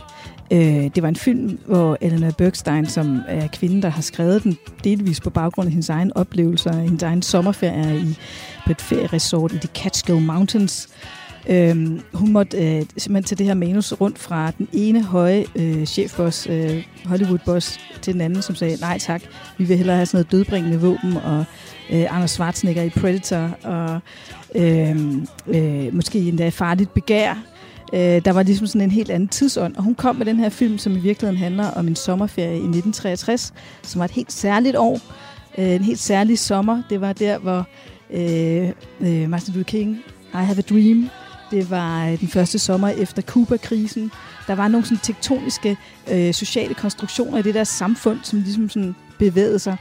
Øh, 0.51 0.89
det 0.95 1.03
var 1.03 1.09
en 1.09 1.15
film, 1.15 1.59
hvor 1.65 1.97
Eleanor 2.01 2.31
Bergstein, 2.31 2.85
som 2.85 3.21
er 3.27 3.47
kvinden, 3.47 3.81
der 3.81 3.89
har 3.89 4.01
skrevet 4.01 4.43
den, 4.43 4.57
delvis 4.83 5.19
på 5.19 5.29
baggrund 5.29 5.65
af 5.67 5.71
hendes 5.71 5.89
egen 5.89 6.13
oplevelser, 6.13 6.73
hendes 6.73 7.03
egen 7.03 7.21
sommerferie 7.21 7.99
i, 7.99 8.17
på 8.65 8.71
et 8.71 8.81
ferieresort 8.81 9.51
i 9.51 9.57
de 9.57 9.67
Catskill 9.67 10.21
Mountains. 10.21 10.89
Øhm, 11.49 12.01
hun 12.13 12.31
måtte 12.31 12.57
øh, 12.57 12.85
simpelthen 12.97 13.23
tage 13.23 13.37
det 13.37 13.45
her 13.45 13.53
manus 13.53 13.93
rundt 13.93 14.19
fra 14.19 14.51
den 14.57 14.67
ene 14.73 15.03
høje 15.03 15.45
øh, 15.55 15.85
chefboss, 15.85 16.47
øh, 16.49 16.83
Hollywood-boss, 17.05 17.79
til 18.01 18.13
den 18.13 18.21
anden, 18.21 18.41
som 18.41 18.55
sagde, 18.55 18.77
nej 18.81 18.99
tak, 18.99 19.21
vi 19.57 19.63
vil 19.63 19.77
hellere 19.77 19.95
have 19.95 20.05
sådan 20.05 20.17
noget 20.17 20.31
dødbringende 20.31 20.81
våben, 20.81 21.17
og 21.17 21.45
øh, 21.89 22.15
Anders 22.15 22.31
Schwarzenegger 22.31 22.83
i 22.83 22.89
Predator, 22.89 23.57
og 23.63 23.99
øh, 24.55 24.95
øh, 25.47 25.95
måske 25.95 26.19
endda 26.19 26.49
farligt 26.49 26.93
begær. 26.93 27.43
Øh, 27.93 28.25
der 28.25 28.31
var 28.31 28.43
ligesom 28.43 28.67
sådan 28.67 28.81
en 28.81 28.91
helt 28.91 29.11
anden 29.11 29.29
tidsånd, 29.29 29.75
og 29.75 29.83
hun 29.83 29.95
kom 29.95 30.15
med 30.15 30.25
den 30.25 30.39
her 30.39 30.49
film, 30.49 30.77
som 30.77 30.95
i 30.95 30.99
virkeligheden 30.99 31.37
handler 31.37 31.71
om 31.71 31.87
en 31.87 31.95
sommerferie 31.95 32.53
i 32.53 32.55
1963, 32.55 33.53
som 33.83 33.99
var 33.99 34.05
et 34.05 34.11
helt 34.11 34.31
særligt 34.31 34.75
år, 34.75 34.99
øh, 35.57 35.71
en 35.71 35.83
helt 35.83 35.99
særlig 35.99 36.39
sommer. 36.39 36.83
Det 36.89 37.01
var 37.01 37.13
der, 37.13 37.37
hvor 37.37 37.67
øh, 38.13 38.69
øh, 39.01 39.29
Martin 39.29 39.53
Luther 39.53 39.63
King, 39.63 39.97
I 40.33 40.37
Have 40.37 40.57
a 40.57 40.61
Dream, 40.61 41.09
det 41.51 41.71
var 41.71 42.07
øh, 42.07 42.19
den 42.19 42.27
første 42.27 42.59
sommer 42.59 42.89
efter 42.89 43.21
Cuba-krisen. 43.21 44.11
Der 44.47 44.55
var 44.55 44.67
nogle 44.67 44.85
sådan 44.85 44.97
tektoniske 45.03 45.77
øh, 46.11 46.33
sociale 46.33 46.73
konstruktioner 46.73 47.37
i 47.37 47.41
det 47.41 47.53
der 47.53 47.63
samfund, 47.63 48.19
som 48.23 48.39
ligesom 48.39 48.69
sådan 48.69 48.95
bevægede 49.19 49.59
sig. 49.59 49.77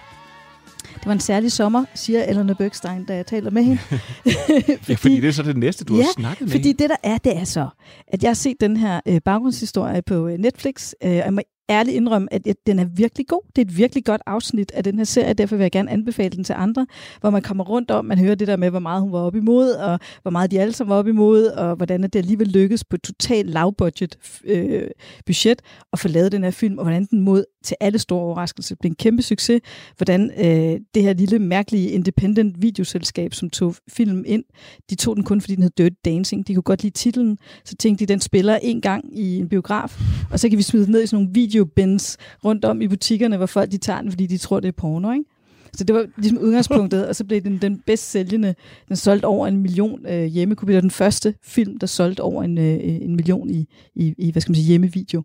Det 0.96 1.06
var 1.06 1.12
en 1.12 1.20
særlig 1.20 1.52
sommer, 1.52 1.84
siger 1.94 2.24
Eleanor 2.24 2.54
Bergstein, 2.54 3.04
da 3.04 3.14
jeg 3.16 3.26
taler 3.26 3.50
med 3.50 3.62
hende. 3.62 3.80
Ja, 4.88 4.94
fordi 4.94 5.20
det 5.20 5.28
er 5.28 5.32
så 5.32 5.42
det 5.42 5.56
næste, 5.56 5.84
du 5.84 5.96
ja, 5.96 6.02
har 6.02 6.12
snakket 6.12 6.40
med 6.40 6.50
fordi 6.50 6.68
hende. 6.68 6.82
det 6.82 6.90
der 6.90 6.96
er, 7.02 7.18
det 7.18 7.36
er 7.36 7.44
så, 7.44 7.68
at 8.08 8.22
jeg 8.22 8.28
har 8.28 8.34
set 8.34 8.56
den 8.60 8.76
her 8.76 9.00
øh, 9.08 9.20
baggrundshistorie 9.24 10.02
på 10.02 10.28
øh, 10.28 10.38
Netflix, 10.38 10.92
øh, 11.02 11.10
og 11.10 11.16
jeg 11.16 11.32
må 11.34 11.40
ærligt 11.68 11.96
indrømme, 11.96 12.28
at 12.32 12.56
den 12.66 12.78
er 12.78 12.84
virkelig 12.84 13.26
god. 13.26 13.42
Det 13.56 13.62
er 13.62 13.66
et 13.66 13.76
virkelig 13.76 14.04
godt 14.04 14.22
afsnit 14.26 14.70
af 14.74 14.84
den 14.84 14.98
her 14.98 15.04
serie, 15.04 15.34
derfor 15.34 15.56
vil 15.56 15.64
jeg 15.64 15.70
gerne 15.70 15.90
anbefale 15.90 16.36
den 16.36 16.44
til 16.44 16.54
andre, 16.58 16.86
hvor 17.20 17.30
man 17.30 17.42
kommer 17.42 17.64
rundt 17.64 17.90
om, 17.90 18.04
man 18.04 18.18
hører 18.18 18.34
det 18.34 18.48
der 18.48 18.56
med, 18.56 18.70
hvor 18.70 18.78
meget 18.78 19.02
hun 19.02 19.12
var 19.12 19.18
op 19.18 19.36
imod, 19.36 19.70
og 19.70 20.00
hvor 20.22 20.30
meget 20.30 20.50
de 20.50 20.60
alle 20.60 20.72
sammen 20.72 20.90
var 20.90 20.96
op 20.96 21.06
imod, 21.06 21.46
og 21.46 21.76
hvordan 21.76 22.02
det 22.02 22.16
alligevel 22.16 22.48
lykkedes 22.48 22.84
på 22.84 22.96
et 22.96 23.02
totalt 23.02 23.50
lavbudget 23.50 24.18
øh, 24.44 24.82
budget 25.26 25.62
at 25.92 25.98
få 25.98 26.08
lavet 26.08 26.32
den 26.32 26.44
her 26.44 26.50
film, 26.50 26.78
og 26.78 26.84
hvordan 26.84 27.04
den 27.04 27.20
mod 27.20 27.44
til 27.64 27.76
alle 27.80 27.98
store 27.98 28.20
overraskelser 28.20 28.76
blev 28.80 28.90
en 28.90 28.94
kæmpe 28.94 29.22
succes, 29.22 29.60
hvordan 29.96 30.30
øh, 30.38 30.80
det 30.94 31.02
her 31.02 31.12
lille 31.12 31.38
mærkelige 31.38 31.90
independent 31.90 32.62
videoselskab, 32.62 33.34
som 33.34 33.50
tog 33.50 33.74
filmen 33.88 34.24
ind, 34.26 34.44
de 34.90 34.94
tog 34.94 35.16
den 35.16 35.24
kun, 35.24 35.40
fordi 35.40 35.54
den 35.54 35.62
hed 35.62 35.70
Dirty 35.78 35.96
Dancing. 36.04 36.46
De 36.46 36.54
kunne 36.54 36.62
godt 36.62 36.82
lide 36.82 36.94
titlen, 36.94 37.38
så 37.64 37.76
tænkte 37.76 38.06
de, 38.06 38.12
den 38.12 38.20
spiller 38.20 38.58
en 38.62 38.80
gang 38.80 39.18
i 39.18 39.38
en 39.38 39.48
biograf, 39.48 40.00
og 40.30 40.40
så 40.40 40.48
kan 40.48 40.58
vi 40.58 40.62
smide 40.62 40.84
den 40.84 40.92
ned 40.92 41.02
i 41.02 41.06
sådan 41.06 41.22
nogle 41.22 41.32
videobins 41.56 42.16
rundt 42.44 42.64
om 42.64 42.80
i 42.80 42.88
butikkerne, 42.88 43.36
hvor 43.36 43.46
folk 43.46 43.72
de 43.72 43.78
tager 43.78 44.00
den, 44.00 44.10
fordi 44.10 44.26
de 44.26 44.38
tror, 44.38 44.60
det 44.60 44.68
er 44.68 44.72
porno, 44.72 45.12
ikke? 45.12 45.24
Så 45.72 45.84
det 45.84 45.94
var 45.94 46.06
ligesom 46.16 46.38
udgangspunktet, 46.38 47.08
og 47.08 47.16
så 47.16 47.24
blev 47.24 47.40
den 47.40 47.58
den 47.62 47.82
bedst 47.86 48.10
sælgende. 48.10 48.54
Den 48.88 48.96
solgte 48.96 49.26
over 49.26 49.46
en 49.46 49.56
million 49.56 50.06
øh, 50.06 50.24
hjemmekopier. 50.24 50.72
Det 50.72 50.76
var 50.76 50.80
den 50.80 50.90
første 50.90 51.34
film, 51.42 51.78
der 51.78 51.86
solgte 51.86 52.20
over 52.20 52.42
en, 52.42 52.58
øh, 52.58 52.78
en 52.82 53.16
million 53.16 53.50
i, 53.50 53.68
i, 53.94 54.14
i, 54.18 54.30
hvad 54.32 54.42
skal 54.42 54.50
man 54.50 54.56
sige, 54.56 54.66
hjemmevideo. 54.66 55.22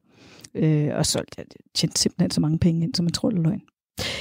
Øh, 0.56 0.90
og 0.96 1.06
solgte, 1.06 1.36
ja, 1.38 1.44
tjente 1.76 2.00
simpelthen 2.00 2.32
så 2.32 2.42
mange 2.42 2.60
penge 2.60 2.84
ind, 2.84 2.96
som 2.96 3.06
man 3.06 3.12
tror, 3.12 3.30
det 3.30 3.38
er 3.38 3.44
løgn. 3.44 3.62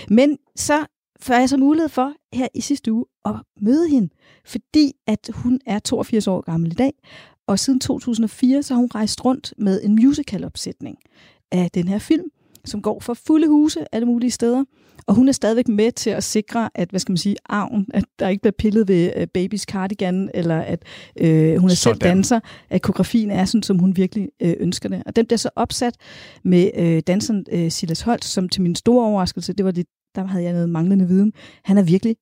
Men 0.09 0.39
så 0.57 0.87
får 1.21 1.35
jeg 1.35 1.49
så 1.49 1.57
mulighed 1.57 1.89
for 1.89 2.13
her 2.33 2.49
i 2.55 2.61
sidste 2.61 2.93
uge 2.93 3.05
at 3.25 3.35
møde 3.61 3.89
hende, 3.89 4.09
fordi 4.45 4.93
at 5.07 5.31
hun 5.35 5.61
er 5.67 5.79
82 5.79 6.27
år 6.27 6.41
gammel 6.41 6.73
i 6.73 6.75
dag, 6.75 6.93
og 7.47 7.59
siden 7.59 7.81
2004 7.81 8.63
så 8.63 8.75
har 8.75 8.81
hun 8.81 8.91
rejst 8.95 9.25
rundt 9.25 9.55
med 9.59 9.81
en 9.85 9.95
musical-opsætning 9.95 10.99
af 11.53 11.71
den 11.71 11.89
her 11.89 11.99
film, 11.99 12.25
som 12.65 12.83
går 12.83 13.01
for 13.01 13.15
fulde 13.15 13.49
huse 13.49 13.95
alle 13.95 14.07
mulige 14.07 14.31
steder. 14.31 14.65
Og 15.07 15.15
hun 15.15 15.29
er 15.29 15.33
stadigvæk 15.33 15.69
med 15.69 15.93
til 15.93 16.11
at 16.11 16.25
sikre, 16.25 16.71
at, 16.75 16.91
hvad 16.91 17.01
skal 17.01 17.13
man 17.13 17.17
sige, 17.17 17.37
arven, 17.49 17.87
at 17.95 18.05
der 18.19 18.29
ikke 18.29 18.43
bliver 18.43 18.53
pillet 18.59 18.89
ved 18.89 19.13
uh, 19.17 19.25
babys 19.35 19.63
cardigan, 19.63 20.31
eller 20.35 20.61
at 20.61 20.85
øh, 21.21 21.57
hun 21.57 21.71
er 21.71 21.75
selv 21.75 21.95
Sådan. 21.95 21.99
danser, 21.99 22.41
at 22.71 22.83
koreografien 22.83 23.31
er 23.31 23.45
sådan, 23.45 23.63
som 23.63 23.79
hun 23.79 23.97
virkelig 23.97 24.29
øh, 24.43 24.55
ønsker 24.61 24.89
det. 24.89 25.03
Og 25.07 25.17
den 25.17 25.27
bliver 25.27 25.39
så 25.39 25.51
opsat 25.57 25.95
med 26.45 26.71
øh, 26.77 27.03
danseren 27.07 27.45
øh, 27.53 27.71
Silas 27.71 28.01
Holt, 28.01 28.25
som 28.25 28.49
til 28.49 28.63
min 28.63 28.75
store 28.75 29.07
overraskelse, 29.07 29.53
det 29.53 29.65
var 29.65 29.71
det, 29.71 29.87
der 30.15 30.27
havde 30.27 30.45
jeg 30.45 30.53
noget 30.53 30.69
manglende 30.69 31.09
viden. 31.09 31.33
Han 31.65 31.79
er 31.79 31.83
virkelig 31.83 32.17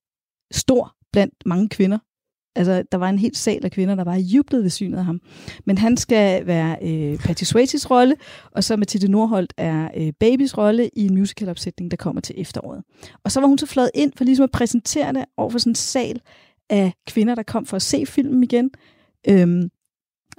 stor 0.51 0.95
blandt 1.12 1.35
mange 1.47 1.69
kvinder. 1.69 1.99
Altså, 2.57 2.83
der 2.93 2.99
var 2.99 3.09
en 3.09 3.19
helt 3.19 3.37
sal 3.37 3.65
af 3.65 3.71
kvinder, 3.71 3.95
der 3.95 4.05
var 4.05 4.17
jublede 4.17 4.63
ved 4.63 4.71
synet 4.71 4.99
af 4.99 5.05
ham. 5.05 5.21
Men 5.67 5.79
han 5.79 5.96
skal 5.96 6.46
være 6.46 6.77
øh, 6.83 7.19
Patti 7.19 7.44
Swayze's 7.44 7.90
rolle, 7.90 8.15
og 8.53 8.65
så 8.65 8.77
Mathilde 8.77 9.09
Nordholt 9.09 9.53
er 9.57 9.88
øh, 9.96 10.13
Babys 10.21 10.59
rolle 10.59 10.90
i 10.96 11.07
en 11.07 11.15
musicalopsætning, 11.15 11.90
der 11.90 11.96
kommer 11.96 12.21
til 12.21 12.35
efteråret. 12.38 12.83
Og 13.25 13.33
så 13.33 13.40
var 13.40 13.46
hun 13.46 13.59
så 13.59 13.67
fløjet 13.67 13.90
ind 13.94 14.13
for 14.17 14.25
ligesom 14.25 14.44
at 14.44 14.51
præsentere 14.51 15.13
det 15.13 15.25
over 15.37 15.51
for 15.51 15.59
sådan 15.59 15.71
en 15.71 15.75
sal 15.75 16.21
af 16.71 16.92
kvinder, 17.07 17.35
der 17.35 17.42
kom 17.42 17.67
for 17.67 17.77
at 17.77 17.83
se 17.83 18.07
filmen 18.07 18.42
igen. 18.44 18.71
Øhm, 19.29 19.71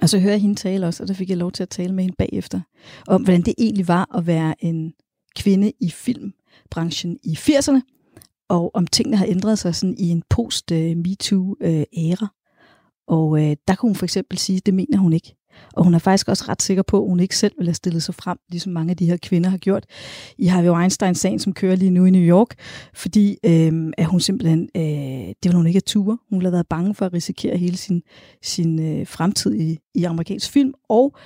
Og 0.02 0.08
så 0.08 0.18
hører 0.18 0.32
jeg 0.32 0.40
hende 0.40 0.54
tale 0.54 0.86
også, 0.86 1.02
og 1.02 1.08
der 1.08 1.14
fik 1.14 1.28
jeg 1.28 1.36
lov 1.36 1.52
til 1.52 1.62
at 1.62 1.68
tale 1.68 1.94
med 1.94 2.04
hende 2.04 2.16
bagefter, 2.18 2.60
om 3.06 3.22
hvordan 3.22 3.42
det 3.42 3.54
egentlig 3.58 3.88
var 3.88 4.16
at 4.16 4.26
være 4.26 4.54
en 4.64 4.92
kvinde 5.36 5.72
i 5.80 5.90
filmbranchen 5.90 7.18
i 7.24 7.32
80'erne, 7.32 7.80
og 8.50 8.70
om 8.74 8.86
tingene 8.86 9.16
har 9.16 9.26
ændret 9.26 9.58
sig 9.58 9.74
sådan 9.74 9.96
i 9.98 10.08
en 10.08 10.22
post-MeToo-æra. 10.30 12.24
Øh, 12.24 12.28
og 13.08 13.42
øh, 13.42 13.56
der 13.68 13.74
kunne 13.74 13.90
hun 13.90 13.96
for 13.96 14.06
eksempel 14.06 14.38
sige, 14.38 14.56
at 14.56 14.66
det 14.66 14.74
mener 14.74 14.98
hun 14.98 15.12
ikke. 15.12 15.36
Og 15.72 15.84
hun 15.84 15.94
er 15.94 15.98
faktisk 15.98 16.28
også 16.28 16.44
ret 16.48 16.62
sikker 16.62 16.82
på, 16.82 17.02
at 17.02 17.08
hun 17.08 17.20
ikke 17.20 17.36
selv 17.36 17.52
vil 17.58 17.66
have 17.66 17.74
stillet 17.74 18.02
sig 18.02 18.14
frem, 18.14 18.38
ligesom 18.50 18.72
mange 18.72 18.90
af 18.90 18.96
de 18.96 19.06
her 19.06 19.16
kvinder 19.16 19.50
har 19.50 19.58
gjort 19.58 19.84
i 20.38 20.46
Harvey 20.46 20.68
Weinstein-sagen, 20.68 21.38
som 21.38 21.52
kører 21.52 21.76
lige 21.76 21.90
nu 21.90 22.04
i 22.04 22.10
New 22.10 22.22
York, 22.22 22.54
fordi 22.94 23.38
øh, 23.44 23.92
at 23.98 24.06
hun 24.06 24.20
simpelthen, 24.20 24.68
øh, 24.76 24.82
det 25.42 25.44
var 25.44 25.56
hun 25.56 25.66
ikke 25.66 25.76
have 25.76 25.80
ture. 25.86 26.18
Hun 26.30 26.38
ville 26.38 26.46
have 26.46 26.52
været 26.52 26.68
bange 26.68 26.94
for 26.94 27.06
at 27.06 27.12
risikere 27.12 27.56
hele 27.56 27.76
sin, 27.76 28.02
sin 28.42 28.80
øh, 28.80 29.06
fremtid 29.06 29.54
i, 29.54 29.78
i 29.94 30.04
amerikansk 30.04 30.50
film, 30.50 30.74
og 30.88 31.16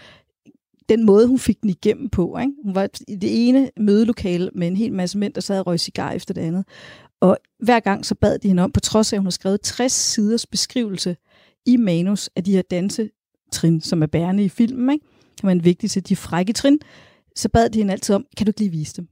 den 0.89 1.07
måde, 1.07 1.27
hun 1.27 1.39
fik 1.39 1.63
den 1.63 1.71
igennem 1.71 2.09
på. 2.09 2.39
Ikke? 2.39 2.53
Hun 2.65 2.75
var 2.75 2.89
i 3.09 3.17
det 3.17 3.49
ene 3.49 3.71
mødelokale 3.81 4.51
med 4.55 4.67
en 4.67 4.77
hel 4.77 4.93
masse 4.93 5.19
mænd, 5.19 5.35
der 5.35 5.41
sad 5.41 5.61
og 5.61 5.67
røg 5.67 5.81
cigar 5.81 6.13
efter 6.13 6.35
det 6.35 6.41
andet. 6.41 6.65
Og 7.25 7.39
hver 7.59 7.81
gang 7.81 8.07
så 8.07 8.15
bad 8.15 8.39
de 8.39 8.49
hende 8.49 8.63
om, 8.63 8.73
på 8.73 8.81
trods 8.81 9.13
af, 9.13 9.17
at 9.17 9.21
hun 9.21 9.27
har 9.27 9.31
skrevet 9.31 9.61
60 9.61 9.93
siders 9.93 10.47
beskrivelse 10.47 11.17
i 11.67 11.77
manus 11.77 12.31
af 12.37 12.45
de 12.45 12.53
her 12.53 12.63
dansetrin, 12.63 13.81
som 13.81 14.03
er 14.03 14.07
bærende 14.07 14.45
i 14.45 14.49
filmen, 14.49 14.91
ikke? 14.91 15.07
som 15.41 15.49
er 15.49 15.53
en 15.53 15.65
vigtig 15.65 15.91
til 15.91 16.09
de 16.09 16.17
frække 16.17 16.53
trin, 16.53 16.79
så 17.37 17.49
bad 17.49 17.71
de 17.71 17.79
hende 17.79 17.93
altid 17.93 18.15
om, 18.15 18.27
kan 18.37 18.47
du 18.47 18.51
ikke 18.51 18.61
lige 18.61 18.71
vise 18.71 18.97
dem? 18.97 19.09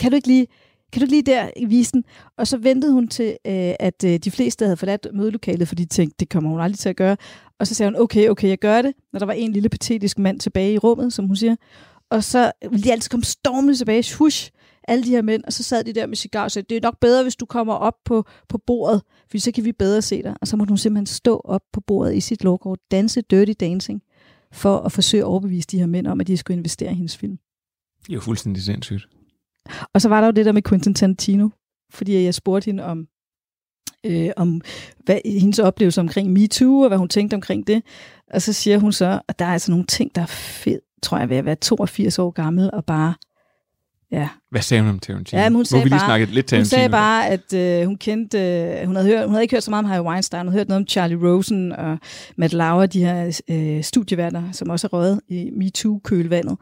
Kan 0.00 0.10
du 0.10 0.16
ikke 0.16 0.28
lige, 0.28 0.46
kan 0.92 1.00
du 1.00 1.04
ikke 1.04 1.12
lige 1.12 1.36
der 1.36 1.66
vise 1.66 1.92
den? 1.92 2.04
Og 2.38 2.46
så 2.46 2.56
ventede 2.56 2.92
hun 2.92 3.08
til, 3.08 3.36
øh, 3.46 3.74
at 3.80 4.04
øh, 4.04 4.18
de 4.18 4.30
fleste 4.30 4.64
havde 4.64 4.76
forladt 4.76 5.06
mødelokalet, 5.14 5.68
fordi 5.68 5.84
de 5.84 5.88
tænkte, 5.88 6.16
det 6.20 6.28
kommer 6.28 6.50
hun 6.50 6.60
aldrig 6.60 6.78
til 6.78 6.88
at 6.88 6.96
gøre. 6.96 7.16
Og 7.58 7.66
så 7.66 7.74
sagde 7.74 7.92
hun, 7.92 8.02
okay, 8.02 8.28
okay, 8.28 8.48
jeg 8.48 8.58
gør 8.58 8.82
det, 8.82 8.92
når 9.12 9.18
der 9.18 9.26
var 9.26 9.32
en 9.32 9.52
lille 9.52 9.68
patetisk 9.68 10.18
mand 10.18 10.40
tilbage 10.40 10.72
i 10.72 10.78
rummet, 10.78 11.12
som 11.12 11.26
hun 11.26 11.36
siger. 11.36 11.56
Og 12.10 12.24
så 12.24 12.52
ville 12.70 12.84
de 12.84 12.92
altid 12.92 13.10
komme 13.10 13.24
stormende 13.24 13.74
tilbage, 13.74 14.14
hush, 14.18 14.50
alle 14.88 15.04
de 15.04 15.10
her 15.10 15.22
mænd, 15.22 15.44
og 15.44 15.52
så 15.52 15.62
sad 15.62 15.84
de 15.84 15.92
der 15.92 16.06
med 16.06 16.16
cigar 16.16 16.44
og 16.44 16.50
sagde, 16.50 16.66
det 16.68 16.76
er 16.76 16.80
nok 16.82 17.00
bedre, 17.00 17.22
hvis 17.22 17.36
du 17.36 17.46
kommer 17.46 17.74
op 17.74 17.94
på, 18.04 18.24
på 18.48 18.58
bordet, 18.58 19.02
for 19.30 19.38
så 19.38 19.52
kan 19.52 19.64
vi 19.64 19.72
bedre 19.72 20.02
se 20.02 20.22
dig. 20.22 20.34
Og 20.40 20.48
så 20.48 20.56
måtte 20.56 20.70
hun 20.70 20.78
simpelthen 20.78 21.06
stå 21.06 21.40
op 21.44 21.62
på 21.72 21.80
bordet 21.80 22.14
i 22.14 22.20
sit 22.20 22.44
logo, 22.44 22.74
danse 22.90 23.20
Dirty 23.20 23.52
Dancing, 23.60 24.02
for 24.52 24.78
at 24.78 24.92
forsøge 24.92 25.22
at 25.22 25.26
overbevise 25.26 25.68
de 25.68 25.78
her 25.78 25.86
mænd 25.86 26.06
om, 26.06 26.20
at 26.20 26.26
de 26.26 26.36
skulle 26.36 26.56
investere 26.56 26.92
i 26.92 26.94
hendes 26.94 27.16
film. 27.16 27.38
Det 28.02 28.10
er 28.10 28.14
jo 28.14 28.20
fuldstændig 28.20 28.62
sindssygt. 28.62 29.08
Og 29.94 30.00
så 30.00 30.08
var 30.08 30.20
der 30.20 30.26
jo 30.26 30.32
det 30.32 30.46
der 30.46 30.52
med 30.52 30.62
Quentin 30.62 30.94
Tarantino, 30.94 31.48
fordi 31.90 32.24
jeg 32.24 32.34
spurgte 32.34 32.66
hende 32.66 32.84
om, 32.84 33.06
øh, 34.06 34.30
om 34.36 34.60
hvad, 35.04 35.18
hendes 35.24 35.58
oplevelse 35.58 36.00
omkring 36.00 36.32
MeToo, 36.32 36.80
og 36.80 36.88
hvad 36.88 36.98
hun 36.98 37.08
tænkte 37.08 37.34
omkring 37.34 37.66
det. 37.66 37.82
Og 38.30 38.42
så 38.42 38.52
siger 38.52 38.78
hun 38.78 38.92
så, 38.92 39.20
at 39.28 39.38
der 39.38 39.44
er 39.44 39.52
altså 39.52 39.70
nogle 39.70 39.86
ting, 39.86 40.14
der 40.14 40.22
er 40.22 40.26
fedt, 40.26 40.80
tror 41.02 41.18
jeg, 41.18 41.28
ved 41.28 41.36
at 41.36 41.44
være 41.44 41.54
82 41.54 42.18
år 42.18 42.30
gammel, 42.30 42.70
og 42.72 42.84
bare 42.84 43.14
Ja. 44.12 44.28
Hvad 44.50 44.62
sagde 44.62 44.82
hun 44.82 44.90
om 44.90 44.98
Tarantino? 44.98 45.42
Ja, 45.42 45.50
hun 45.50 45.64
sagde 45.64 45.80
nu 45.80 45.84
vi 45.84 45.88
lige 45.88 46.00
bare, 46.06 46.18
lidt 46.18 46.30
hun 46.30 46.42
Tarantino. 46.42 46.64
sagde 46.64 46.88
bare, 46.88 47.28
at 47.28 47.52
øh, 47.54 47.86
hun 47.86 47.96
kendte, 47.96 48.38
øh, 48.38 48.86
hun, 48.86 48.96
havde 48.96 49.08
hørt, 49.08 49.24
hun 49.24 49.30
havde 49.30 49.42
ikke 49.42 49.54
hørt 49.54 49.62
så 49.62 49.70
meget 49.70 49.84
om 49.84 49.90
Harvey 49.90 50.08
Weinstein, 50.08 50.40
hun 50.40 50.48
havde 50.48 50.60
hørt 50.60 50.68
noget 50.68 50.82
om 50.82 50.88
Charlie 50.88 51.28
Rosen 51.28 51.72
og 51.72 51.98
Matt 52.36 52.52
Lauer, 52.52 52.86
de 52.86 53.04
her 53.04 53.40
øh, 53.48 53.82
studieværter, 53.84 54.42
som 54.52 54.70
også 54.70 54.86
er 54.86 54.92
røget 54.92 55.20
i 55.28 55.50
MeToo-kølvandet. 55.56 56.56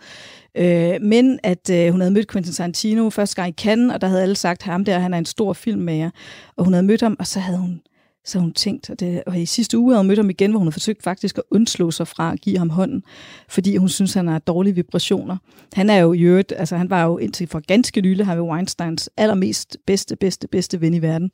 Øh, 0.55 1.03
men 1.03 1.39
at 1.43 1.71
øh, 1.71 1.91
hun 1.91 2.01
havde 2.01 2.15
mødt 2.15 2.33
Quentin 2.33 2.53
Tarantino 2.53 3.11
første 3.11 3.37
gang 3.37 3.49
i 3.49 3.63
Cannes, 3.63 3.95
og 3.95 4.01
der 4.01 4.07
havde 4.07 4.23
alle 4.23 4.37
sagt, 4.37 4.63
ham 4.63 4.85
der, 4.85 4.99
han 4.99 5.15
er 5.15 5.19
en 5.19 5.27
stor 5.27 5.53
filmmager. 5.53 6.11
Og 6.57 6.65
hun 6.65 6.73
havde 6.73 6.87
mødt 6.87 7.01
ham, 7.01 7.17
og 7.19 7.27
så 7.27 7.41
havde 7.41 7.59
hun 7.59 7.81
så 8.25 8.39
hun 8.39 8.53
tænkt, 8.53 8.91
og, 8.91 9.01
det, 9.01 9.23
og 9.27 9.41
i 9.41 9.47
sidste 9.47 9.79
uge 9.79 9.93
havde 9.93 10.01
hun 10.01 10.07
mødt 10.07 10.18
ham 10.18 10.31
igen, 10.31 10.51
hvor 10.51 10.59
hun 10.59 10.66
havde 10.66 10.73
forsøgt 10.73 11.03
faktisk 11.03 11.39
at 11.39 11.45
undslå 11.51 11.91
sig 11.91 12.09
fra 12.09 12.33
at 12.33 12.41
give 12.41 12.59
ham 12.59 12.71
hånden, 12.71 13.03
fordi 13.49 13.77
hun 13.77 13.89
synes, 13.89 14.14
han 14.14 14.29
har 14.29 14.39
dårlige 14.39 14.75
vibrationer. 14.75 15.37
Han 15.73 15.91
er 15.91 15.99
jo 15.99 16.12
i 16.12 16.21
øvrigt, 16.21 16.53
altså 16.57 16.77
han 16.77 16.91
var 16.91 17.05
jo 17.05 17.18
indtil 17.18 17.47
for 17.47 17.61
ganske 17.61 18.01
nylig 18.01 18.27
Harvey 18.27 18.43
Weinsteins 18.43 19.11
allermest 19.16 19.77
bedste, 19.87 20.16
bedste, 20.16 20.49
bedste 20.49 20.81
ven 20.81 20.95
i 20.95 21.03
verden, 21.03 21.31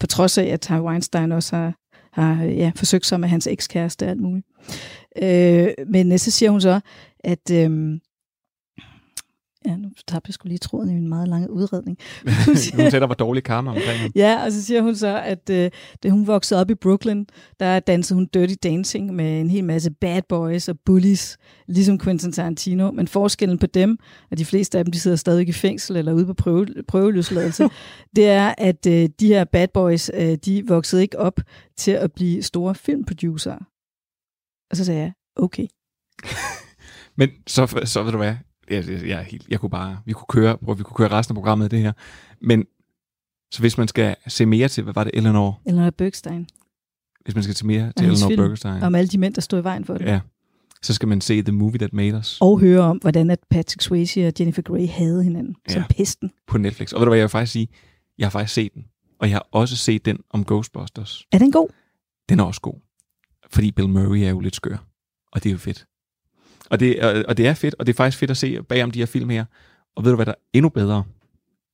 på 0.00 0.06
trods 0.06 0.38
af, 0.38 0.44
at 0.44 0.66
Harvey 0.66 0.88
Weinstein 0.88 1.32
også 1.32 1.56
har, 1.56 1.74
har 2.12 2.44
ja, 2.44 2.72
forsøgt 2.76 3.06
sig 3.06 3.20
med 3.20 3.28
hans 3.28 3.46
ekskæreste 3.46 4.04
og 4.04 4.10
alt 4.10 4.20
muligt. 4.20 4.46
Øh, 5.22 5.68
men 5.86 6.12
øh, 6.12 6.18
så 6.18 6.30
siger 6.30 6.50
hun 6.50 6.60
så, 6.60 6.80
at... 7.24 7.50
Øh, 7.52 7.98
Ja, 9.66 9.76
nu 9.76 9.88
tabte 10.08 10.28
jeg 10.28 10.34
skulle 10.34 10.50
lige 10.50 10.58
tråden 10.58 10.90
i 10.90 10.94
min 10.94 11.08
meget 11.08 11.28
lange 11.28 11.50
udredning. 11.50 11.98
Hun 12.46 12.56
sagde, 12.56 12.90
der 12.90 13.06
var 13.06 13.14
dårlig 13.14 13.44
karma 13.44 13.70
omkring 13.70 13.98
ham. 14.00 14.10
Ja, 14.14 14.44
og 14.44 14.52
så 14.52 14.62
siger 14.62 14.82
hun 14.82 14.96
så, 14.96 15.20
at 15.24 15.50
øh, 15.50 15.70
da 16.02 16.08
hun 16.08 16.26
voksede 16.26 16.60
op 16.60 16.70
i 16.70 16.74
Brooklyn, 16.74 17.24
der 17.60 17.80
dansede 17.80 18.14
hun 18.14 18.26
Dirty 18.34 18.54
Dancing 18.62 19.14
med 19.14 19.40
en 19.40 19.50
hel 19.50 19.64
masse 19.64 19.90
bad 19.90 20.22
boys 20.28 20.68
og 20.68 20.78
bullies, 20.86 21.38
ligesom 21.68 21.98
Quentin 21.98 22.32
Tarantino. 22.32 22.90
Men 22.90 23.08
forskellen 23.08 23.58
på 23.58 23.66
dem, 23.66 23.98
og 24.30 24.38
de 24.38 24.44
fleste 24.44 24.78
af 24.78 24.84
dem, 24.84 24.92
de 24.92 25.00
sidder 25.00 25.16
stadig 25.16 25.48
i 25.48 25.52
fængsel 25.52 25.96
eller 25.96 26.12
ude 26.12 26.26
på 26.26 26.34
prøve, 26.34 26.66
prøveløsladelse, 26.88 27.68
det 28.16 28.28
er, 28.28 28.54
at 28.58 28.86
øh, 28.86 29.08
de 29.20 29.26
her 29.26 29.44
bad 29.44 29.68
boys, 29.74 30.10
øh, 30.14 30.36
de 30.44 30.64
voksede 30.68 31.02
ikke 31.02 31.18
op 31.18 31.40
til 31.76 31.90
at 31.90 32.12
blive 32.12 32.42
store 32.42 32.74
filmproducer. 32.74 33.56
Og 34.70 34.76
så 34.76 34.84
sagde 34.84 35.00
jeg, 35.00 35.12
okay. 35.36 35.66
Men 37.18 37.30
så, 37.46 37.82
så 37.84 38.02
ved 38.02 38.12
du 38.12 38.18
hvad, 38.18 38.34
jeg, 38.72 38.88
jeg, 38.88 39.06
jeg, 39.06 39.40
jeg 39.48 39.60
kunne 39.60 39.70
bare, 39.70 39.98
vi 40.04 40.12
kunne 40.12 40.26
køre, 40.28 40.56
hvor 40.60 40.74
vi 40.74 40.82
kunne 40.82 40.96
køre 40.96 41.08
resten 41.08 41.32
af 41.32 41.34
programmet 41.34 41.70
det 41.70 41.78
her. 41.78 41.92
Men 42.40 42.64
så 43.52 43.60
hvis 43.60 43.78
man 43.78 43.88
skal 43.88 44.16
se 44.28 44.46
mere 44.46 44.68
til, 44.68 44.84
hvad 44.84 44.94
var 44.94 45.04
det, 45.04 45.10
Eleanor? 45.14 45.60
Eleanor 45.66 45.90
Bergstein. 45.90 46.46
Hvis 47.24 47.34
man 47.34 47.44
skal 47.44 47.56
se 47.56 47.66
mere 47.66 47.92
til 47.96 48.06
Eleanor 48.06 48.36
Bergstein. 48.36 48.82
Om 48.82 48.94
alle 48.94 49.08
de 49.08 49.18
mænd, 49.18 49.34
der 49.34 49.40
stod 49.40 49.60
i 49.60 49.64
vejen 49.64 49.84
for 49.84 49.98
det. 49.98 50.04
Ja, 50.04 50.20
så 50.82 50.94
skal 50.94 51.08
man 51.08 51.20
se 51.20 51.42
The 51.42 51.52
Movie 51.52 51.78
That 51.78 51.92
Made 51.92 52.18
Us 52.18 52.38
Og 52.40 52.60
høre 52.60 52.80
om, 52.80 52.96
hvordan 52.96 53.30
at 53.30 53.38
Patrick 53.50 53.82
Swayze 53.82 54.26
og 54.26 54.32
Jennifer 54.38 54.62
Grey 54.62 54.88
havde 54.88 55.24
hinanden 55.24 55.56
ja. 55.68 55.72
som 55.72 55.82
pesten. 55.90 56.30
på 56.46 56.58
Netflix. 56.58 56.92
Og 56.92 57.00
ved 57.00 57.06
du 57.06 57.10
hvad, 57.10 57.18
jeg 57.18 57.24
vil 57.24 57.28
faktisk 57.30 57.52
sige, 57.52 57.68
jeg 58.18 58.26
har 58.26 58.30
faktisk 58.30 58.54
set 58.54 58.74
den. 58.74 58.84
Og 59.20 59.28
jeg 59.28 59.34
har 59.34 59.48
også 59.52 59.76
set 59.76 60.04
den 60.04 60.18
om 60.30 60.44
Ghostbusters. 60.44 61.26
Er 61.32 61.38
den 61.38 61.52
god? 61.52 61.68
Den 62.28 62.40
er 62.40 62.44
også 62.44 62.60
god. 62.60 62.74
Fordi 63.50 63.70
Bill 63.70 63.88
Murray 63.88 64.18
er 64.18 64.30
jo 64.30 64.40
lidt 64.40 64.56
skør. 64.56 64.86
Og 65.32 65.42
det 65.42 65.48
er 65.48 65.52
jo 65.52 65.58
fedt. 65.58 65.86
Og 66.72 66.80
det, 66.80 67.00
og, 67.00 67.24
og 67.28 67.36
det 67.36 67.46
er 67.46 67.54
fedt, 67.54 67.74
og 67.78 67.86
det 67.86 67.92
er 67.92 67.96
faktisk 67.96 68.18
fedt 68.18 68.30
at 68.30 68.36
se 68.36 68.62
bagom 68.62 68.90
de 68.90 68.98
her 68.98 69.06
film 69.06 69.30
her. 69.30 69.44
Og 69.96 70.04
ved 70.04 70.10
du 70.10 70.16
hvad, 70.16 70.26
der 70.26 70.32
er 70.32 70.36
endnu 70.52 70.68
bedre? 70.68 71.04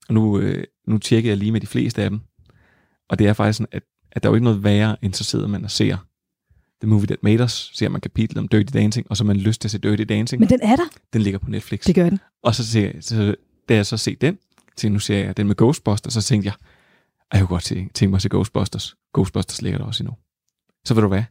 Og 0.09 0.15
nu, 0.15 0.39
øh, 0.39 0.65
nu 0.87 0.99
tjekkede 0.99 1.31
jeg 1.31 1.37
lige 1.37 1.53
med 1.53 1.61
de 1.61 1.67
fleste 1.67 2.03
af 2.03 2.11
dem. 2.11 2.21
Og 3.09 3.19
det 3.19 3.27
er 3.27 3.33
faktisk 3.33 3.57
sådan, 3.57 3.69
at, 3.73 3.83
at 4.13 4.23
der 4.23 4.29
er 4.29 4.31
jo 4.31 4.35
ikke 4.35 4.45
noget 4.45 4.65
værre, 4.65 4.97
end 5.03 5.15
så 5.15 5.25
sidder 5.25 5.49
man 5.49 5.65
og 5.65 5.71
ser 5.71 5.97
The 6.81 6.89
Movie 6.89 7.07
That 7.07 7.23
Made 7.23 7.45
Us, 7.45 7.71
ser 7.75 7.89
man 7.89 8.01
kapitlet 8.01 8.39
om 8.39 8.49
Dirty 8.49 8.73
Dancing, 8.73 9.07
og 9.11 9.17
så 9.17 9.25
man 9.25 9.37
lyst 9.37 9.61
til 9.61 9.69
at 9.69 9.71
se 9.71 9.79
Dirty 9.79 10.03
Dancing. 10.03 10.41
Men 10.41 10.49
den 10.49 10.61
er 10.63 10.77
der. 10.77 10.85
Den 11.13 11.23
ligger 11.23 11.39
på 11.39 11.51
Netflix. 11.51 11.81
Det 11.81 11.95
gør 11.95 12.11
den. 12.11 12.21
Og 12.43 12.55
så, 12.55 12.67
ser, 12.67 12.93
så 13.01 13.35
da 13.69 13.75
jeg 13.75 13.87
så 13.87 13.97
set 13.97 14.21
den, 14.21 14.39
til 14.77 14.93
nu 14.93 14.99
ser 14.99 15.25
jeg 15.25 15.37
den 15.37 15.47
med 15.47 15.57
Ghostbusters, 15.57 16.13
så 16.13 16.23
tænkte 16.23 16.47
jeg, 16.47 16.55
"Ej, 17.33 17.39
jeg 17.39 17.41
kunne 17.41 17.55
godt 17.55 17.65
tænke 17.95 18.09
mig 18.09 18.17
at 18.17 18.23
se 18.23 18.29
Ghostbusters. 18.29 18.97
Ghostbusters 19.15 19.63
ligger 19.63 19.79
der 19.79 19.85
også 19.87 20.03
endnu. 20.03 20.17
Så 20.85 20.95
ved 20.95 21.03
du 21.03 21.09
hvad? 21.09 21.23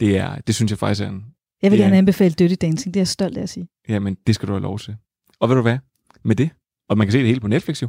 Det, 0.00 0.16
er, 0.18 0.36
det 0.36 0.54
synes 0.54 0.70
jeg 0.70 0.78
faktisk 0.78 1.00
er 1.02 1.08
en... 1.08 1.24
Jeg 1.64 1.72
vil 1.72 1.80
er 1.80 1.84
gerne 1.84 1.96
anbefale 1.98 2.34
Dirty 2.34 2.54
Dancing. 2.60 2.94
Det 2.94 3.00
er 3.00 3.02
jeg 3.02 3.08
stolt 3.08 3.38
af 3.38 3.42
at 3.42 3.48
sige. 3.48 3.68
Jamen, 3.88 4.16
det 4.26 4.34
skal 4.34 4.48
du 4.48 4.52
have 4.52 4.62
lov 4.62 4.78
til. 4.78 4.96
Og 5.40 5.48
ved 5.48 5.56
du 5.56 5.62
hvad? 5.62 5.78
Med 6.22 6.36
det, 6.36 6.50
og 6.88 6.98
man 6.98 7.06
kan 7.06 7.12
se 7.12 7.18
det 7.18 7.26
hele 7.26 7.40
på 7.40 7.48
Netflix 7.48 7.82
jo, 7.82 7.88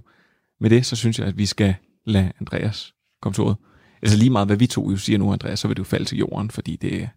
med 0.59 0.69
det, 0.69 0.85
så 0.85 0.95
synes 0.95 1.19
jeg, 1.19 1.27
at 1.27 1.37
vi 1.37 1.45
skal 1.45 1.75
lade 2.05 2.31
Andreas 2.39 2.93
komme 3.21 3.33
til 3.33 3.43
råd. 3.43 3.55
Altså 4.01 4.17
lige 4.17 4.29
meget, 4.29 4.47
hvad 4.47 4.57
vi 4.57 4.67
to 4.67 4.91
jo 4.91 4.97
siger 4.97 5.17
nu, 5.17 5.33
Andreas, 5.33 5.59
så 5.59 5.67
vil 5.67 5.77
det 5.77 5.79
jo 5.79 5.83
falde 5.83 6.05
til 6.05 6.17
jorden, 6.17 6.49
fordi 6.51 6.75
det 6.75 7.09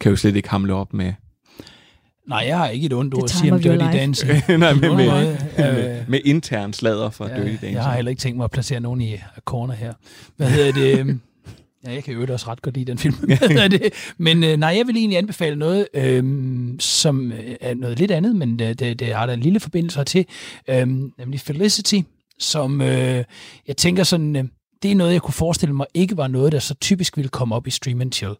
kan 0.00 0.10
jo 0.10 0.16
slet 0.16 0.36
ikke 0.36 0.48
hamle 0.48 0.74
op 0.74 0.92
med... 0.92 1.12
Nej, 2.28 2.44
jeg 2.46 2.58
har 2.58 2.68
ikke 2.68 2.86
et 2.86 2.92
ondt 2.92 3.14
ord 3.14 3.24
at 3.24 3.30
sige 3.30 3.52
om 3.52 3.60
Dirty 3.60 3.76
life. 3.76 3.98
Dancing. 3.98 4.30
Nej, 4.58 4.72
med, 4.74 4.88
På 4.88 4.96
med, 4.96 5.10
måde. 5.10 5.38
med, 5.58 6.00
Øh, 6.00 6.10
med 6.10 6.20
intern 6.24 6.72
sladder 6.72 7.10
for 7.10 7.28
Ja, 7.28 7.36
Dirty 7.36 7.50
Dancing. 7.50 7.72
Jeg 7.72 7.84
har 7.84 7.94
heller 7.94 8.10
ikke 8.10 8.20
tænkt 8.20 8.36
mig 8.36 8.44
at 8.44 8.50
placere 8.50 8.80
nogen 8.80 9.00
i 9.00 9.16
corner 9.44 9.74
her. 9.74 9.92
Hvad 10.36 10.50
hedder 10.50 10.72
det? 10.72 11.20
Ja, 11.86 11.92
jeg 11.92 12.04
kan 12.04 12.14
jo 12.14 12.32
også 12.32 12.46
ret 12.48 12.62
godt 12.62 12.74
lide 12.74 12.90
den 12.90 12.98
film. 12.98 13.14
Men 14.18 14.44
øh, 14.44 14.56
nej, 14.56 14.74
jeg 14.76 14.86
vil 14.86 14.96
egentlig 14.96 15.18
anbefale 15.18 15.56
noget, 15.56 15.88
øhm, 15.94 16.72
øh, 16.72 16.80
som 16.80 17.32
er 17.60 17.74
noget 17.74 17.98
lidt 17.98 18.10
andet, 18.10 18.36
men 18.36 18.58
det, 18.58 18.78
det, 18.78 18.98
det 18.98 19.14
har 19.14 19.26
der 19.26 19.32
en 19.32 19.40
lille 19.40 19.60
forbindelse 19.60 20.04
til, 20.04 20.26
øh, 20.68 20.88
nemlig 21.18 21.40
Felicity, 21.40 22.00
som 22.38 22.80
øh, 22.80 23.24
jeg 23.66 23.76
tænker 23.76 24.02
sådan... 24.02 24.36
Øh, 24.36 24.44
det 24.82 24.90
er 24.90 24.94
noget, 24.94 25.12
jeg 25.12 25.22
kunne 25.22 25.34
forestille 25.34 25.74
mig 25.74 25.86
ikke 25.94 26.16
var 26.16 26.28
noget, 26.28 26.52
der 26.52 26.58
så 26.58 26.74
typisk 26.74 27.16
ville 27.16 27.28
komme 27.28 27.54
op 27.54 27.66
i 27.66 27.70
Stream 27.70 28.00
and 28.00 28.12
Chill. 28.12 28.34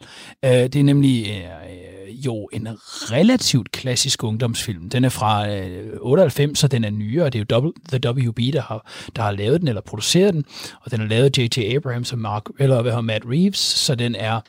Øh, 0.44 0.50
det 0.50 0.76
er 0.76 0.84
nemlig 0.84 1.26
øh, 1.28 1.36
øh 1.36 1.94
jo 2.26 2.48
en 2.52 2.68
relativt 2.86 3.72
klassisk 3.72 4.24
ungdomsfilm. 4.24 4.90
Den 4.90 5.04
er 5.04 5.08
fra 5.08 5.48
øh, 5.48 5.96
98, 6.00 6.58
så 6.58 6.68
den 6.68 6.84
er 6.84 6.90
nyere, 6.90 7.24
og 7.24 7.32
det 7.32 7.52
er 7.52 7.58
jo 7.62 7.72
The 7.88 8.10
WB, 8.10 8.38
der 8.52 8.62
har, 8.62 8.90
der 9.16 9.22
har 9.22 9.30
lavet 9.30 9.60
den, 9.60 9.68
eller 9.68 9.80
produceret 9.80 10.34
den, 10.34 10.44
og 10.80 10.90
den 10.90 11.00
er 11.00 11.06
lavet 11.06 11.24
af 11.24 11.38
J.J. 11.38 11.76
Abrams 11.76 12.12
og 12.12 12.18
Mark, 12.18 12.42
eller 12.58 12.82
hvad 12.82 13.02
Matt 13.02 13.24
Reeves, 13.26 13.58
så 13.58 13.94
den 13.94 14.14
er 14.14 14.40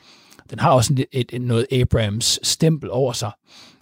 den 0.50 0.58
har 0.58 0.70
også 0.70 1.04
et, 1.12 1.32
et 1.32 1.42
noget 1.42 1.66
Abrams 1.72 2.38
stempel 2.42 2.90
over 2.90 3.12
sig. 3.12 3.30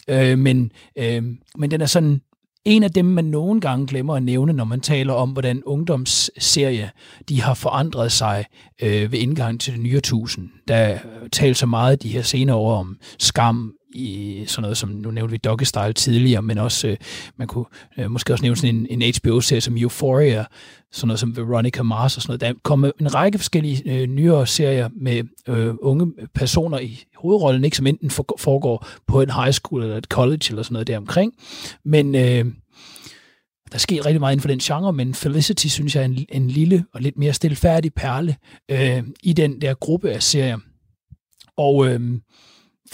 Øh, 0.09 0.39
men, 0.39 0.73
øh, 0.97 1.23
men 1.59 1.71
den 1.71 1.81
er 1.81 1.87
sådan 1.87 2.21
en 2.65 2.83
af 2.83 2.91
dem, 2.91 3.05
man 3.05 3.25
nogle 3.25 3.61
gange 3.61 3.87
glemmer 3.87 4.15
at 4.15 4.23
nævne, 4.23 4.53
når 4.53 4.65
man 4.65 4.81
taler 4.81 5.12
om, 5.12 5.31
hvordan 5.31 5.62
ungdomsserie 5.67 6.91
de 7.29 7.43
har 7.43 7.55
forandret 7.55 8.12
sig 8.12 8.45
øh, 8.83 9.12
ved 9.12 9.19
indgangen 9.19 9.59
til 9.59 9.73
det 9.73 9.81
nye 9.83 10.01
tusind. 10.01 10.49
Der 10.69 10.99
tales 11.33 11.59
så 11.59 11.67
meget 11.67 12.03
de 12.03 12.09
her 12.09 12.23
senere 12.23 12.57
år 12.57 12.77
om 12.77 12.99
skam 13.19 13.75
i 13.95 14.45
sådan 14.47 14.62
noget 14.62 14.76
som, 14.76 14.88
nu 14.88 15.11
nævnte 15.11 15.30
vi 15.30 15.36
Doggy 15.36 15.62
Style 15.62 15.92
tidligere, 15.92 16.42
men 16.42 16.59
også, 16.59 16.88
øh, 16.88 16.97
man 17.36 17.49
kunne 17.49 17.64
øh, 17.99 18.11
måske 18.11 18.32
også 18.32 18.42
nævne 18.42 18.57
sådan 18.57 18.86
en, 18.90 19.03
en 19.03 19.14
HBO-serie 19.16 19.61
som 19.61 19.76
Euphoria, 19.76 20.45
sådan 20.92 21.07
noget 21.09 21.20
som 21.20 21.36
Veronica 21.36 21.82
Mars 21.82 22.16
og 22.16 22.22
sådan 22.22 22.30
noget. 22.30 22.55
Der 22.55 22.61
kom 22.62 22.84
en 22.84 23.14
række 23.14 23.38
forskellige 23.38 23.82
øh, 23.86 24.07
nyere 24.07 24.47
serier 24.47 24.88
med 25.01 25.24
øh, 25.49 25.74
unge 25.80 26.12
personer 26.34 26.78
i 26.78 27.05
hovedrollen, 27.16 27.64
ikke 27.64 27.76
som 27.76 27.86
enten 27.86 28.11
foregår 28.38 28.86
på 29.07 29.20
en 29.20 29.30
high 29.30 29.53
school 29.53 29.82
eller 29.82 29.97
et 29.97 30.05
college 30.05 30.42
eller 30.51 30.62
sådan 30.62 30.72
noget 30.72 30.86
deromkring, 30.86 31.32
men 31.84 32.14
øh, 32.14 32.45
der 33.72 33.78
sker 33.78 34.07
rigtig 34.07 34.20
meget 34.20 34.32
inden 34.32 34.42
for 34.42 34.49
den 34.49 34.59
genre, 34.59 34.92
men 34.92 35.14
Felicity 35.14 35.66
synes 35.66 35.95
jeg 35.97 36.01
er 36.01 36.05
en, 36.05 36.26
en 36.28 36.49
lille 36.49 36.84
og 36.92 37.01
lidt 37.01 37.18
mere 37.18 37.32
stilfærdig 37.32 37.95
perle 37.95 38.36
øh, 38.70 39.03
i 39.22 39.32
den 39.32 39.61
der 39.61 39.74
gruppe 39.74 40.11
af 40.11 40.22
serier. 40.22 40.59
Og 41.57 41.86
øh, 41.88 42.01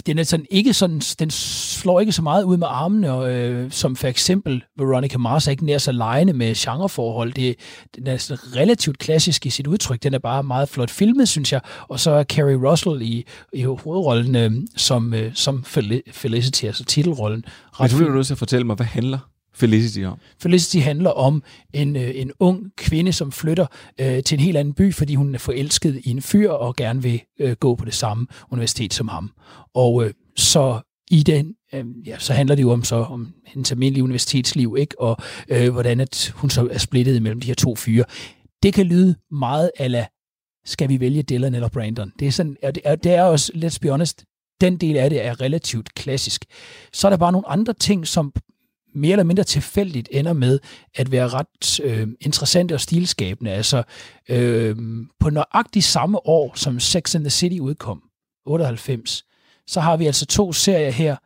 den 0.06 0.18
er 0.18 0.22
sådan 0.22 0.46
ikke 0.50 0.74
sådan, 0.74 0.98
den 1.18 1.30
slår 1.30 2.00
ikke 2.00 2.12
så 2.12 2.22
meget 2.22 2.44
ud 2.44 2.56
med 2.56 2.66
armene, 2.70 3.12
og, 3.12 3.32
øh, 3.32 3.70
som 3.70 3.96
for 3.96 4.08
eksempel 4.08 4.64
Veronica 4.78 5.18
Mars 5.18 5.46
er 5.46 5.50
ikke 5.50 5.66
nær 5.66 5.78
så 5.78 5.92
lejende 5.92 6.32
med 6.32 6.54
genreforhold. 6.54 7.32
Det, 7.32 7.54
den 7.96 8.06
er 8.06 8.16
sådan 8.16 8.56
relativt 8.56 8.98
klassisk 8.98 9.46
i 9.46 9.50
sit 9.50 9.66
udtryk. 9.66 10.02
Den 10.02 10.14
er 10.14 10.18
bare 10.18 10.42
meget 10.42 10.68
flot 10.68 10.90
filmet, 10.90 11.28
synes 11.28 11.52
jeg. 11.52 11.60
Og 11.88 12.00
så 12.00 12.10
er 12.10 12.24
Carrie 12.24 12.70
Russell 12.70 13.02
i, 13.02 13.26
i 13.52 13.62
hovedrollen 13.62 14.36
øh, 14.36 14.52
som, 14.76 15.14
øh, 15.14 15.30
som 15.34 15.64
Felicity, 16.12 16.64
altså 16.64 16.84
titelrollen. 16.84 17.44
Men 17.80 17.90
du 17.90 17.96
bliver 17.96 18.14
nødt 18.14 18.26
til 18.26 18.34
at 18.34 18.38
fortælle 18.38 18.66
mig, 18.66 18.76
hvad 18.76 18.86
handler 18.86 19.18
Felicity 19.60 20.04
om? 20.04 20.18
Felicity 20.42 20.84
handler 20.84 21.10
om 21.10 21.42
en, 21.72 21.96
øh, 21.96 22.10
en 22.14 22.32
ung 22.38 22.72
kvinde, 22.76 23.12
som 23.12 23.32
flytter 23.32 23.66
øh, 24.00 24.22
til 24.22 24.36
en 24.36 24.40
helt 24.40 24.56
anden 24.56 24.74
by, 24.74 24.94
fordi 24.94 25.14
hun 25.14 25.34
er 25.34 25.38
forelsket 25.38 26.00
i 26.04 26.10
en 26.10 26.22
fyr 26.22 26.50
og 26.50 26.76
gerne 26.76 27.02
vil 27.02 27.20
øh, 27.40 27.52
gå 27.52 27.74
på 27.74 27.84
det 27.84 27.94
samme 27.94 28.26
universitet 28.50 28.94
som 28.94 29.08
ham. 29.08 29.32
Og 29.74 30.04
øh, 30.04 30.12
så 30.36 30.80
i 31.10 31.22
den, 31.22 31.54
øh, 31.74 31.84
ja, 32.06 32.18
så 32.18 32.32
handler 32.32 32.54
det 32.54 32.62
jo 32.62 32.70
om 32.70 32.84
så 32.84 32.96
om 32.96 33.34
hendes 33.46 33.72
almindelige 33.72 34.04
universitetsliv, 34.04 34.76
ikke? 34.78 35.00
og 35.00 35.16
øh, 35.48 35.72
hvordan 35.72 36.00
at 36.00 36.32
hun 36.34 36.50
så 36.50 36.68
er 36.70 36.78
splittet 36.78 37.22
mellem 37.22 37.40
de 37.40 37.46
her 37.46 37.54
to 37.54 37.74
fyre. 37.74 38.04
Det 38.62 38.74
kan 38.74 38.86
lyde 38.86 39.14
meget 39.30 39.70
ala, 39.78 40.06
skal 40.64 40.88
vi 40.88 41.00
vælge 41.00 41.22
Dylan 41.22 41.54
eller 41.54 41.68
Brandon? 41.68 42.12
Det 42.18 42.28
er, 42.28 42.32
sådan, 42.32 42.56
og 42.62 42.74
det 42.74 42.82
er, 42.84 42.96
det 42.96 43.12
er 43.12 43.22
også, 43.22 43.52
let's 43.54 43.78
be 43.80 43.90
honest, 43.90 44.24
den 44.60 44.76
del 44.76 44.96
af 44.96 45.10
det 45.10 45.24
er 45.24 45.40
relativt 45.40 45.94
klassisk. 45.94 46.44
Så 46.92 47.08
er 47.08 47.10
der 47.10 47.16
bare 47.16 47.32
nogle 47.32 47.48
andre 47.48 47.72
ting, 47.72 48.06
som 48.06 48.32
mere 48.94 49.12
eller 49.12 49.24
mindre 49.24 49.44
tilfældigt 49.44 50.08
ender 50.12 50.32
med 50.32 50.58
at 50.94 51.10
være 51.12 51.28
ret 51.28 51.80
øh, 51.84 52.08
interessante 52.20 52.74
og 52.74 52.80
stilskabende. 52.80 53.50
Altså 53.50 53.82
øh, 54.28 54.76
på 55.20 55.30
nøjagtigt 55.30 55.84
samme 55.84 56.26
år, 56.26 56.52
som 56.54 56.80
Sex 56.80 57.14
and 57.14 57.24
the 57.24 57.30
City 57.30 57.58
udkom, 57.58 58.02
98, 58.46 59.24
så 59.66 59.80
har 59.80 59.96
vi 59.96 60.06
altså 60.06 60.26
to 60.26 60.52
serier 60.52 60.90
her, 60.90 61.16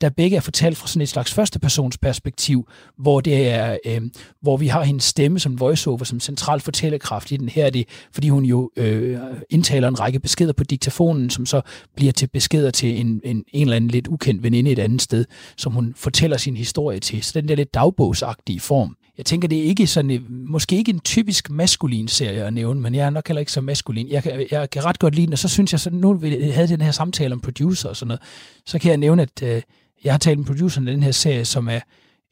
der 0.00 0.08
begge 0.08 0.36
er 0.36 0.40
fortalt 0.40 0.76
fra 0.76 0.88
sådan 0.88 1.02
et 1.02 1.08
slags 1.08 1.34
førstepersons 1.34 1.98
perspektiv, 1.98 2.68
hvor 2.98 3.20
det 3.20 3.48
er, 3.48 3.76
øh, 3.86 4.00
hvor 4.40 4.56
vi 4.56 4.66
har 4.66 4.82
hendes 4.82 5.04
stemme 5.04 5.38
som 5.38 5.60
voiceover, 5.60 6.04
som 6.04 6.20
central 6.20 6.60
fortællekraft 6.60 7.32
i 7.32 7.36
den. 7.36 7.48
Her 7.48 7.70
det, 7.70 7.88
fordi 8.12 8.28
hun 8.28 8.44
jo 8.44 8.70
øh, 8.76 9.18
indtaler 9.50 9.88
en 9.88 10.00
række 10.00 10.20
beskeder 10.20 10.52
på 10.52 10.64
diktafonen, 10.64 11.30
som 11.30 11.46
så 11.46 11.60
bliver 11.96 12.12
til 12.12 12.26
beskeder 12.26 12.70
til 12.70 13.00
en, 13.00 13.20
en, 13.24 13.44
en 13.52 13.62
eller 13.62 13.76
anden 13.76 13.90
lidt 13.90 14.08
ukendt 14.08 14.42
veninde 14.42 14.70
et 14.70 14.78
andet 14.78 15.02
sted, 15.02 15.24
som 15.56 15.72
hun 15.72 15.94
fortæller 15.96 16.36
sin 16.36 16.56
historie 16.56 17.00
til. 17.00 17.22
Så 17.22 17.40
den 17.40 17.48
der 17.48 17.54
lidt 17.54 17.74
dagbogsagtige 17.74 18.60
form. 18.60 18.96
Jeg 19.18 19.26
tænker, 19.26 19.48
det 19.48 19.58
er 19.58 19.62
ikke 19.62 19.86
sådan, 19.86 20.10
øh, 20.10 20.20
måske 20.30 20.76
ikke 20.76 20.90
en 20.90 21.00
typisk 21.00 21.50
maskulin 21.50 22.08
serie 22.08 22.44
at 22.44 22.54
nævne, 22.54 22.80
men 22.80 22.94
jeg 22.94 23.06
er 23.06 23.10
nok 23.10 23.28
heller 23.28 23.40
ikke 23.40 23.52
så 23.52 23.60
maskulin. 23.60 24.08
Jeg 24.08 24.22
kan, 24.22 24.46
jeg 24.50 24.70
kan 24.70 24.84
ret 24.84 24.98
godt 24.98 25.14
lide 25.14 25.26
den, 25.26 25.32
og 25.32 25.38
så 25.38 25.48
synes 25.48 25.72
jeg, 25.72 25.80
så 25.80 25.90
nu 25.90 26.14
vi 26.14 26.50
havde 26.50 26.68
den 26.68 26.80
her 26.80 26.90
samtale 26.90 27.34
om 27.34 27.40
producer 27.40 27.88
og 27.88 27.96
sådan 27.96 28.08
noget, 28.08 28.22
så 28.66 28.78
kan 28.78 28.88
jeg 28.88 28.98
nævne, 28.98 29.22
at 29.22 29.42
øh, 29.42 29.62
jeg 30.04 30.12
har 30.12 30.18
talt 30.18 30.38
med 30.38 30.46
produceren 30.46 30.88
af 30.88 30.94
den 30.94 31.02
her 31.02 31.12
serie, 31.12 31.44
som 31.44 31.68
er 31.68 31.80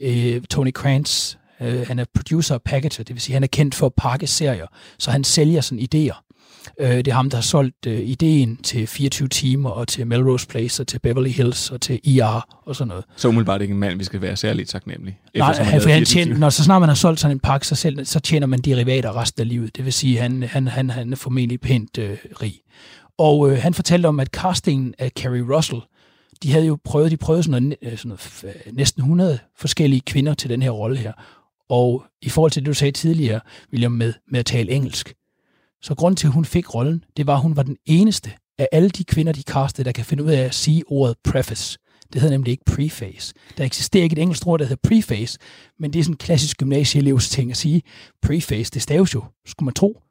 øh, 0.00 0.42
Tony 0.42 0.72
Krantz. 0.72 1.36
Øh, 1.60 1.86
han 1.86 1.98
er 1.98 2.04
producer 2.14 2.54
og 2.54 2.62
packager, 2.62 3.04
det 3.04 3.14
vil 3.14 3.20
sige, 3.20 3.34
han 3.34 3.42
er 3.42 3.48
kendt 3.48 3.74
for 3.74 3.86
at 3.86 3.92
pakke 3.96 4.26
serier, 4.26 4.66
så 4.98 5.10
han 5.10 5.24
sælger 5.24 5.60
sådan 5.60 5.88
idéer. 5.94 6.24
Øh, 6.80 6.96
det 6.96 7.08
er 7.08 7.14
ham, 7.14 7.30
der 7.30 7.36
har 7.36 7.42
solgt 7.42 7.86
øh, 7.86 8.00
ideen 8.00 8.56
til 8.56 8.86
24 8.86 9.28
timer, 9.28 9.70
og 9.70 9.88
til 9.88 10.06
Melrose 10.06 10.46
Place, 10.46 10.82
og 10.82 10.86
til 10.86 10.98
Beverly 10.98 11.28
Hills, 11.28 11.70
og 11.70 11.80
til 11.80 12.18
ER, 12.18 12.62
og 12.66 12.76
sådan 12.76 12.88
noget. 12.88 13.04
Så 13.16 13.28
umiddelbart 13.28 13.62
ikke 13.62 13.72
en 13.72 13.80
mand, 13.80 13.98
vi 13.98 14.04
skal 14.04 14.20
være 14.20 14.36
særligt 14.36 14.68
taknemmelige. 14.68 15.18
Nej, 15.36 15.54
han, 15.54 15.80
for 15.80 15.88
han 15.88 16.04
tjener, 16.04 16.38
når 16.38 16.50
så 16.50 16.64
snart 16.64 16.82
man 16.82 16.88
har 16.88 16.96
solgt 16.96 17.20
sådan 17.20 17.36
en 17.36 17.40
pakke, 17.40 17.66
så, 17.66 17.74
selv, 17.74 18.04
så 18.04 18.20
tjener 18.20 18.46
man 18.46 18.58
derivater 18.58 19.16
resten 19.16 19.40
af 19.40 19.48
livet. 19.48 19.76
Det 19.76 19.84
vil 19.84 19.92
sige, 19.92 20.18
han, 20.18 20.42
han, 20.42 20.68
han, 20.68 20.90
han 20.90 21.12
er 21.12 21.16
formentlig 21.16 21.60
pænt 21.60 21.98
øh, 21.98 22.16
rig. 22.42 22.54
Og 23.18 23.50
øh, 23.50 23.58
han 23.58 23.74
fortalte 23.74 24.06
om, 24.06 24.20
at 24.20 24.28
castingen 24.28 24.94
af 24.98 25.10
Carrie 25.10 25.56
Russell, 25.56 25.80
de 26.42 26.52
havde 26.52 26.66
jo 26.66 26.78
prøvet, 26.84 27.10
de 27.10 27.16
prøvede 27.16 27.42
sådan, 27.42 27.62
noget, 27.62 27.76
øh, 27.82 27.98
sådan 27.98 28.08
noget, 28.08 28.44
øh, 28.66 28.72
næsten 28.72 29.02
100 29.02 29.38
forskellige 29.56 30.00
kvinder 30.00 30.34
til 30.34 30.50
den 30.50 30.62
her 30.62 30.70
rolle 30.70 30.96
her. 30.96 31.12
Og 31.68 32.04
i 32.22 32.28
forhold 32.28 32.50
til 32.50 32.62
det, 32.62 32.66
du 32.66 32.74
sagde 32.74 32.92
tidligere, 32.92 33.40
William, 33.72 33.92
med, 33.92 34.12
med 34.28 34.40
at 34.40 34.46
tale 34.46 34.72
engelsk, 34.72 35.14
så 35.82 35.94
grund 35.94 36.16
til, 36.16 36.26
at 36.26 36.32
hun 36.32 36.44
fik 36.44 36.74
rollen, 36.74 37.04
det 37.16 37.26
var, 37.26 37.34
at 37.34 37.42
hun 37.42 37.56
var 37.56 37.62
den 37.62 37.76
eneste 37.86 38.32
af 38.58 38.68
alle 38.72 38.88
de 38.88 39.04
kvinder, 39.04 39.32
de 39.32 39.42
castede, 39.42 39.84
der 39.84 39.92
kan 39.92 40.04
finde 40.04 40.24
ud 40.24 40.30
af 40.30 40.40
at 40.40 40.54
sige 40.54 40.82
ordet 40.86 41.16
preface. 41.24 41.78
Det 42.12 42.20
hedder 42.20 42.34
nemlig 42.34 42.50
ikke 42.50 42.64
preface. 42.64 43.34
Der 43.58 43.64
eksisterer 43.64 44.02
ikke 44.02 44.14
et 44.14 44.22
engelsk 44.22 44.46
ord, 44.46 44.58
der 44.58 44.64
hedder 44.64 44.88
preface, 44.88 45.38
men 45.78 45.92
det 45.92 45.98
er 45.98 46.04
sådan 46.04 46.12
en 46.12 46.18
klassisk 46.18 46.56
gymnasieelevs 46.56 47.28
ting 47.28 47.50
at 47.50 47.56
sige. 47.56 47.82
Preface, 48.22 48.70
det 48.70 48.82
staves 48.82 49.14
jo, 49.14 49.24
skulle 49.46 49.64
man 49.66 49.74
tro, 49.74 50.02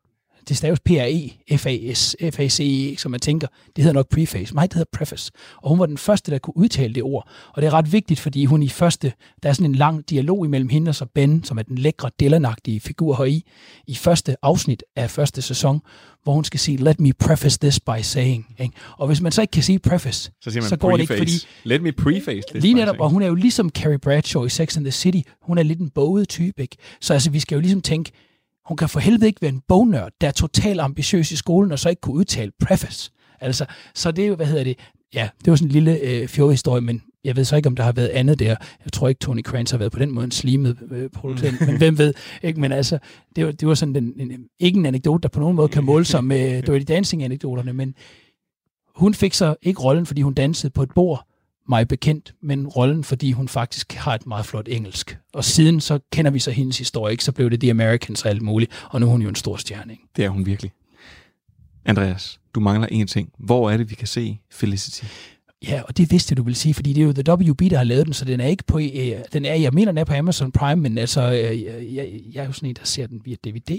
det 0.49 0.57
staves 0.57 0.79
P-R-E-F-A-S, 0.79 2.15
F-A-C-E, 2.31 2.97
som 2.97 3.11
man 3.11 3.19
tænker, 3.19 3.47
det 3.75 3.83
hedder 3.83 3.93
nok 3.93 4.09
preface. 4.09 4.55
Nej, 4.55 4.65
det 4.65 4.73
hedder 4.73 4.89
preface. 4.93 5.31
Og 5.57 5.69
hun 5.69 5.79
var 5.79 5.85
den 5.85 5.97
første, 5.97 6.31
der 6.31 6.37
kunne 6.37 6.57
udtale 6.57 6.93
det 6.93 7.03
ord. 7.03 7.29
Og 7.53 7.61
det 7.61 7.67
er 7.67 7.73
ret 7.73 7.91
vigtigt, 7.91 8.19
fordi 8.19 8.45
hun 8.45 8.63
i 8.63 8.69
første, 8.69 9.13
der 9.43 9.49
er 9.49 9.53
sådan 9.53 9.69
en 9.69 9.75
lang 9.75 10.09
dialog 10.09 10.45
imellem 10.45 10.69
hende 10.69 10.89
og 10.89 10.95
så 10.95 11.05
Ben, 11.05 11.43
som 11.43 11.57
er 11.57 11.61
den 11.61 11.77
lækre, 11.77 12.11
dillanagtige 12.19 12.79
figur 12.79 13.15
her 13.15 13.23
i, 13.23 13.43
i 13.87 13.95
første 13.95 14.35
afsnit 14.41 14.83
af 14.95 15.11
første 15.11 15.41
sæson, 15.41 15.81
hvor 16.23 16.33
hun 16.33 16.43
skal 16.43 16.59
sige, 16.59 16.77
let 16.77 16.99
me 16.99 17.13
preface 17.13 17.59
this 17.61 17.79
by 17.79 18.01
saying. 18.01 18.55
Ikke? 18.59 18.73
Og 18.97 19.07
hvis 19.07 19.21
man 19.21 19.31
så 19.31 19.41
ikke 19.41 19.51
kan 19.51 19.63
sige 19.63 19.79
preface, 19.79 20.31
så, 20.41 20.51
siger 20.51 20.61
man 20.61 20.69
så 20.69 20.77
går 20.77 20.89
preface. 20.89 21.13
det 21.13 21.19
ikke, 21.19 21.41
fordi... 21.41 21.69
Let 21.69 21.81
me 21.81 21.91
preface 21.91 22.41
this 22.49 22.63
Lige 22.63 22.73
netop, 22.73 22.99
og 22.99 23.09
hun 23.09 23.21
er 23.21 23.27
jo 23.27 23.35
ligesom 23.35 23.69
Carrie 23.69 23.99
Bradshaw 23.99 24.45
i 24.45 24.49
Sex 24.49 24.77
and 24.77 24.85
the 24.85 24.91
City. 24.91 25.29
Hun 25.41 25.57
er 25.57 25.63
lidt 25.63 25.79
en 25.79 25.89
boget 25.89 26.29
type, 26.29 26.61
ikke? 26.61 26.77
Så 27.01 27.13
altså, 27.13 27.29
vi 27.29 27.39
skal 27.39 27.55
jo 27.55 27.61
ligesom 27.61 27.81
tænke, 27.81 28.11
hun 28.65 28.77
kan 28.77 28.89
for 28.89 28.99
helvede 28.99 29.27
ikke 29.27 29.41
være 29.41 29.51
en 29.51 29.61
bognørd, 29.67 30.11
der 30.21 30.27
er 30.27 30.31
totalt 30.31 30.79
ambitiøs 30.79 31.31
i 31.31 31.35
skolen, 31.35 31.71
og 31.71 31.79
så 31.79 31.89
ikke 31.89 32.01
kunne 32.01 32.15
udtale 32.15 32.51
preface. 32.61 33.11
Altså, 33.41 33.65
så 33.95 34.11
det 34.11 34.23
er 34.23 34.27
jo, 34.27 34.35
hvad 34.35 34.45
hedder 34.45 34.63
det, 34.63 34.77
ja, 35.13 35.29
det 35.45 35.51
var 35.51 35.55
sådan 35.55 35.67
en 35.67 35.71
lille 35.71 35.99
øh, 35.99 36.27
fjordhistorie, 36.27 36.81
men 36.81 37.01
jeg 37.23 37.35
ved 37.35 37.45
så 37.45 37.55
ikke, 37.55 37.67
om 37.67 37.75
der 37.75 37.83
har 37.83 37.91
været 37.91 38.07
andet 38.07 38.39
der. 38.39 38.55
Jeg 38.85 38.93
tror 38.93 39.07
ikke, 39.07 39.19
Tony 39.19 39.41
Krantz 39.41 39.71
har 39.71 39.77
været 39.77 39.91
på 39.91 39.99
den 39.99 40.11
måde 40.11 40.23
en 40.23 40.31
slimet 40.31 40.77
øh, 40.91 41.09
producent, 41.09 41.61
men 41.67 41.77
hvem 41.77 41.97
ved. 41.97 42.13
Ikke? 42.43 42.59
Men 42.59 42.71
altså, 42.71 42.99
det 43.35 43.45
var, 43.45 43.51
det 43.51 43.67
var 43.67 43.73
sådan 43.73 43.95
den, 43.95 44.13
en, 44.19 44.45
ikke 44.59 44.79
en 44.79 44.85
anekdote, 44.85 45.21
der 45.21 45.29
på 45.29 45.39
nogen 45.39 45.55
måde 45.55 45.67
kan 45.67 45.83
måle 45.83 46.05
sig 46.05 46.23
med 46.23 46.61
Dirty 46.61 46.93
Dancing-anekdoterne, 46.93 47.73
men 47.73 47.93
hun 48.95 49.13
fik 49.13 49.33
så 49.33 49.55
ikke 49.61 49.81
rollen, 49.81 50.05
fordi 50.05 50.21
hun 50.21 50.33
dansede 50.33 50.71
på 50.71 50.83
et 50.83 50.89
bord, 50.95 51.27
mig 51.69 51.87
bekendt, 51.87 52.33
men 52.41 52.67
rollen, 52.67 53.03
fordi 53.03 53.31
hun 53.31 53.47
faktisk 53.47 53.93
har 53.93 54.15
et 54.15 54.27
meget 54.27 54.45
flot 54.45 54.67
engelsk. 54.71 55.17
Og 55.33 55.45
siden 55.45 55.81
så 55.81 55.99
kender 56.11 56.31
vi 56.31 56.39
så 56.39 56.51
hendes 56.51 56.77
historie, 56.77 57.11
ikke? 57.11 57.23
så 57.23 57.31
blev 57.31 57.49
det 57.49 57.59
The 57.59 57.71
Americans 57.71 58.23
og 58.23 58.29
alt 58.29 58.41
muligt, 58.41 58.71
og 58.89 58.99
nu 58.99 59.05
er 59.05 59.11
hun 59.11 59.21
jo 59.21 59.29
en 59.29 59.35
stor 59.35 59.57
stjerne. 59.57 59.93
Ikke? 59.93 60.03
Det 60.15 60.25
er 60.25 60.29
hun 60.29 60.45
virkelig. 60.45 60.71
Andreas, 61.85 62.39
du 62.55 62.59
mangler 62.59 62.87
en 62.91 63.07
ting. 63.07 63.29
Hvor 63.39 63.71
er 63.71 63.77
det, 63.77 63.89
vi 63.89 63.95
kan 63.95 64.07
se 64.07 64.39
Felicity? 64.51 65.05
Ja, 65.67 65.81
og 65.87 65.97
det 65.97 66.11
vidste 66.11 66.35
du 66.35 66.43
vil 66.43 66.55
sige, 66.55 66.73
fordi 66.73 66.93
det 66.93 67.01
er 67.01 67.05
jo 67.05 67.13
The 67.13 67.51
WB, 67.51 67.59
der 67.59 67.77
har 67.77 67.83
lavet 67.83 68.05
den, 68.05 68.13
så 68.13 68.25
den 68.25 68.39
er 68.39 68.47
ikke 68.47 68.63
på, 68.63 68.79
øh, 68.79 69.11
den 69.33 69.45
er, 69.45 69.55
jeg 69.55 69.73
mener, 69.73 69.91
den 69.91 69.97
er 69.97 70.03
på 70.03 70.13
Amazon 70.13 70.51
Prime, 70.51 70.81
men 70.81 70.97
altså, 70.97 71.21
øh, 71.21 71.63
jeg, 71.95 72.21
jeg 72.33 72.41
er 72.41 72.45
jo 72.45 72.51
sådan 72.51 72.69
en, 72.69 72.75
der 72.75 72.85
ser 72.85 73.07
den 73.07 73.21
via 73.25 73.35
DVD. 73.43 73.69